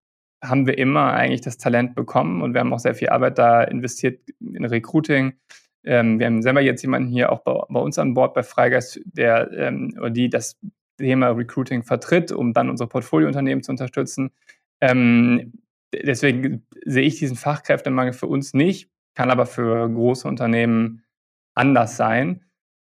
haben 0.43 0.67
wir 0.67 0.79
immer 0.79 1.13
eigentlich 1.13 1.41
das 1.41 1.59
Talent 1.59 1.95
bekommen 1.95 2.43
und 2.43 2.55
wir 2.55 2.61
haben 2.61 2.73
auch 2.73 2.79
sehr 2.79 2.95
viel 2.95 3.09
Arbeit 3.09 3.39
da 3.39 3.63
investiert 3.63 4.21
in 4.41 4.65
Recruiting. 4.65 5.35
Ähm, 5.85 6.19
wir 6.19 6.27
haben 6.27 6.43
selber 6.43 6.61
jetzt 6.61 6.83
jemanden 6.83 7.09
hier 7.09 7.31
auch 7.33 7.41
bei, 7.41 7.59
bei 7.69 7.81
uns 7.81 7.99
an 7.99 8.15
Bord 8.15 8.35
bei 8.35 8.43
Freigeist, 8.43 9.01
der 9.05 9.51
ähm, 9.53 9.95
oder 9.99 10.11
die 10.11 10.29
das 10.29 10.59
Thema 10.99 11.29
Recruiting 11.29 11.83
vertritt, 11.83 12.33
um 12.33 12.53
dann 12.53 12.71
unsere 12.71 12.89
Portfoliounternehmen 12.89 13.63
zu 13.63 13.73
unterstützen. 13.73 14.31
Ähm, 14.81 15.53
deswegen 15.93 16.67
sehe 16.85 17.05
ich 17.05 17.19
diesen 17.19 17.37
Fachkräftemangel 17.37 18.13
für 18.13 18.27
uns 18.27 18.55
nicht, 18.55 18.91
kann 19.15 19.31
aber 19.31 19.47
für 19.47 19.89
große 19.89 20.27
Unternehmen 20.27 21.05
anders 21.55 21.97
sein. 21.97 22.45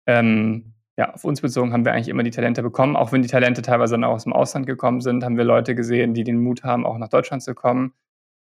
Ähm, 0.06 0.75
ja, 0.98 1.12
auf 1.12 1.24
uns 1.24 1.42
bezogen 1.42 1.72
haben 1.72 1.84
wir 1.84 1.92
eigentlich 1.92 2.08
immer 2.08 2.22
die 2.22 2.30
Talente 2.30 2.62
bekommen. 2.62 2.96
Auch 2.96 3.12
wenn 3.12 3.22
die 3.22 3.28
Talente 3.28 3.62
teilweise 3.62 3.94
dann 3.94 4.04
auch 4.04 4.14
aus 4.14 4.24
dem 4.24 4.32
Ausland 4.32 4.66
gekommen 4.66 5.00
sind, 5.00 5.24
haben 5.24 5.36
wir 5.36 5.44
Leute 5.44 5.74
gesehen, 5.74 6.14
die 6.14 6.24
den 6.24 6.38
Mut 6.38 6.64
haben, 6.64 6.86
auch 6.86 6.96
nach 6.96 7.08
Deutschland 7.08 7.42
zu 7.42 7.54
kommen. 7.54 7.92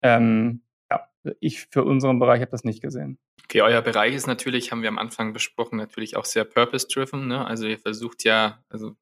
Ähm, 0.03 0.63
ja, 0.91 1.09
ich 1.41 1.67
für 1.71 1.83
unseren 1.83 2.21
Bereich 2.21 2.41
habe 2.41 2.51
das 2.53 2.65
nicht 2.65 2.81
gesehen. 2.81 3.19
Okay, 3.45 3.63
euer 3.63 3.83
Bereich 3.83 4.15
ist 4.15 4.27
natürlich, 4.27 4.71
haben 4.71 4.83
wir 4.83 4.89
am 4.89 4.99
Anfang 4.99 5.33
besprochen, 5.33 5.77
natürlich 5.77 6.17
auch 6.17 6.25
sehr 6.25 6.45
purpose-driven. 6.45 7.27
Ne? 7.27 7.45
Also 7.45 7.67
ihr 7.67 7.79
versucht 7.79 8.25
ja, 8.25 8.63
also 8.69 8.97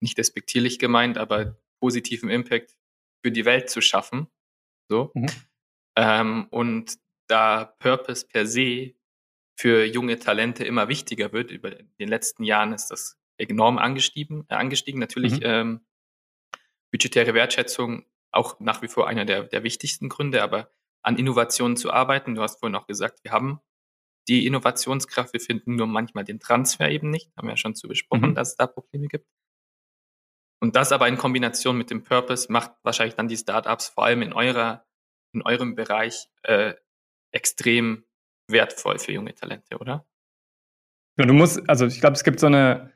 nicht 0.00 0.16
despektierlich 0.16 0.78
gemeint, 0.78 1.18
aber 1.18 1.56
positiven 1.80 2.30
Impact 2.30 2.76
für 3.24 3.32
die 3.32 3.44
Welt 3.44 3.68
zu 3.68 3.80
schaffen. 3.80 4.28
So. 4.88 5.10
Mhm. 5.14 5.26
Ähm, 5.98 6.46
und 6.50 6.98
da 7.28 7.64
Purpose 7.64 8.26
per 8.26 8.46
se 8.46 8.94
für 9.56 9.84
junge 9.84 10.18
Talente 10.18 10.64
immer 10.64 10.88
wichtiger 10.88 11.32
wird. 11.32 11.50
Über 11.50 11.70
den 11.70 12.08
letzten 12.08 12.44
Jahren 12.44 12.72
ist 12.72 12.88
das 12.88 13.18
enorm 13.38 13.78
angestiegen. 13.78 14.44
Äh, 14.48 14.54
angestiegen. 14.54 15.00
Natürlich 15.00 15.40
mhm. 15.40 15.44
ähm, 15.44 15.80
budgetäre 16.92 17.34
Wertschätzung 17.34 18.04
auch 18.30 18.60
nach 18.60 18.82
wie 18.82 18.88
vor 18.88 19.08
einer 19.08 19.24
der, 19.24 19.44
der 19.44 19.62
wichtigsten 19.62 20.08
Gründe, 20.08 20.42
aber 20.42 20.70
an 21.02 21.16
Innovationen 21.16 21.76
zu 21.76 21.90
arbeiten. 21.90 22.34
Du 22.34 22.42
hast 22.42 22.60
vorhin 22.60 22.76
auch 22.76 22.86
gesagt, 22.86 23.24
wir 23.24 23.32
haben 23.32 23.60
die 24.28 24.46
Innovationskraft, 24.46 25.32
wir 25.32 25.40
finden 25.40 25.76
nur 25.76 25.86
manchmal 25.86 26.24
den 26.24 26.40
Transfer 26.40 26.90
eben 26.90 27.10
nicht. 27.10 27.30
Haben 27.36 27.48
wir 27.48 27.52
ja 27.52 27.56
schon 27.56 27.74
zu 27.74 27.88
besprochen, 27.88 28.30
mhm. 28.30 28.34
dass 28.34 28.50
es 28.50 28.56
da 28.56 28.66
Probleme 28.66 29.06
gibt. 29.06 29.26
Und 30.60 30.74
das 30.74 30.92
aber 30.92 31.06
in 31.08 31.16
Kombination 31.16 31.78
mit 31.78 31.90
dem 31.90 32.02
Purpose 32.02 32.50
macht 32.50 32.72
wahrscheinlich 32.82 33.14
dann 33.14 33.28
die 33.28 33.36
Startups 33.36 33.88
vor 33.88 34.04
allem 34.04 34.22
in 34.22 34.32
eurer, 34.32 34.84
in 35.32 35.42
eurem 35.42 35.74
Bereich 35.74 36.28
äh, 36.42 36.74
extrem 37.30 38.04
wertvoll 38.48 38.98
für 38.98 39.12
junge 39.12 39.34
Talente, 39.34 39.78
oder? 39.78 40.06
Ja, 41.18 41.26
du 41.26 41.32
musst, 41.32 41.68
also 41.68 41.86
ich 41.86 42.00
glaube, 42.00 42.14
es 42.14 42.24
gibt 42.24 42.40
so 42.40 42.46
eine, 42.46 42.92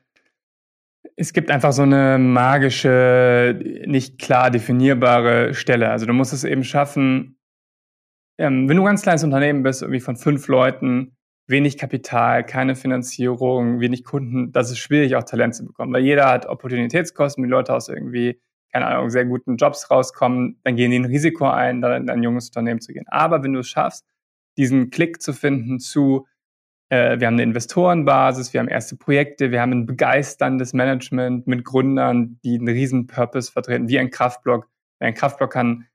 es 1.15 1.33
gibt 1.33 1.49
einfach 1.49 1.73
so 1.73 1.81
eine 1.81 2.17
magische, 2.17 3.59
nicht 3.85 4.19
klar 4.19 4.51
definierbare 4.51 5.53
Stelle. 5.53 5.89
Also 5.89 6.05
du 6.05 6.13
musst 6.13 6.33
es 6.33 6.43
eben 6.43 6.63
schaffen, 6.63 7.39
ähm, 8.37 8.69
wenn 8.69 8.77
du 8.77 8.83
ein 8.83 8.87
ganz 8.87 9.01
kleines 9.01 9.23
Unternehmen 9.23 9.63
bist, 9.63 9.81
irgendwie 9.81 9.99
von 9.99 10.15
fünf 10.15 10.47
Leuten, 10.47 11.15
wenig 11.47 11.77
Kapital, 11.77 12.45
keine 12.45 12.75
Finanzierung, 12.75 13.79
wenig 13.79 14.03
Kunden, 14.03 14.51
das 14.51 14.71
ist 14.71 14.79
schwierig, 14.79 15.15
auch 15.15 15.23
Talent 15.23 15.55
zu 15.55 15.65
bekommen, 15.65 15.93
weil 15.93 16.03
jeder 16.03 16.27
hat 16.27 16.45
Opportunitätskosten, 16.45 17.43
die 17.43 17.49
Leute 17.49 17.73
aus 17.73 17.89
irgendwie, 17.89 18.41
keine 18.71 18.87
Ahnung, 18.87 19.09
sehr 19.09 19.25
guten 19.25 19.57
Jobs 19.57 19.91
rauskommen, 19.91 20.59
dann 20.63 20.75
gehen 20.75 20.91
die 20.91 20.99
ein 20.99 21.05
Risiko 21.05 21.49
ein, 21.49 21.81
dann 21.81 22.03
in 22.03 22.09
ein 22.09 22.23
junges 22.23 22.47
Unternehmen 22.47 22.79
zu 22.79 22.93
gehen. 22.93 23.05
Aber 23.09 23.43
wenn 23.43 23.53
du 23.53 23.59
es 23.59 23.67
schaffst, 23.67 24.05
diesen 24.61 24.91
Klick 24.91 25.21
zu 25.21 25.33
finden 25.33 25.79
zu, 25.79 26.27
äh, 26.89 27.19
wir 27.19 27.27
haben 27.27 27.33
eine 27.33 27.43
Investorenbasis, 27.43 28.53
wir 28.53 28.59
haben 28.59 28.67
erste 28.67 28.95
Projekte, 28.95 29.51
wir 29.51 29.59
haben 29.59 29.71
ein 29.71 29.85
begeisterndes 29.87 30.73
Management 30.73 31.47
mit 31.47 31.65
Gründern, 31.65 32.39
die 32.43 32.59
einen 32.59 32.67
riesen 32.67 33.07
Purpose 33.07 33.51
vertreten, 33.51 33.89
wie 33.89 33.97
ein 33.97 34.11
Kraftblock. 34.11 34.69
Ein 34.99 35.15
Kraftblock 35.15 35.51
kann 35.51 35.87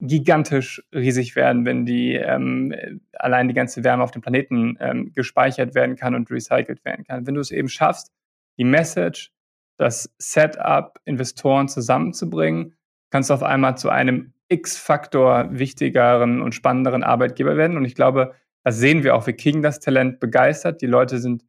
gigantisch 0.00 0.82
riesig 0.94 1.36
werden, 1.36 1.66
wenn 1.66 1.84
die 1.84 2.14
ähm, 2.14 2.74
allein 3.12 3.48
die 3.48 3.54
ganze 3.54 3.84
Wärme 3.84 4.02
auf 4.02 4.10
dem 4.10 4.22
Planeten 4.22 4.76
ähm, 4.80 5.12
gespeichert 5.14 5.74
werden 5.74 5.96
kann 5.96 6.14
und 6.14 6.30
recycelt 6.30 6.84
werden 6.84 7.04
kann. 7.04 7.26
Wenn 7.26 7.34
du 7.34 7.40
es 7.40 7.50
eben 7.50 7.68
schaffst, 7.68 8.12
die 8.58 8.64
Message, 8.64 9.30
das 9.76 10.10
Setup, 10.18 10.98
Investoren 11.04 11.68
zusammenzubringen, 11.68 12.74
kannst 13.10 13.28
du 13.28 13.34
auf 13.34 13.42
einmal 13.42 13.76
zu 13.76 13.90
einem 13.90 14.32
X-Faktor 14.48 15.48
wichtigeren 15.50 16.40
und 16.40 16.54
spannenderen 16.54 17.02
Arbeitgeber 17.02 17.56
werden. 17.56 17.76
Und 17.76 17.84
ich 17.84 17.94
glaube, 17.94 18.34
das 18.64 18.78
sehen 18.78 19.02
wir 19.04 19.14
auch. 19.14 19.26
Wir 19.26 19.36
kriegen 19.36 19.62
das 19.62 19.80
Talent 19.80 20.20
begeistert. 20.20 20.82
Die 20.82 20.86
Leute 20.86 21.18
sind 21.18 21.44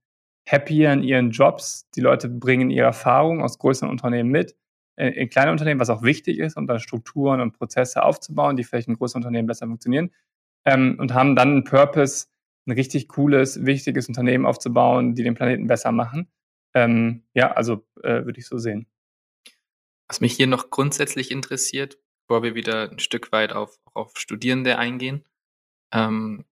happier 0.47 0.93
in 0.93 1.03
ihren 1.03 1.31
Jobs. 1.31 1.89
Die 1.95 2.01
Leute 2.01 2.29
bringen 2.29 2.69
ihre 2.69 2.87
Erfahrungen 2.87 3.41
aus 3.41 3.59
größeren 3.59 3.89
Unternehmen 3.89 4.29
mit. 4.29 4.55
Äh, 4.95 5.09
in 5.09 5.29
kleinen 5.29 5.51
Unternehmen, 5.51 5.79
was 5.79 5.89
auch 5.89 6.03
wichtig 6.03 6.39
ist, 6.39 6.57
um 6.57 6.67
dann 6.67 6.79
Strukturen 6.79 7.41
und 7.41 7.53
Prozesse 7.53 8.03
aufzubauen, 8.03 8.57
die 8.57 8.63
vielleicht 8.63 8.87
in 8.87 8.95
großen 8.95 9.17
Unternehmen 9.17 9.47
besser 9.47 9.67
funktionieren. 9.67 10.11
Ähm, 10.65 10.97
und 10.99 11.13
haben 11.13 11.35
dann 11.35 11.49
einen 11.49 11.63
Purpose, 11.63 12.27
ein 12.65 12.71
richtig 12.71 13.07
cooles, 13.07 13.65
wichtiges 13.65 14.07
Unternehmen 14.07 14.45
aufzubauen, 14.45 15.15
die 15.15 15.23
den 15.23 15.35
Planeten 15.35 15.67
besser 15.67 15.91
machen. 15.91 16.27
Ähm, 16.73 17.23
ja, 17.33 17.51
also 17.51 17.85
äh, 18.03 18.25
würde 18.25 18.39
ich 18.39 18.47
so 18.47 18.57
sehen. 18.57 18.87
Was 20.07 20.21
mich 20.21 20.33
hier 20.33 20.47
noch 20.47 20.69
grundsätzlich 20.69 21.31
interessiert, 21.31 21.97
bevor 22.27 22.43
wir 22.43 22.55
wieder 22.55 22.91
ein 22.91 22.99
Stück 22.99 23.31
weit 23.31 23.53
auf, 23.53 23.79
auf 23.93 24.17
Studierende 24.17 24.77
eingehen. 24.77 25.25
Ähm, 25.93 26.45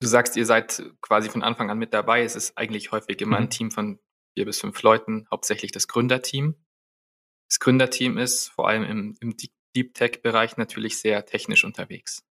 du 0.00 0.06
sagst, 0.06 0.36
ihr 0.36 0.44
seid 0.44 0.82
quasi 1.00 1.30
von 1.30 1.42
Anfang 1.42 1.70
an 1.70 1.78
mit 1.78 1.94
dabei. 1.94 2.22
Es 2.22 2.36
ist 2.36 2.58
eigentlich 2.58 2.92
häufig 2.92 3.20
immer 3.22 3.38
ein 3.38 3.44
mhm. 3.44 3.50
Team 3.50 3.70
von 3.70 3.98
vier 4.34 4.44
bis 4.44 4.60
fünf 4.60 4.82
Leuten, 4.82 5.26
hauptsächlich 5.30 5.72
das 5.72 5.88
Gründerteam. 5.88 6.54
Das 7.48 7.58
Gründerteam 7.58 8.18
ist 8.18 8.48
vor 8.48 8.68
allem 8.68 8.84
im, 8.84 9.16
im 9.20 9.36
Deep 9.74 9.94
Tech-Bereich 9.94 10.58
natürlich 10.58 10.98
sehr 10.98 11.24
technisch 11.24 11.64
unterwegs. 11.64 12.22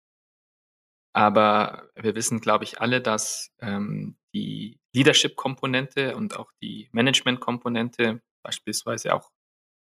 Aber 1.13 1.89
wir 1.95 2.13
wissen, 2.13 2.41
glaube 2.41 2.65
ich, 2.65 2.81
alle, 2.81 3.01
dass 3.01 3.51
ähm, 3.59 4.17
die 4.33 4.79
Leadership-Komponente 4.93 6.15
und 6.15 6.37
auch 6.37 6.51
die 6.61 6.89
Management-Komponente, 6.91 8.21
beispielsweise 8.43 9.15
auch 9.15 9.31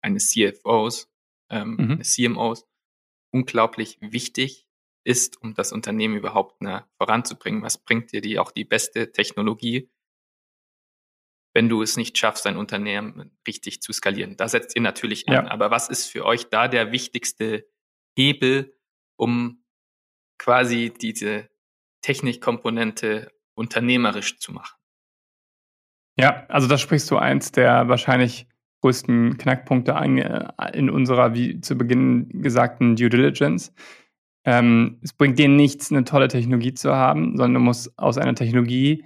eines 0.03 0.31
CFOs, 0.31 1.12
ähm, 1.53 1.77
mhm. 1.77 1.91
eines 1.93 2.15
CMOs, 2.15 2.67
unglaublich 3.31 3.99
wichtig 4.01 4.67
ist, 5.05 5.41
um 5.43 5.55
das 5.55 5.73
Unternehmen 5.73 6.17
überhaupt 6.17 6.57
na, 6.61 6.89
voranzubringen. 6.97 7.63
Was 7.63 7.79
bringt 7.79 8.13
dir 8.13 8.21
die 8.21 8.39
auch 8.39 8.51
die 8.51 8.65
beste 8.65 9.13
Technologie, 9.13 9.91
wenn 11.55 11.69
du 11.69 11.83
es 11.83 11.97
nicht 11.97 12.17
schaffst, 12.17 12.47
dein 12.47 12.57
Unternehmen 12.57 13.37
richtig 13.47 13.83
zu 13.83 13.93
skalieren? 13.93 14.37
Da 14.37 14.49
setzt 14.49 14.75
ihr 14.75 14.83
natürlich 14.83 15.29
an. 15.29 15.47
Ja. 15.47 15.51
Aber 15.51 15.71
was 15.71 15.89
ist 15.89 16.07
für 16.07 16.25
euch 16.25 16.49
da 16.49 16.69
der 16.69 16.93
wichtigste 16.93 17.69
Hebel, 18.17 18.77
um 19.17 19.65
quasi 20.39 20.93
diese 20.93 21.51
Technikkomponente 22.01 23.33
unternehmerisch 23.55 24.39
zu 24.39 24.53
machen? 24.53 24.77
Ja, 26.19 26.47
also 26.49 26.69
da 26.69 26.79
sprichst 26.79 27.11
du 27.11 27.17
eins 27.17 27.53
der 27.53 27.89
wahrscheinlich 27.89 28.47
größten 28.83 29.39
Knackpunkte 29.39 29.93
äh, 29.93 30.79
in 30.79 30.91
unserer, 30.91 31.35
wie 31.35 31.61
zu 31.61 31.77
Beginn 31.77 32.29
gesagten, 32.43 32.97
Due 32.97 33.09
Diligence. 33.09 33.73
Ähm, 34.45 34.99
es 35.03 35.13
bringt 35.13 35.39
dir 35.39 35.49
nichts, 35.49 35.91
eine 35.91 36.05
tolle 36.05 36.29
Technologie 36.29 36.75
zu 36.75 36.95
haben, 36.95 37.37
sondern 37.37 37.55
du 37.55 37.61
musst 37.61 37.97
aus 37.99 38.19
einer 38.19 38.35
Technologie 38.35 39.05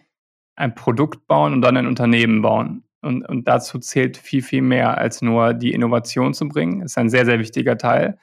ein 0.56 0.74
Produkt 0.74 1.26
bauen 1.26 1.52
und 1.52 1.60
dann 1.60 1.76
ein 1.76 1.86
Unternehmen 1.86 2.42
bauen. 2.42 2.84
Und, 3.02 3.22
und 3.28 3.46
dazu 3.46 3.78
zählt 3.78 4.16
viel, 4.16 4.42
viel 4.42 4.62
mehr 4.62 4.98
als 4.98 5.20
nur 5.22 5.52
die 5.52 5.72
Innovation 5.72 6.32
zu 6.32 6.48
bringen. 6.48 6.80
Das 6.80 6.92
ist 6.92 6.98
ein 6.98 7.10
sehr, 7.10 7.26
sehr 7.26 7.38
wichtiger 7.38 7.76
Teil. 7.76 8.18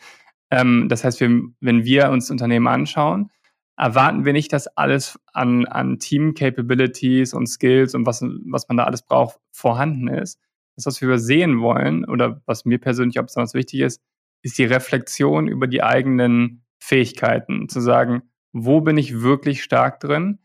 Ähm, 0.49 0.87
das 0.89 1.03
heißt, 1.03 1.19
wir, 1.19 1.29
wenn 1.61 1.85
wir 1.85 2.09
uns 2.09 2.31
Unternehmen 2.31 2.67
anschauen, 2.67 3.29
erwarten 3.77 4.25
wir 4.25 4.33
nicht, 4.33 4.51
dass 4.51 4.67
alles 4.67 5.19
an, 5.33 5.65
an 5.67 5.99
Team-Capabilities 5.99 7.33
und 7.33 7.47
Skills 7.47 7.93
und 7.93 8.07
was, 8.07 8.23
was 8.45 8.67
man 8.67 8.77
da 8.77 8.83
alles 8.85 9.03
braucht, 9.03 9.37
vorhanden 9.51 10.07
ist, 10.07 10.39
das, 10.75 10.85
was 10.85 11.01
wir 11.01 11.07
übersehen 11.07 11.61
wollen 11.61 12.05
oder 12.05 12.41
was 12.45 12.65
mir 12.65 12.79
persönlich 12.79 13.19
auch 13.19 13.25
besonders 13.25 13.53
wichtig 13.53 13.81
ist, 13.81 14.01
ist 14.41 14.57
die 14.57 14.65
Reflexion 14.65 15.47
über 15.47 15.67
die 15.67 15.83
eigenen 15.83 16.65
Fähigkeiten. 16.79 17.69
Zu 17.69 17.79
sagen, 17.79 18.23
wo 18.51 18.81
bin 18.81 18.97
ich 18.97 19.21
wirklich 19.21 19.63
stark 19.63 19.99
drin? 19.99 20.39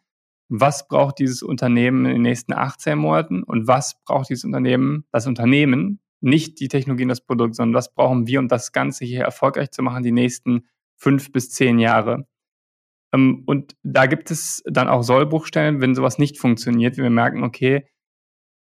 Was 0.48 0.88
braucht 0.88 1.18
dieses 1.18 1.42
Unternehmen 1.42 2.06
in 2.06 2.12
den 2.12 2.22
nächsten 2.22 2.54
18 2.54 2.98
Monaten? 2.98 3.42
Und 3.42 3.66
was 3.66 4.02
braucht 4.04 4.30
dieses 4.30 4.44
Unternehmen, 4.44 5.04
das 5.12 5.26
Unternehmen, 5.26 6.00
nicht 6.20 6.60
die 6.60 6.68
Technologie 6.68 7.04
und 7.04 7.10
das 7.10 7.24
Produkt, 7.24 7.54
sondern 7.54 7.74
was 7.74 7.94
brauchen 7.94 8.26
wir, 8.26 8.40
um 8.40 8.48
das 8.48 8.72
Ganze 8.72 9.04
hier 9.04 9.22
erfolgreich 9.22 9.70
zu 9.70 9.82
machen, 9.82 10.02
die 10.02 10.12
nächsten 10.12 10.66
fünf 10.96 11.32
bis 11.32 11.50
zehn 11.50 11.78
Jahre? 11.78 12.26
Ähm, 13.12 13.42
und 13.46 13.76
da 13.82 14.06
gibt 14.06 14.30
es 14.30 14.62
dann 14.66 14.88
auch 14.88 15.02
Sollbruchstellen, 15.02 15.80
wenn 15.80 15.94
sowas 15.94 16.18
nicht 16.18 16.38
funktioniert, 16.38 16.96
wie 16.96 17.02
wir 17.02 17.10
merken, 17.10 17.44
okay, 17.44 17.86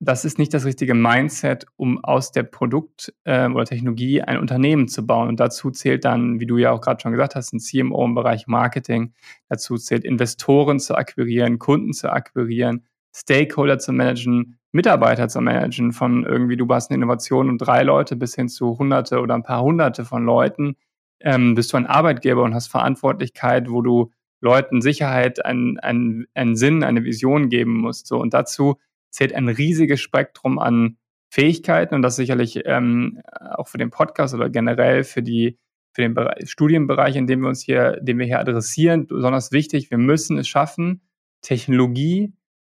das 0.05 0.25
ist 0.25 0.39
nicht 0.39 0.53
das 0.55 0.65
richtige 0.65 0.95
Mindset, 0.95 1.67
um 1.77 2.03
aus 2.03 2.33
der 2.33 2.43
Produkt- 2.43 3.13
äh, 3.25 3.49
oder 3.49 3.65
Technologie 3.65 4.23
ein 4.23 4.39
Unternehmen 4.39 4.89
zu 4.89 5.07
bauen. 5.07 5.29
Und 5.29 5.41
dazu 5.41 5.71
zählt 5.71 6.05
dann, 6.05 6.41
wie 6.41 6.47
du 6.47 6.57
ja 6.57 6.73
auch 6.73 6.81
gerade 6.81 7.01
schon 7.01 7.13
gesagt 7.13 7.35
hast, 7.35 7.53
ein 7.53 7.61
CMO 7.61 8.05
im 8.05 8.15
Bereich 8.15 8.47
Marketing. 8.47 9.15
Dazu 9.49 9.77
zählt 9.77 10.05
Investoren 10.05 10.81
zu 10.81 10.95
akquirieren, 10.97 11.59
Kunden 11.59 11.93
zu 11.93 12.13
akquirieren, 12.13 12.85
Stakeholder 13.15 13.79
zu 13.79 13.93
managen, 13.93 14.59
Mitarbeiter 14.73 15.29
zu 15.29 15.41
managen, 15.41 15.93
von 15.93 16.25
irgendwie, 16.25 16.57
du 16.57 16.67
hast 16.69 16.91
eine 16.91 16.97
Innovation 16.97 17.49
und 17.49 17.59
drei 17.59 17.83
Leute 17.83 18.17
bis 18.17 18.35
hin 18.35 18.49
zu 18.49 18.79
hunderte 18.79 19.21
oder 19.21 19.35
ein 19.35 19.45
paar 19.45 19.63
hunderte 19.63 20.05
von 20.05 20.25
Leuten. 20.25 20.77
Ähm, 21.21 21.55
bist 21.55 21.73
du 21.73 21.77
ein 21.77 21.87
Arbeitgeber 21.87 22.43
und 22.43 22.55
hast 22.55 22.67
Verantwortlichkeit, 22.67 23.71
wo 23.71 23.83
du 23.83 24.11
Leuten 24.41 24.83
Sicherheit, 24.83 25.45
einen, 25.45 25.79
einen, 25.79 26.27
einen 26.35 26.57
Sinn, 26.57 26.83
eine 26.83 27.05
Vision 27.05 27.49
geben 27.49 27.75
musst. 27.75 28.09
So. 28.09 28.19
Und 28.19 28.35
dazu 28.35 28.79
zählt 29.15 29.33
ein 29.33 29.49
riesiges 29.49 30.01
Spektrum 30.01 30.59
an 30.59 30.97
Fähigkeiten 31.31 31.95
und 31.95 32.03
das 32.03 32.17
sicherlich 32.17 32.63
ähm, 32.65 33.23
auch 33.57 33.69
für 33.69 33.79
den 33.79 33.91
Podcast 33.91 34.35
oder 34.35 34.51
generell 34.51 35.05
für 35.05 35.23
die 35.23 35.59
für 35.93 36.03
den 36.03 36.15
Bereich, 36.15 36.51
Studienbereich, 36.51 37.15
in 37.15 37.29
dem 37.29 37.43
wir 37.43 37.49
uns 37.49 37.63
hier, 37.63 38.01
den 38.01 38.19
wir 38.19 38.27
hier 38.27 38.41
adressieren, 38.41 39.07
besonders 39.07 39.53
wichtig. 39.53 39.93
Wir 39.93 39.99
müssen 39.99 40.37
es 40.39 40.49
schaffen, 40.49 41.03
Technologie 41.41 42.33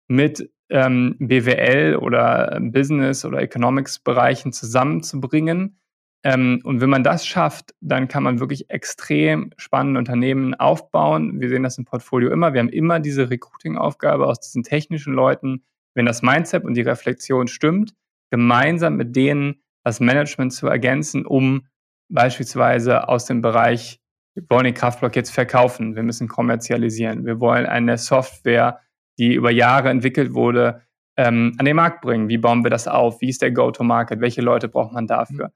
mit 0.07 0.51
ähm, 0.69 1.17
BWL 1.19 1.97
oder 1.97 2.59
Business 2.61 3.25
oder 3.25 3.41
Economics 3.41 3.99
Bereichen 3.99 4.53
zusammenzubringen. 4.53 5.79
Ähm, 6.23 6.61
und 6.65 6.83
wenn 6.83 6.91
man 6.91 7.05
das 7.05 7.27
schafft, 7.27 7.75
dann 7.81 8.09
kann 8.09 8.23
man 8.23 8.41
wirklich 8.41 8.69
extrem 8.69 9.51
spannende 9.57 9.99
Unternehmen 9.99 10.55
aufbauen. 10.55 11.41
Wir 11.41 11.49
sehen 11.49 11.63
das 11.63 11.79
im 11.79 11.87
Portfolio 11.87 12.31
immer. 12.31 12.53
Wir 12.53 12.61
haben 12.61 12.69
immer 12.69 13.01
diese 13.01 13.31
Recruiting-Aufgabe 13.31 14.27
aus 14.27 14.41
diesen 14.41 14.63
technischen 14.63 15.15
Leuten, 15.15 15.65
wenn 15.97 16.07
das 16.07 16.23
Mindset 16.23 16.65
und 16.65 16.75
die 16.75 16.83
Reflexion 16.83 17.49
stimmt, 17.49 17.95
gemeinsam 18.31 18.97
mit 18.97 19.17
denen 19.17 19.63
das 19.83 19.99
Management 19.99 20.53
zu 20.53 20.67
ergänzen, 20.67 21.27
um 21.27 21.67
beispielsweise 22.09 23.09
aus 23.09 23.25
dem 23.25 23.41
Bereich, 23.41 24.01
wir 24.35 24.45
wollen 24.51 24.65
den 24.65 24.75
Kraftblock 24.75 25.17
jetzt 25.17 25.31
verkaufen, 25.31 25.97
wir 25.97 26.03
müssen 26.03 26.29
kommerzialisieren, 26.29 27.25
wir 27.25 27.41
wollen 27.41 27.67
eine 27.67 27.97
Software, 27.99 28.81
die 29.19 29.35
über 29.35 29.51
Jahre 29.51 29.89
entwickelt 29.89 30.35
wurde, 30.35 30.83
ähm, 31.17 31.55
an 31.59 31.65
den 31.65 31.77
Markt 31.77 32.03
bringen. 32.03 32.29
Wie 32.29 32.37
bauen 32.37 32.63
wir 32.63 32.71
das 32.71 32.87
auf? 32.87 33.23
Wie 33.23 33.31
ist 33.31 33.41
der 33.41 33.51
Go-to-Market? 33.51 34.21
Welche 34.21 34.43
Leute 34.43 34.69
braucht 34.69 34.93
man 34.93 35.07
dafür? 35.07 35.47
Mhm. 35.47 35.53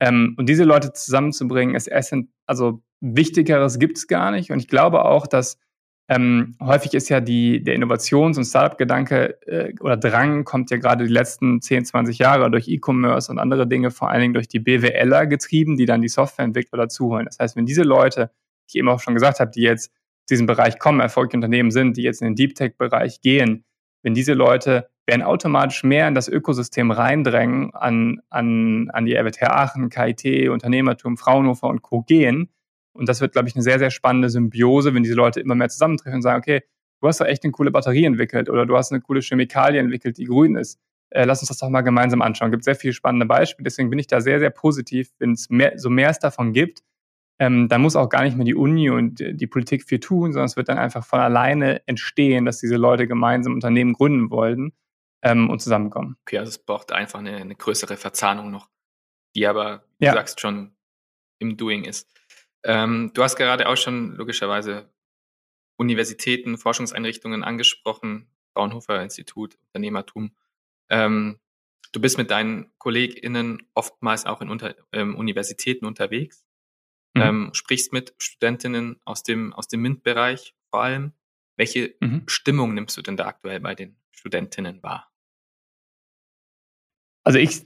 Ähm, 0.00 0.34
und 0.36 0.48
diese 0.48 0.64
Leute 0.64 0.92
zusammenzubringen, 0.92 1.74
ist 1.74 1.88
essentiell, 1.88 2.32
also 2.46 2.82
wichtigeres 3.00 3.78
gibt 3.78 3.96
es 3.96 4.06
gar 4.06 4.30
nicht. 4.30 4.50
Und 4.50 4.58
ich 4.58 4.68
glaube 4.68 5.04
auch, 5.04 5.26
dass 5.26 5.58
ähm, 6.10 6.56
häufig 6.60 6.94
ist 6.94 7.10
ja 7.10 7.20
die, 7.20 7.62
der 7.62 7.74
Innovations- 7.74 8.38
und 8.38 8.44
Startup-Gedanke 8.44 9.46
äh, 9.46 9.74
oder 9.80 9.98
Drang 9.98 10.44
kommt 10.44 10.70
ja 10.70 10.78
gerade 10.78 11.06
die 11.06 11.12
letzten 11.12 11.60
10, 11.60 11.84
20 11.84 12.18
Jahre 12.18 12.50
durch 12.50 12.66
E-Commerce 12.66 13.30
und 13.30 13.38
andere 13.38 13.66
Dinge, 13.66 13.90
vor 13.90 14.08
allen 14.08 14.22
Dingen 14.22 14.34
durch 14.34 14.48
die 14.48 14.58
BWLer 14.58 15.26
getrieben, 15.26 15.76
die 15.76 15.84
dann 15.84 16.00
die 16.00 16.08
Softwareentwickler 16.08 16.78
dazuholen. 16.78 17.26
Das 17.26 17.38
heißt, 17.38 17.56
wenn 17.56 17.66
diese 17.66 17.82
Leute, 17.82 18.30
die 18.64 18.68
ich 18.68 18.74
eben 18.76 18.88
auch 18.88 19.00
schon 19.00 19.14
gesagt 19.14 19.38
habe, 19.38 19.50
die 19.50 19.60
jetzt 19.60 19.88
in 19.88 20.34
diesem 20.34 20.46
Bereich 20.46 20.78
kommen, 20.78 21.00
erfolgreiche 21.00 21.36
Unternehmen 21.36 21.70
sind, 21.70 21.98
die 21.98 22.02
jetzt 22.02 22.22
in 22.22 22.28
den 22.28 22.36
Deep 22.36 22.54
Tech-Bereich 22.54 23.20
gehen, 23.20 23.64
wenn 24.02 24.14
diese 24.14 24.32
Leute 24.32 24.88
werden 25.06 25.22
automatisch 25.22 25.84
mehr 25.84 26.08
in 26.08 26.14
das 26.14 26.28
Ökosystem 26.28 26.90
reindrängen, 26.90 27.74
an, 27.74 28.20
an, 28.30 28.88
an 28.90 29.04
die 29.04 29.14
RWTH 29.14 29.42
Aachen, 29.42 29.90
KIT, 29.90 30.48
Unternehmertum, 30.48 31.18
Fraunhofer 31.18 31.68
und 31.68 31.82
Co. 31.82 32.02
gehen, 32.02 32.48
und 32.98 33.08
das 33.08 33.20
wird, 33.20 33.32
glaube 33.32 33.48
ich, 33.48 33.54
eine 33.54 33.62
sehr, 33.62 33.78
sehr 33.78 33.90
spannende 33.90 34.28
Symbiose, 34.28 34.92
wenn 34.92 35.04
diese 35.04 35.14
Leute 35.14 35.40
immer 35.40 35.54
mehr 35.54 35.68
zusammentreffen 35.68 36.16
und 36.16 36.22
sagen, 36.22 36.40
okay, 36.40 36.62
du 37.00 37.08
hast 37.08 37.20
doch 37.20 37.26
echt 37.26 37.44
eine 37.44 37.52
coole 37.52 37.70
Batterie 37.70 38.04
entwickelt 38.04 38.50
oder 38.50 38.66
du 38.66 38.76
hast 38.76 38.92
eine 38.92 39.00
coole 39.00 39.20
Chemikalie 39.20 39.80
entwickelt, 39.80 40.18
die 40.18 40.24
grün 40.24 40.56
ist. 40.56 40.80
Äh, 41.10 41.24
lass 41.24 41.40
uns 41.40 41.48
das 41.48 41.58
doch 41.58 41.68
mal 41.68 41.82
gemeinsam 41.82 42.22
anschauen. 42.22 42.48
Es 42.48 42.52
gibt 42.52 42.64
sehr 42.64 42.74
viele 42.74 42.92
spannende 42.92 43.24
Beispiele. 43.24 43.64
Deswegen 43.64 43.88
bin 43.88 43.98
ich 43.98 44.08
da 44.08 44.20
sehr, 44.20 44.40
sehr 44.40 44.50
positiv, 44.50 45.10
wenn 45.18 45.32
es 45.32 45.48
mehr, 45.48 45.78
so 45.78 45.90
mehr 45.90 46.10
es 46.10 46.18
davon 46.18 46.52
gibt. 46.52 46.82
Ähm, 47.38 47.68
dann 47.68 47.82
muss 47.82 47.94
auch 47.94 48.08
gar 48.08 48.24
nicht 48.24 48.36
mehr 48.36 48.44
die 48.44 48.56
Uni 48.56 48.90
und 48.90 49.20
die 49.20 49.46
Politik 49.46 49.84
viel 49.84 50.00
tun, 50.00 50.32
sondern 50.32 50.46
es 50.46 50.56
wird 50.56 50.68
dann 50.68 50.78
einfach 50.78 51.06
von 51.06 51.20
alleine 51.20 51.86
entstehen, 51.86 52.44
dass 52.44 52.58
diese 52.58 52.76
Leute 52.76 53.06
gemeinsam 53.06 53.54
Unternehmen 53.54 53.92
gründen 53.92 54.30
wollen 54.30 54.72
ähm, 55.22 55.48
und 55.48 55.62
zusammenkommen. 55.62 56.16
Okay, 56.22 56.38
also 56.38 56.50
es 56.50 56.58
braucht 56.58 56.90
einfach 56.90 57.20
eine, 57.20 57.36
eine 57.36 57.54
größere 57.54 57.96
Verzahnung 57.96 58.50
noch, 58.50 58.68
die 59.36 59.46
aber, 59.46 59.84
wie 59.98 60.06
ja. 60.06 60.12
du 60.12 60.18
sagst, 60.18 60.40
schon 60.40 60.74
im 61.38 61.56
Doing 61.56 61.84
ist. 61.84 62.17
Ähm, 62.64 63.12
du 63.14 63.22
hast 63.22 63.36
gerade 63.36 63.68
auch 63.68 63.76
schon 63.76 64.16
logischerweise 64.16 64.92
Universitäten, 65.76 66.58
Forschungseinrichtungen 66.58 67.44
angesprochen, 67.44 68.28
Fraunhofer 68.52 69.02
Institut, 69.02 69.56
Unternehmertum. 69.66 70.32
Ähm, 70.90 71.38
du 71.92 72.00
bist 72.00 72.18
mit 72.18 72.30
deinen 72.30 72.72
KollegInnen 72.78 73.68
oftmals 73.74 74.26
auch 74.26 74.40
in 74.40 74.50
unter, 74.50 74.74
ähm, 74.92 75.14
Universitäten 75.14 75.86
unterwegs, 75.86 76.44
mhm. 77.14 77.22
ähm, 77.22 77.50
sprichst 77.52 77.92
mit 77.92 78.14
Studentinnen 78.18 79.00
aus 79.04 79.22
dem, 79.22 79.52
aus 79.52 79.68
dem 79.68 79.82
MINT-Bereich 79.82 80.54
vor 80.70 80.82
allem. 80.82 81.12
Welche 81.56 81.94
mhm. 82.00 82.24
Stimmung 82.26 82.74
nimmst 82.74 82.96
du 82.96 83.02
denn 83.02 83.16
da 83.16 83.26
aktuell 83.26 83.60
bei 83.60 83.74
den 83.74 83.96
Studentinnen 84.12 84.82
wahr? 84.82 85.10
Also 87.28 87.40
ich 87.40 87.60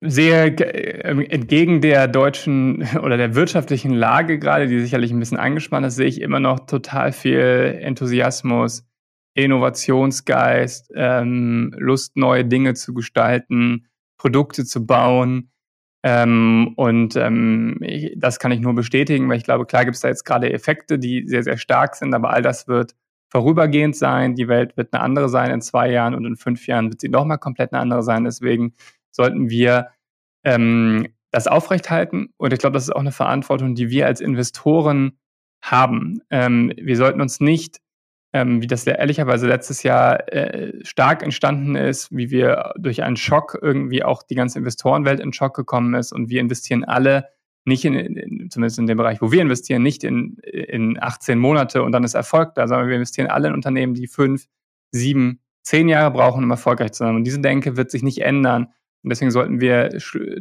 sehe 0.00 0.56
äh, 0.56 1.24
entgegen 1.30 1.80
der 1.80 2.06
deutschen 2.06 2.86
oder 3.02 3.16
der 3.16 3.34
wirtschaftlichen 3.34 3.90
Lage 3.92 4.38
gerade, 4.38 4.68
die 4.68 4.78
sicherlich 4.78 5.10
ein 5.10 5.18
bisschen 5.18 5.36
angespannt 5.36 5.84
ist, 5.84 5.96
sehe 5.96 6.06
ich 6.06 6.20
immer 6.20 6.38
noch 6.38 6.60
total 6.60 7.10
viel 7.10 7.76
Enthusiasmus, 7.82 8.86
Innovationsgeist, 9.34 10.92
ähm, 10.94 11.74
Lust, 11.76 12.16
neue 12.16 12.44
Dinge 12.44 12.74
zu 12.74 12.94
gestalten, 12.94 13.88
Produkte 14.16 14.64
zu 14.64 14.86
bauen. 14.86 15.50
Ähm, 16.04 16.74
und 16.76 17.16
ähm, 17.16 17.78
ich, 17.80 18.12
das 18.16 18.38
kann 18.38 18.52
ich 18.52 18.60
nur 18.60 18.76
bestätigen, 18.76 19.28
weil 19.28 19.38
ich 19.38 19.44
glaube, 19.44 19.66
klar 19.66 19.84
gibt 19.84 19.96
es 19.96 20.02
da 20.02 20.08
jetzt 20.08 20.24
gerade 20.24 20.52
Effekte, 20.52 21.00
die 21.00 21.26
sehr, 21.26 21.42
sehr 21.42 21.56
stark 21.56 21.96
sind, 21.96 22.14
aber 22.14 22.30
all 22.30 22.42
das 22.42 22.68
wird 22.68 22.94
vorübergehend 23.28 23.96
sein. 23.96 24.34
Die 24.34 24.46
Welt 24.46 24.76
wird 24.76 24.92
eine 24.92 25.02
andere 25.02 25.28
sein 25.28 25.50
in 25.50 25.62
zwei 25.62 25.90
Jahren 25.90 26.14
und 26.14 26.24
in 26.26 26.36
fünf 26.36 26.68
Jahren 26.68 26.90
wird 26.90 27.00
sie 27.00 27.08
nochmal 27.08 27.38
komplett 27.38 27.72
eine 27.72 27.80
andere 27.80 28.02
sein. 28.04 28.24
Deswegen 28.24 28.74
sollten 29.20 29.50
wir 29.50 29.88
ähm, 30.44 31.08
das 31.30 31.46
aufrechthalten. 31.46 32.32
Und 32.38 32.52
ich 32.52 32.58
glaube, 32.58 32.74
das 32.74 32.84
ist 32.84 32.94
auch 32.94 33.00
eine 33.00 33.12
Verantwortung, 33.12 33.74
die 33.74 33.90
wir 33.90 34.06
als 34.06 34.20
Investoren 34.20 35.18
haben. 35.62 36.22
Ähm, 36.30 36.72
wir 36.76 36.96
sollten 36.96 37.20
uns 37.20 37.38
nicht, 37.38 37.80
ähm, 38.32 38.62
wie 38.62 38.66
das 38.66 38.86
ehrlicherweise 38.86 39.46
letztes 39.46 39.82
Jahr 39.82 40.32
äh, 40.32 40.72
stark 40.84 41.22
entstanden 41.22 41.74
ist, 41.76 42.10
wie 42.10 42.30
wir 42.30 42.72
durch 42.78 43.02
einen 43.02 43.16
Schock 43.16 43.58
irgendwie 43.60 44.02
auch 44.02 44.22
die 44.22 44.36
ganze 44.36 44.58
Investorenwelt 44.58 45.20
in 45.20 45.32
Schock 45.32 45.54
gekommen 45.54 45.94
ist 45.94 46.12
und 46.12 46.30
wir 46.30 46.40
investieren 46.40 46.84
alle 46.84 47.26
nicht 47.66 47.84
in, 47.84 47.94
in, 47.94 48.50
zumindest 48.50 48.78
in 48.78 48.86
dem 48.86 48.96
Bereich, 48.96 49.20
wo 49.20 49.32
wir 49.32 49.42
investieren, 49.42 49.82
nicht 49.82 50.02
in, 50.02 50.38
in 50.38 50.96
18 51.00 51.38
Monate 51.38 51.82
und 51.82 51.92
dann 51.92 52.04
ist 52.04 52.14
Erfolg 52.14 52.54
da, 52.54 52.66
sondern 52.66 52.88
wir 52.88 52.96
investieren 52.96 53.28
alle 53.28 53.48
in 53.48 53.54
Unternehmen, 53.54 53.94
die 53.94 54.06
fünf, 54.06 54.46
sieben, 54.92 55.40
zehn 55.62 55.88
Jahre 55.88 56.10
brauchen, 56.10 56.42
um 56.42 56.50
erfolgreich 56.50 56.92
zu 56.92 57.04
sein. 57.04 57.16
Und 57.16 57.24
diese 57.24 57.40
Denke 57.40 57.76
wird 57.76 57.90
sich 57.90 58.02
nicht 58.02 58.22
ändern. 58.22 58.68
Und 59.02 59.10
deswegen 59.10 59.30
sollten 59.30 59.60
wir 59.60 59.90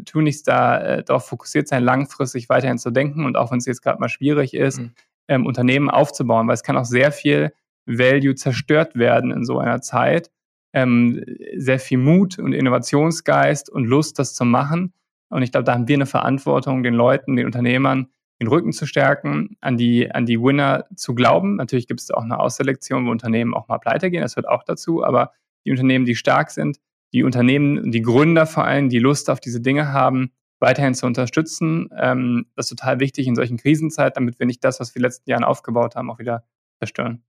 tunlichst 0.05 0.47
da 0.47 0.80
äh, 0.80 1.03
darauf 1.03 1.28
fokussiert 1.28 1.68
sein, 1.68 1.84
langfristig 1.84 2.49
weiterhin 2.49 2.78
zu 2.78 2.91
denken 2.91 3.26
und 3.26 3.38
auch 3.38 3.51
wenn 3.51 3.60
es 3.60 3.66
jetzt 3.66 3.82
gerade 3.82 3.99
mal 3.99 4.10
schwierig 4.10 4.53
ist, 4.53 4.80
mhm. 4.80 4.91
ähm, 5.28 5.45
Unternehmen 5.45 5.89
aufzubauen, 5.89 6.47
weil 6.47 6.55
es 6.55 6.64
kann 6.64 6.78
auch 6.78 6.86
sehr 6.86 7.12
viel 7.12 7.53
Value 7.86 8.36
zerstört 8.36 8.95
werden 8.95 9.32
in 9.32 9.45
so 9.45 9.60
einer 9.60 9.82
Zeit. 9.82 10.30
Ähm, 10.72 11.24
sehr 11.57 11.80
viel 11.80 11.97
Mut 11.97 12.38
und 12.38 12.53
Innovationsgeist 12.53 13.70
und 13.70 13.86
Lust, 13.86 14.20
das 14.20 14.36
zu 14.36 14.45
machen. 14.45 14.93
Und 15.30 15.41
ich 15.41 15.51
glaube, 15.51 15.64
da 15.64 15.74
haben 15.74 15.88
wir 15.88 15.95
eine 15.95 16.05
Verantwortung, 16.05 16.84
den 16.84 16.93
Leuten, 16.93 17.36
den 17.36 17.45
Unternehmern 17.45 18.10
den 18.39 18.47
Rücken 18.47 18.72
zu 18.72 18.86
stärken, 18.86 19.57
an 19.60 19.78
die, 19.78 20.12
an 20.12 20.26
die 20.26 20.41
Winner 20.41 20.86
zu 20.95 21.14
glauben. 21.14 21.55
Natürlich 21.55 21.88
gibt 21.88 21.99
es 21.99 22.12
auch 22.12 22.24
eine 22.24 22.39
Ausselektion, 22.39 23.05
wo 23.05 23.12
Unternehmen 23.12 23.53
auch 23.53 23.68
mal 23.68 23.80
pleite 23.80 24.10
gehen, 24.10 24.22
das 24.22 24.36
hört 24.36 24.47
auch 24.47 24.64
dazu, 24.64 25.03
aber 25.03 25.34
die 25.66 25.72
Unternehmen, 25.72 26.05
die 26.05 26.16
stark 26.16 26.51
sind, 26.51 26.80
die 27.14 27.24
Unternehmen, 27.24 27.91
die 27.91 28.01
Gründer 28.01 28.45
vor 28.45 28.66
allem, 28.66 28.89
die 28.89 28.99
Lust 28.99 29.30
auf 29.30 29.39
diese 29.39 29.62
Dinge 29.62 29.91
haben, 29.91 30.32
weiterhin 30.60 30.93
zu 30.93 31.05
unterstützen. 31.05 31.89
Ähm, 31.97 32.47
das 32.55 32.66
ist 32.66 32.78
total 32.78 32.99
wichtig 32.99 33.28
in 33.28 33.36
solchen 33.36 33.57
Krisenzeiten, 33.57 34.24
damit 34.24 34.39
wir 34.39 34.45
nicht 34.45 34.64
das, 34.64 34.80
was 34.80 34.93
wir 34.93 34.97
in 34.97 35.01
den 35.01 35.07
letzten 35.07 35.30
Jahren 35.30 35.43
aufgebaut 35.43 35.95
haben, 35.95 36.12
auch 36.12 36.20
wieder 36.20 36.43
zerstören. 36.80 37.24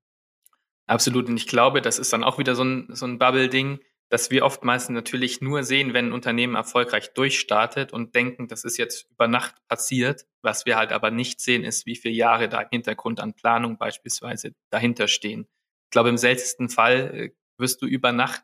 Absolut. 0.87 1.29
Und 1.29 1.37
ich 1.37 1.47
glaube, 1.47 1.81
das 1.83 1.99
ist 1.99 2.13
dann 2.13 2.25
auch 2.25 2.39
wieder 2.39 2.55
so 2.55 2.65
ein, 2.65 2.89
so 2.91 3.07
ein 3.07 3.19
Bubble-Ding 3.19 3.79
dass 4.11 4.31
wir 4.31 4.45
oftmals 4.45 4.89
natürlich 4.89 5.41
nur 5.41 5.63
sehen, 5.63 5.95
wenn 5.95 6.07
ein 6.07 6.13
Unternehmen 6.13 6.57
erfolgreich 6.57 7.15
durchstartet 7.15 7.93
und 7.93 8.17
denken, 8.17 8.49
das 8.49 8.65
ist 8.65 8.77
jetzt 8.77 9.09
über 9.09 9.29
Nacht 9.29 9.55
passiert. 9.69 10.27
Was 10.43 10.67
wir 10.67 10.77
halt 10.77 10.93
aber 10.93 11.13
nicht 11.13 11.41
sehen, 11.41 11.63
ist, 11.63 11.87
wie 11.87 11.95
viele 11.95 12.15
Jahre 12.15 12.49
da 12.49 12.61
im 12.61 12.69
Hintergrund 12.71 13.21
an 13.21 13.35
Planung 13.35 13.79
beispielsweise 13.79 14.53
dahinter 14.71 15.07
stehen. 15.07 15.47
Ich 15.87 15.91
glaube, 15.91 16.09
im 16.09 16.19
seltensten 16.19 16.69
Fall 16.69 17.15
äh, 17.15 17.31
wirst 17.57 17.83
du 17.83 17.87
über 17.87 18.11
Nacht 18.11 18.43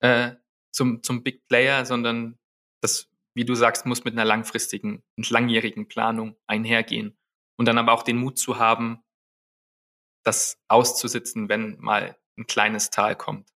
äh, 0.00 0.32
zum, 0.72 1.02
zum 1.02 1.22
Big 1.22 1.46
Player, 1.48 1.84
sondern 1.84 2.38
das, 2.80 3.08
wie 3.34 3.44
du 3.44 3.54
sagst, 3.54 3.86
muss 3.86 4.04
mit 4.04 4.14
einer 4.14 4.24
langfristigen 4.24 5.02
und 5.16 5.30
langjährigen 5.30 5.88
Planung 5.88 6.36
einhergehen. 6.46 7.16
Und 7.56 7.66
dann 7.66 7.78
aber 7.78 7.92
auch 7.92 8.02
den 8.02 8.16
Mut 8.16 8.38
zu 8.38 8.58
haben, 8.58 9.02
das 10.24 10.58
auszusitzen, 10.68 11.48
wenn 11.48 11.78
mal 11.78 12.16
ein 12.38 12.46
kleines 12.46 12.90
Tal 12.90 13.16
kommt 13.16 13.50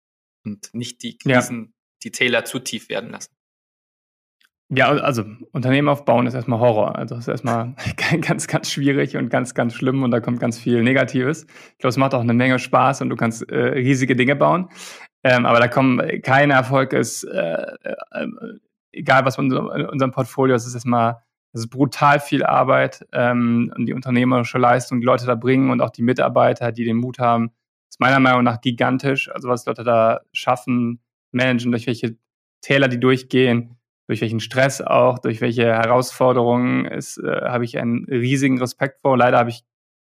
und 0.44 0.72
nicht 0.74 1.02
die 1.02 1.16
Krisen, 1.18 1.64
ja. 1.64 1.72
die 2.02 2.10
Täler 2.10 2.44
zu 2.44 2.58
tief 2.58 2.88
werden 2.88 3.10
lassen. 3.10 3.34
Ja, 4.70 4.88
also 4.88 5.24
Unternehmen 5.52 5.88
aufbauen 5.88 6.26
ist 6.26 6.34
erstmal 6.34 6.58
Horror. 6.58 6.96
Also 6.96 7.16
ist 7.16 7.28
erstmal 7.28 7.76
ganz, 8.20 8.46
ganz 8.46 8.70
schwierig 8.70 9.16
und 9.16 9.28
ganz, 9.28 9.54
ganz 9.54 9.74
schlimm 9.74 10.02
und 10.02 10.10
da 10.10 10.20
kommt 10.20 10.40
ganz 10.40 10.58
viel 10.58 10.82
Negatives. 10.82 11.44
Ich 11.44 11.78
glaube, 11.78 11.90
es 11.90 11.96
macht 11.96 12.14
auch 12.14 12.20
eine 12.20 12.34
Menge 12.34 12.58
Spaß 12.58 13.02
und 13.02 13.10
du 13.10 13.16
kannst 13.16 13.48
äh, 13.50 13.56
riesige 13.56 14.16
Dinge 14.16 14.36
bauen. 14.36 14.70
Ähm, 15.24 15.46
aber 15.46 15.58
da 15.58 15.68
kommen 15.68 16.22
kein 16.22 16.50
Erfolg 16.50 16.92
ist, 16.92 17.24
äh, 17.24 17.66
äh, 17.82 18.26
egal 18.92 19.24
was 19.24 19.38
in 19.38 19.52
unserem 19.52 20.12
Portfolio 20.12 20.54
ist, 20.54 20.66
ist 20.66 20.74
erstmal 20.74 21.22
es 21.54 21.60
ist 21.60 21.70
brutal 21.70 22.18
viel 22.18 22.44
Arbeit 22.44 23.06
ähm, 23.12 23.72
und 23.76 23.86
die 23.86 23.94
unternehmerische 23.94 24.58
Leistung, 24.58 25.00
die 25.00 25.06
Leute 25.06 25.24
da 25.24 25.36
bringen 25.36 25.70
und 25.70 25.80
auch 25.80 25.90
die 25.90 26.02
Mitarbeiter, 26.02 26.72
die 26.72 26.84
den 26.84 26.96
Mut 26.96 27.20
haben, 27.20 27.52
ist 27.88 28.00
meiner 28.00 28.18
Meinung 28.18 28.42
nach 28.42 28.60
gigantisch. 28.60 29.30
Also 29.32 29.48
was 29.48 29.64
Leute 29.64 29.84
da 29.84 30.22
schaffen, 30.32 31.00
managen, 31.30 31.70
durch 31.70 31.86
welche 31.86 32.16
Täler 32.60 32.88
die 32.88 32.98
durchgehen, 32.98 33.76
durch 34.08 34.20
welchen 34.20 34.40
Stress 34.40 34.80
auch, 34.80 35.20
durch 35.20 35.40
welche 35.40 35.64
Herausforderungen, 35.64 36.86
äh, 36.86 37.00
habe 37.22 37.64
ich 37.64 37.78
einen 37.78 38.04
riesigen 38.06 38.58
Respekt 38.58 39.00
vor. 39.00 39.16
Leider 39.16 39.46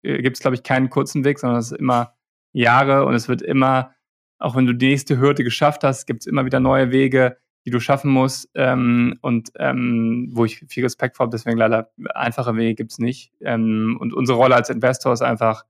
äh, 0.03 0.21
gibt 0.21 0.37
es, 0.37 0.41
glaube 0.41 0.55
ich, 0.55 0.61
keinen 0.61 0.91
kurzen 0.91 1.25
Weg, 1.25 1.39
sondern 1.39 1.59
es 1.59 1.71
ist 1.71 1.79
immer 1.79 2.13
Jahre 2.53 3.05
und 3.05 3.15
es 3.15 3.27
wird 3.27 3.41
immer, 3.41 3.95
auch 4.39 4.55
wenn 4.55 4.65
du 4.65 4.73
die 4.73 4.87
nächste 4.87 5.19
Hürde 5.19 5.43
geschafft 5.43 5.83
hast, 5.83 6.05
gibt 6.05 6.21
es 6.21 6.27
immer 6.27 6.45
wieder 6.45 6.59
neue 6.59 6.91
Wege, 6.91 7.37
die 7.65 7.71
du 7.71 7.79
schaffen 7.79 8.09
musst 8.09 8.49
ähm, 8.55 9.17
und 9.21 9.51
ähm, 9.57 10.29
wo 10.31 10.45
ich 10.45 10.65
viel 10.69 10.83
Respekt 10.83 11.17
vor 11.17 11.25
habe. 11.25 11.35
Deswegen 11.35 11.57
leider 11.57 11.91
einfache 12.15 12.55
Wege 12.55 12.75
gibt 12.75 12.91
es 12.91 12.99
nicht. 12.99 13.33
Ähm, 13.41 13.97
und 13.99 14.13
unsere 14.13 14.37
Rolle 14.37 14.55
als 14.55 14.69
Investor 14.69 15.13
ist 15.13 15.21
einfach, 15.21 15.65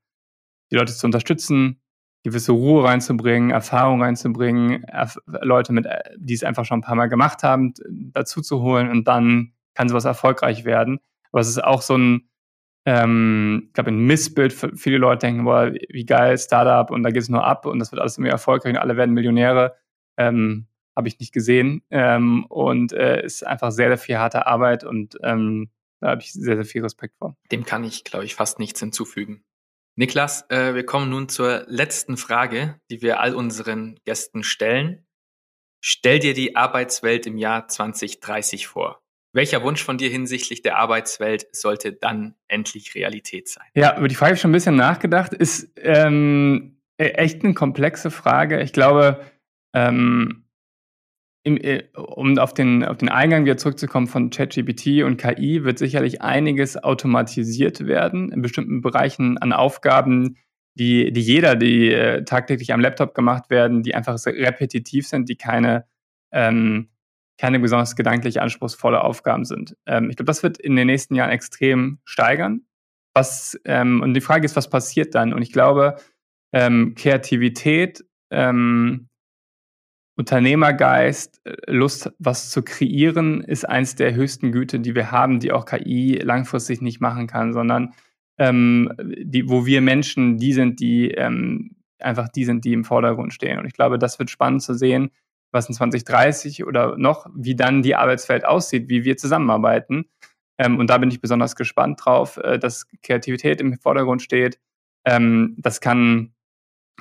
die 0.72 0.76
Leute 0.76 0.94
zu 0.94 1.08
unterstützen, 1.08 1.82
gewisse 2.24 2.52
Ruhe 2.52 2.84
reinzubringen, 2.84 3.50
Erfahrung 3.50 4.04
reinzubringen, 4.04 4.84
erf 4.84 5.18
Leute, 5.26 5.74
mit, 5.74 5.88
die 6.18 6.34
es 6.34 6.44
einfach 6.44 6.66
schon 6.66 6.80
ein 6.80 6.84
paar 6.84 6.96
Mal 6.96 7.08
gemacht 7.08 7.44
haben, 7.44 7.74
dazu 8.14 8.42
zu 8.42 8.62
holen 8.62 8.90
und 8.90 9.08
dann 9.08 9.54
kann 9.74 9.90
sowas 9.90 10.06
erfolgreich 10.06 10.66
werden. 10.66 11.00
Aber 11.32 11.42
es 11.42 11.48
ist 11.48 11.64
auch 11.64 11.82
so 11.82 11.98
ein, 11.98 12.29
ähm, 12.90 13.66
ich 13.68 13.74
glaube, 13.74 13.92
ein 13.92 14.00
Missbild. 14.00 14.52
Viele 14.52 14.98
Leute 14.98 15.28
denken, 15.28 15.44
boah, 15.44 15.72
wie 15.72 16.06
geil, 16.06 16.36
Startup 16.40 16.90
und 16.90 17.04
da 17.04 17.12
geht 17.12 17.22
es 17.22 17.30
nur 17.30 17.46
ab 17.46 17.68
und 17.68 17.78
das 17.78 17.92
wird 17.92 18.02
alles 18.02 18.18
immer 18.18 18.30
erfolgreich 18.30 18.74
und 18.74 18.80
alle 18.80 18.98
werden 18.98 19.14
Millionäre. 19.14 19.76
Ähm, 20.18 20.66
Habe 20.96 21.08
ich 21.08 21.20
nicht 21.20 21.32
gesehen. 21.32 21.84
Ähm, 21.92 22.46
und 22.46 22.92
äh, 22.92 23.24
ist 23.24 23.46
einfach 23.46 23.72
sehr, 23.72 23.90
sehr 23.90 24.00
viel 24.00 24.18
harte 24.18 24.48
Arbeit 24.48 24.84
und 24.84 25.18
ähm, 25.22 25.70
da 26.00 26.10
habe 26.10 26.22
ich 26.22 26.34
sehr, 26.34 26.56
sehr 26.56 26.66
viel 26.66 26.82
Respekt 26.82 27.16
vor. 27.18 27.38
Dem 27.52 27.64
kann 27.64 27.84
ich, 27.84 28.06
glaube 28.06 28.26
ich, 28.26 28.34
fast 28.34 28.58
nichts 28.58 28.80
hinzufügen. 28.80 29.44
Niklas, 29.96 30.50
äh, 30.50 30.74
wir 30.74 30.86
kommen 30.86 31.10
nun 31.12 31.30
zur 31.30 31.66
letzten 31.68 32.18
Frage, 32.18 32.80
die 32.90 33.04
wir 33.04 33.20
all 33.20 33.36
unseren 33.36 34.00
Gästen 34.04 34.42
stellen. 34.44 35.06
Stell 35.80 36.18
dir 36.18 36.34
die 36.34 36.56
Arbeitswelt 36.56 37.28
im 37.28 37.38
Jahr 37.38 37.68
2030 37.68 38.66
vor. 38.66 39.04
Welcher 39.32 39.64
Wunsch 39.64 39.84
von 39.84 39.98
dir 39.98 40.10
hinsichtlich 40.10 40.62
der 40.62 40.78
Arbeitswelt 40.78 41.48
sollte 41.56 41.94
dann 41.94 42.36
endlich 42.48 42.96
Realität 42.96 43.48
sein? 43.48 43.66
Ja, 43.76 43.98
über 43.98 44.08
die 44.08 44.16
Frage 44.16 44.30
habe 44.30 44.36
ich 44.36 44.42
schon 44.42 44.52
ein 44.52 44.54
bisschen 44.54 44.76
nachgedacht. 44.76 45.34
Ist 45.34 45.72
ähm, 45.78 46.82
e-, 46.98 47.10
echt 47.10 47.44
eine 47.44 47.54
komplexe 47.54 48.10
Frage. 48.10 48.62
Ich 48.62 48.74
glaube, 48.74 49.22
ähm, 49.74 50.46
im, 51.44 51.58
äh, 51.58 51.84
um 51.96 52.38
auf 52.38 52.54
den, 52.54 52.84
auf 52.84 52.98
den 52.98 53.10
Eingang 53.10 53.46
wieder 53.46 53.58
zurückzukommen 53.58 54.08
von 54.08 54.30
ChatGPT 54.30 55.04
und 55.04 55.18
KI, 55.18 55.64
wird 55.64 55.78
sicherlich 55.78 56.22
einiges 56.22 56.82
automatisiert 56.82 57.86
werden 57.86 58.32
in 58.32 58.42
bestimmten 58.42 58.82
Bereichen 58.82 59.38
an 59.38 59.54
Aufgaben, 59.54 60.38
die, 60.76 61.12
die 61.12 61.22
jeder, 61.22 61.56
die 61.56 61.92
äh, 61.92 62.24
tagtäglich 62.24 62.74
am 62.74 62.82
Laptop 62.82 63.14
gemacht 63.14 63.50
werden, 63.50 63.84
die 63.84 63.96
einfach 63.96 64.18
repetitiv 64.26 65.08
sind, 65.08 65.30
die 65.30 65.36
keine, 65.36 65.86
ähm, 66.32 66.90
keine 67.40 67.60
besonders 67.60 67.96
gedanklich 67.96 68.42
anspruchsvolle 68.42 69.02
Aufgaben 69.02 69.46
sind. 69.46 69.76
Ähm, 69.86 70.10
ich 70.10 70.18
glaube, 70.18 70.28
das 70.28 70.44
wird 70.44 70.58
in 70.60 70.76
den 70.76 70.88
nächsten 70.88 71.16
Jahren 71.16 71.30
extrem 71.30 72.00
steigern. 72.04 72.66
Was, 73.14 73.60
ähm, 73.66 74.02
und 74.02 74.14
die 74.14 74.22
Frage 74.22 74.46
ist, 74.46 74.56
was 74.56 74.70
passiert 74.70 75.16
dann? 75.16 75.34
Und 75.34 75.42
ich 75.42 75.52
glaube, 75.52 75.96
ähm, 76.54 76.96
Kreativität, 76.96 78.04
ähm, 78.30 79.08
Unternehmergeist, 80.18 81.40
äh, 81.46 81.72
Lust, 81.72 82.12
was 82.20 82.50
zu 82.50 82.62
kreieren, 82.62 83.42
ist 83.42 83.68
eins 83.68 83.96
der 83.96 84.14
höchsten 84.14 84.52
Güte, 84.52 84.82
die 84.82 84.94
wir 84.94 85.12
haben, 85.12 85.40
die 85.40 85.54
auch 85.54 85.66
KI 85.66 86.20
langfristig 86.22 86.82
nicht 86.82 87.00
machen 87.00 87.28
kann, 87.28 87.54
sondern 87.54 87.94
ähm, 88.38 88.92
die, 89.02 89.50
wo 89.50 89.66
wir 89.66 89.82
Menschen 89.82 90.38
die 90.38 90.52
sind, 90.52 90.82
die 90.82 91.12
ähm, 91.12 91.78
einfach 92.00 92.28
die 92.28 92.44
sind, 92.44 92.66
die 92.66 92.74
im 92.74 92.84
Vordergrund 92.84 93.34
stehen. 93.34 93.60
Und 93.60 93.66
ich 93.66 93.74
glaube, 93.74 93.98
das 93.98 94.20
wird 94.20 94.30
spannend 94.30 94.62
zu 94.62 94.74
sehen, 94.74 95.12
was 95.52 95.68
in 95.68 95.76
2030 95.76 96.66
oder 96.66 96.98
noch, 96.98 97.28
wie 97.36 97.56
dann 97.56 97.82
die 97.82 97.96
Arbeitswelt 97.96 98.46
aussieht, 98.46 98.90
wie 98.90 99.04
wir 99.04 99.18
zusammenarbeiten. 99.18 100.06
Ähm, 100.58 100.78
und 100.78 100.90
da 100.90 100.98
bin 100.98 101.10
ich 101.10 101.22
besonders 101.22 101.56
gespannt 101.56 102.02
drauf, 102.04 102.38
äh, 102.38 102.60
dass 102.60 102.88
Kreativität 103.02 103.62
im 103.62 103.80
Vordergrund 103.80 104.22
steht. 104.22 104.60
Ähm, 105.06 105.56
das 105.58 105.82
kann 105.82 106.34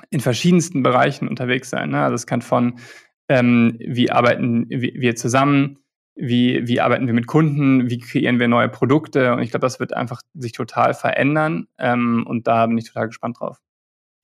in 0.09 0.21
verschiedensten 0.21 0.81
Bereichen 0.81 1.27
unterwegs 1.27 1.69
sein. 1.69 1.89
Ne? 1.89 2.01
Also 2.01 2.15
es 2.15 2.25
kann 2.25 2.41
von 2.41 2.79
ähm, 3.27 3.77
wie 3.79 4.09
arbeiten 4.11 4.65
wir 4.69 5.15
zusammen, 5.15 5.77
wie, 6.15 6.67
wie 6.67 6.81
arbeiten 6.81 7.07
wir 7.07 7.13
mit 7.13 7.27
Kunden, 7.27 7.89
wie 7.89 7.99
kreieren 7.99 8.39
wir 8.39 8.47
neue 8.47 8.69
Produkte. 8.69 9.33
Und 9.33 9.41
ich 9.41 9.51
glaube, 9.51 9.65
das 9.65 9.79
wird 9.79 9.93
einfach 9.93 10.21
sich 10.33 10.51
total 10.51 10.93
verändern. 10.93 11.67
Ähm, 11.77 12.25
und 12.27 12.47
da 12.47 12.65
bin 12.65 12.77
ich 12.77 12.85
total 12.85 13.07
gespannt 13.07 13.39
drauf. 13.39 13.61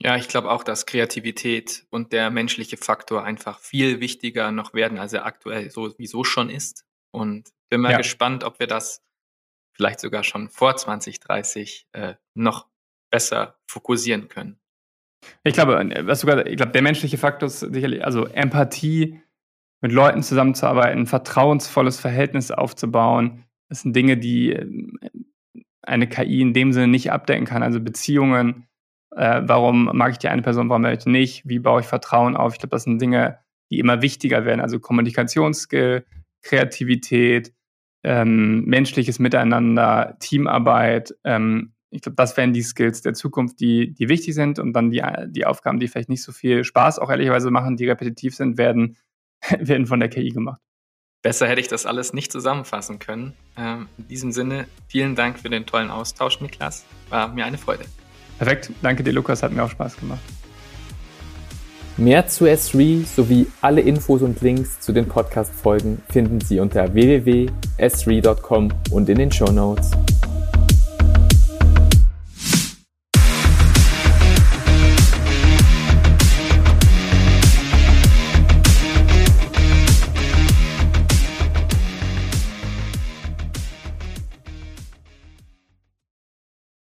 Ja, 0.00 0.16
ich 0.16 0.28
glaube 0.28 0.50
auch, 0.50 0.62
dass 0.62 0.86
Kreativität 0.86 1.86
und 1.90 2.12
der 2.12 2.30
menschliche 2.30 2.76
Faktor 2.76 3.24
einfach 3.24 3.58
viel 3.60 4.00
wichtiger 4.00 4.52
noch 4.52 4.74
werden, 4.74 4.98
als 4.98 5.12
er 5.12 5.24
aktuell 5.24 5.70
sowieso 5.70 6.22
schon 6.22 6.50
ist. 6.50 6.84
Und 7.12 7.50
bin 7.70 7.80
mal 7.80 7.92
ja. 7.92 7.98
gespannt, 7.98 8.44
ob 8.44 8.60
wir 8.60 8.66
das 8.66 9.02
vielleicht 9.72 10.00
sogar 10.00 10.22
schon 10.22 10.48
vor 10.48 10.76
2030 10.76 11.88
äh, 11.92 12.14
noch 12.34 12.66
besser 13.10 13.58
fokussieren 13.66 14.28
können. 14.28 14.58
Ich 15.44 15.54
glaube, 15.54 15.90
was 16.04 16.20
sogar, 16.20 16.46
ich 16.46 16.56
glaube, 16.56 16.72
der 16.72 16.82
menschliche 16.82 17.18
Faktor 17.18 17.46
ist 17.46 17.60
sicherlich, 17.60 18.04
also 18.04 18.26
Empathie, 18.26 19.20
mit 19.80 19.92
Leuten 19.92 20.22
zusammenzuarbeiten, 20.22 21.00
ein 21.00 21.06
vertrauensvolles 21.06 22.00
Verhältnis 22.00 22.50
aufzubauen. 22.50 23.44
Das 23.68 23.82
sind 23.82 23.94
Dinge, 23.94 24.16
die 24.16 24.58
eine 25.82 26.08
KI 26.08 26.40
in 26.40 26.54
dem 26.54 26.72
Sinne 26.72 26.88
nicht 26.88 27.12
abdecken 27.12 27.44
kann. 27.44 27.62
Also 27.62 27.80
Beziehungen, 27.80 28.65
äh, 29.16 29.42
warum 29.44 29.90
mag 29.94 30.12
ich 30.12 30.18
die 30.18 30.28
eine 30.28 30.42
Person, 30.42 30.68
warum 30.68 30.82
möchte 30.82 31.08
ich 31.08 31.12
nicht, 31.12 31.48
wie 31.48 31.58
baue 31.58 31.80
ich 31.80 31.86
Vertrauen 31.86 32.36
auf. 32.36 32.52
Ich 32.52 32.58
glaube, 32.58 32.70
das 32.76 32.84
sind 32.84 33.00
Dinge, 33.00 33.38
die 33.70 33.78
immer 33.78 34.02
wichtiger 34.02 34.44
werden. 34.44 34.60
Also 34.60 34.78
Kommunikationsskill, 34.78 36.04
Kreativität, 36.42 37.52
ähm, 38.04 38.64
menschliches 38.66 39.18
Miteinander, 39.18 40.16
Teamarbeit. 40.20 41.14
Ähm, 41.24 41.72
ich 41.90 42.02
glaube, 42.02 42.16
das 42.16 42.36
wären 42.36 42.52
die 42.52 42.62
Skills 42.62 43.00
der 43.00 43.14
Zukunft, 43.14 43.58
die, 43.58 43.94
die 43.94 44.08
wichtig 44.08 44.34
sind. 44.34 44.58
Und 44.58 44.74
dann 44.74 44.90
die, 44.90 45.02
die 45.28 45.46
Aufgaben, 45.46 45.80
die 45.80 45.88
vielleicht 45.88 46.10
nicht 46.10 46.22
so 46.22 46.32
viel 46.32 46.62
Spaß 46.62 46.98
auch 46.98 47.10
ehrlicherweise 47.10 47.50
machen, 47.50 47.76
die 47.76 47.88
repetitiv 47.88 48.36
sind, 48.36 48.58
werden, 48.58 48.98
werden 49.58 49.86
von 49.86 49.98
der 49.98 50.10
KI 50.10 50.28
gemacht. 50.28 50.60
Besser 51.22 51.48
hätte 51.48 51.60
ich 51.60 51.68
das 51.68 51.86
alles 51.86 52.12
nicht 52.12 52.30
zusammenfassen 52.30 52.98
können. 52.98 53.32
Ähm, 53.56 53.88
in 53.96 54.08
diesem 54.08 54.30
Sinne, 54.30 54.68
vielen 54.88 55.16
Dank 55.16 55.38
für 55.38 55.48
den 55.48 55.64
tollen 55.64 55.90
Austausch, 55.90 56.40
Niklas. 56.40 56.84
War 57.08 57.28
mir 57.28 57.46
eine 57.46 57.58
Freude. 57.58 57.86
Perfekt. 58.38 58.70
Danke 58.82 59.02
dir, 59.02 59.12
Lukas. 59.12 59.42
Hat 59.42 59.52
mir 59.52 59.64
auch 59.64 59.70
Spaß 59.70 59.96
gemacht. 59.96 60.20
Mehr 61.98 62.26
zu 62.28 62.44
S3 62.44 63.06
sowie 63.06 63.46
alle 63.62 63.80
Infos 63.80 64.20
und 64.20 64.42
Links 64.42 64.80
zu 64.80 64.92
den 64.92 65.06
Podcast-Folgen 65.06 66.02
finden 66.10 66.42
Sie 66.42 66.60
unter 66.60 66.92
www.s3.com 66.92 68.68
und 68.90 69.08
in 69.08 69.16
den 69.16 69.32
Show 69.32 69.50
Notes. 69.50 69.92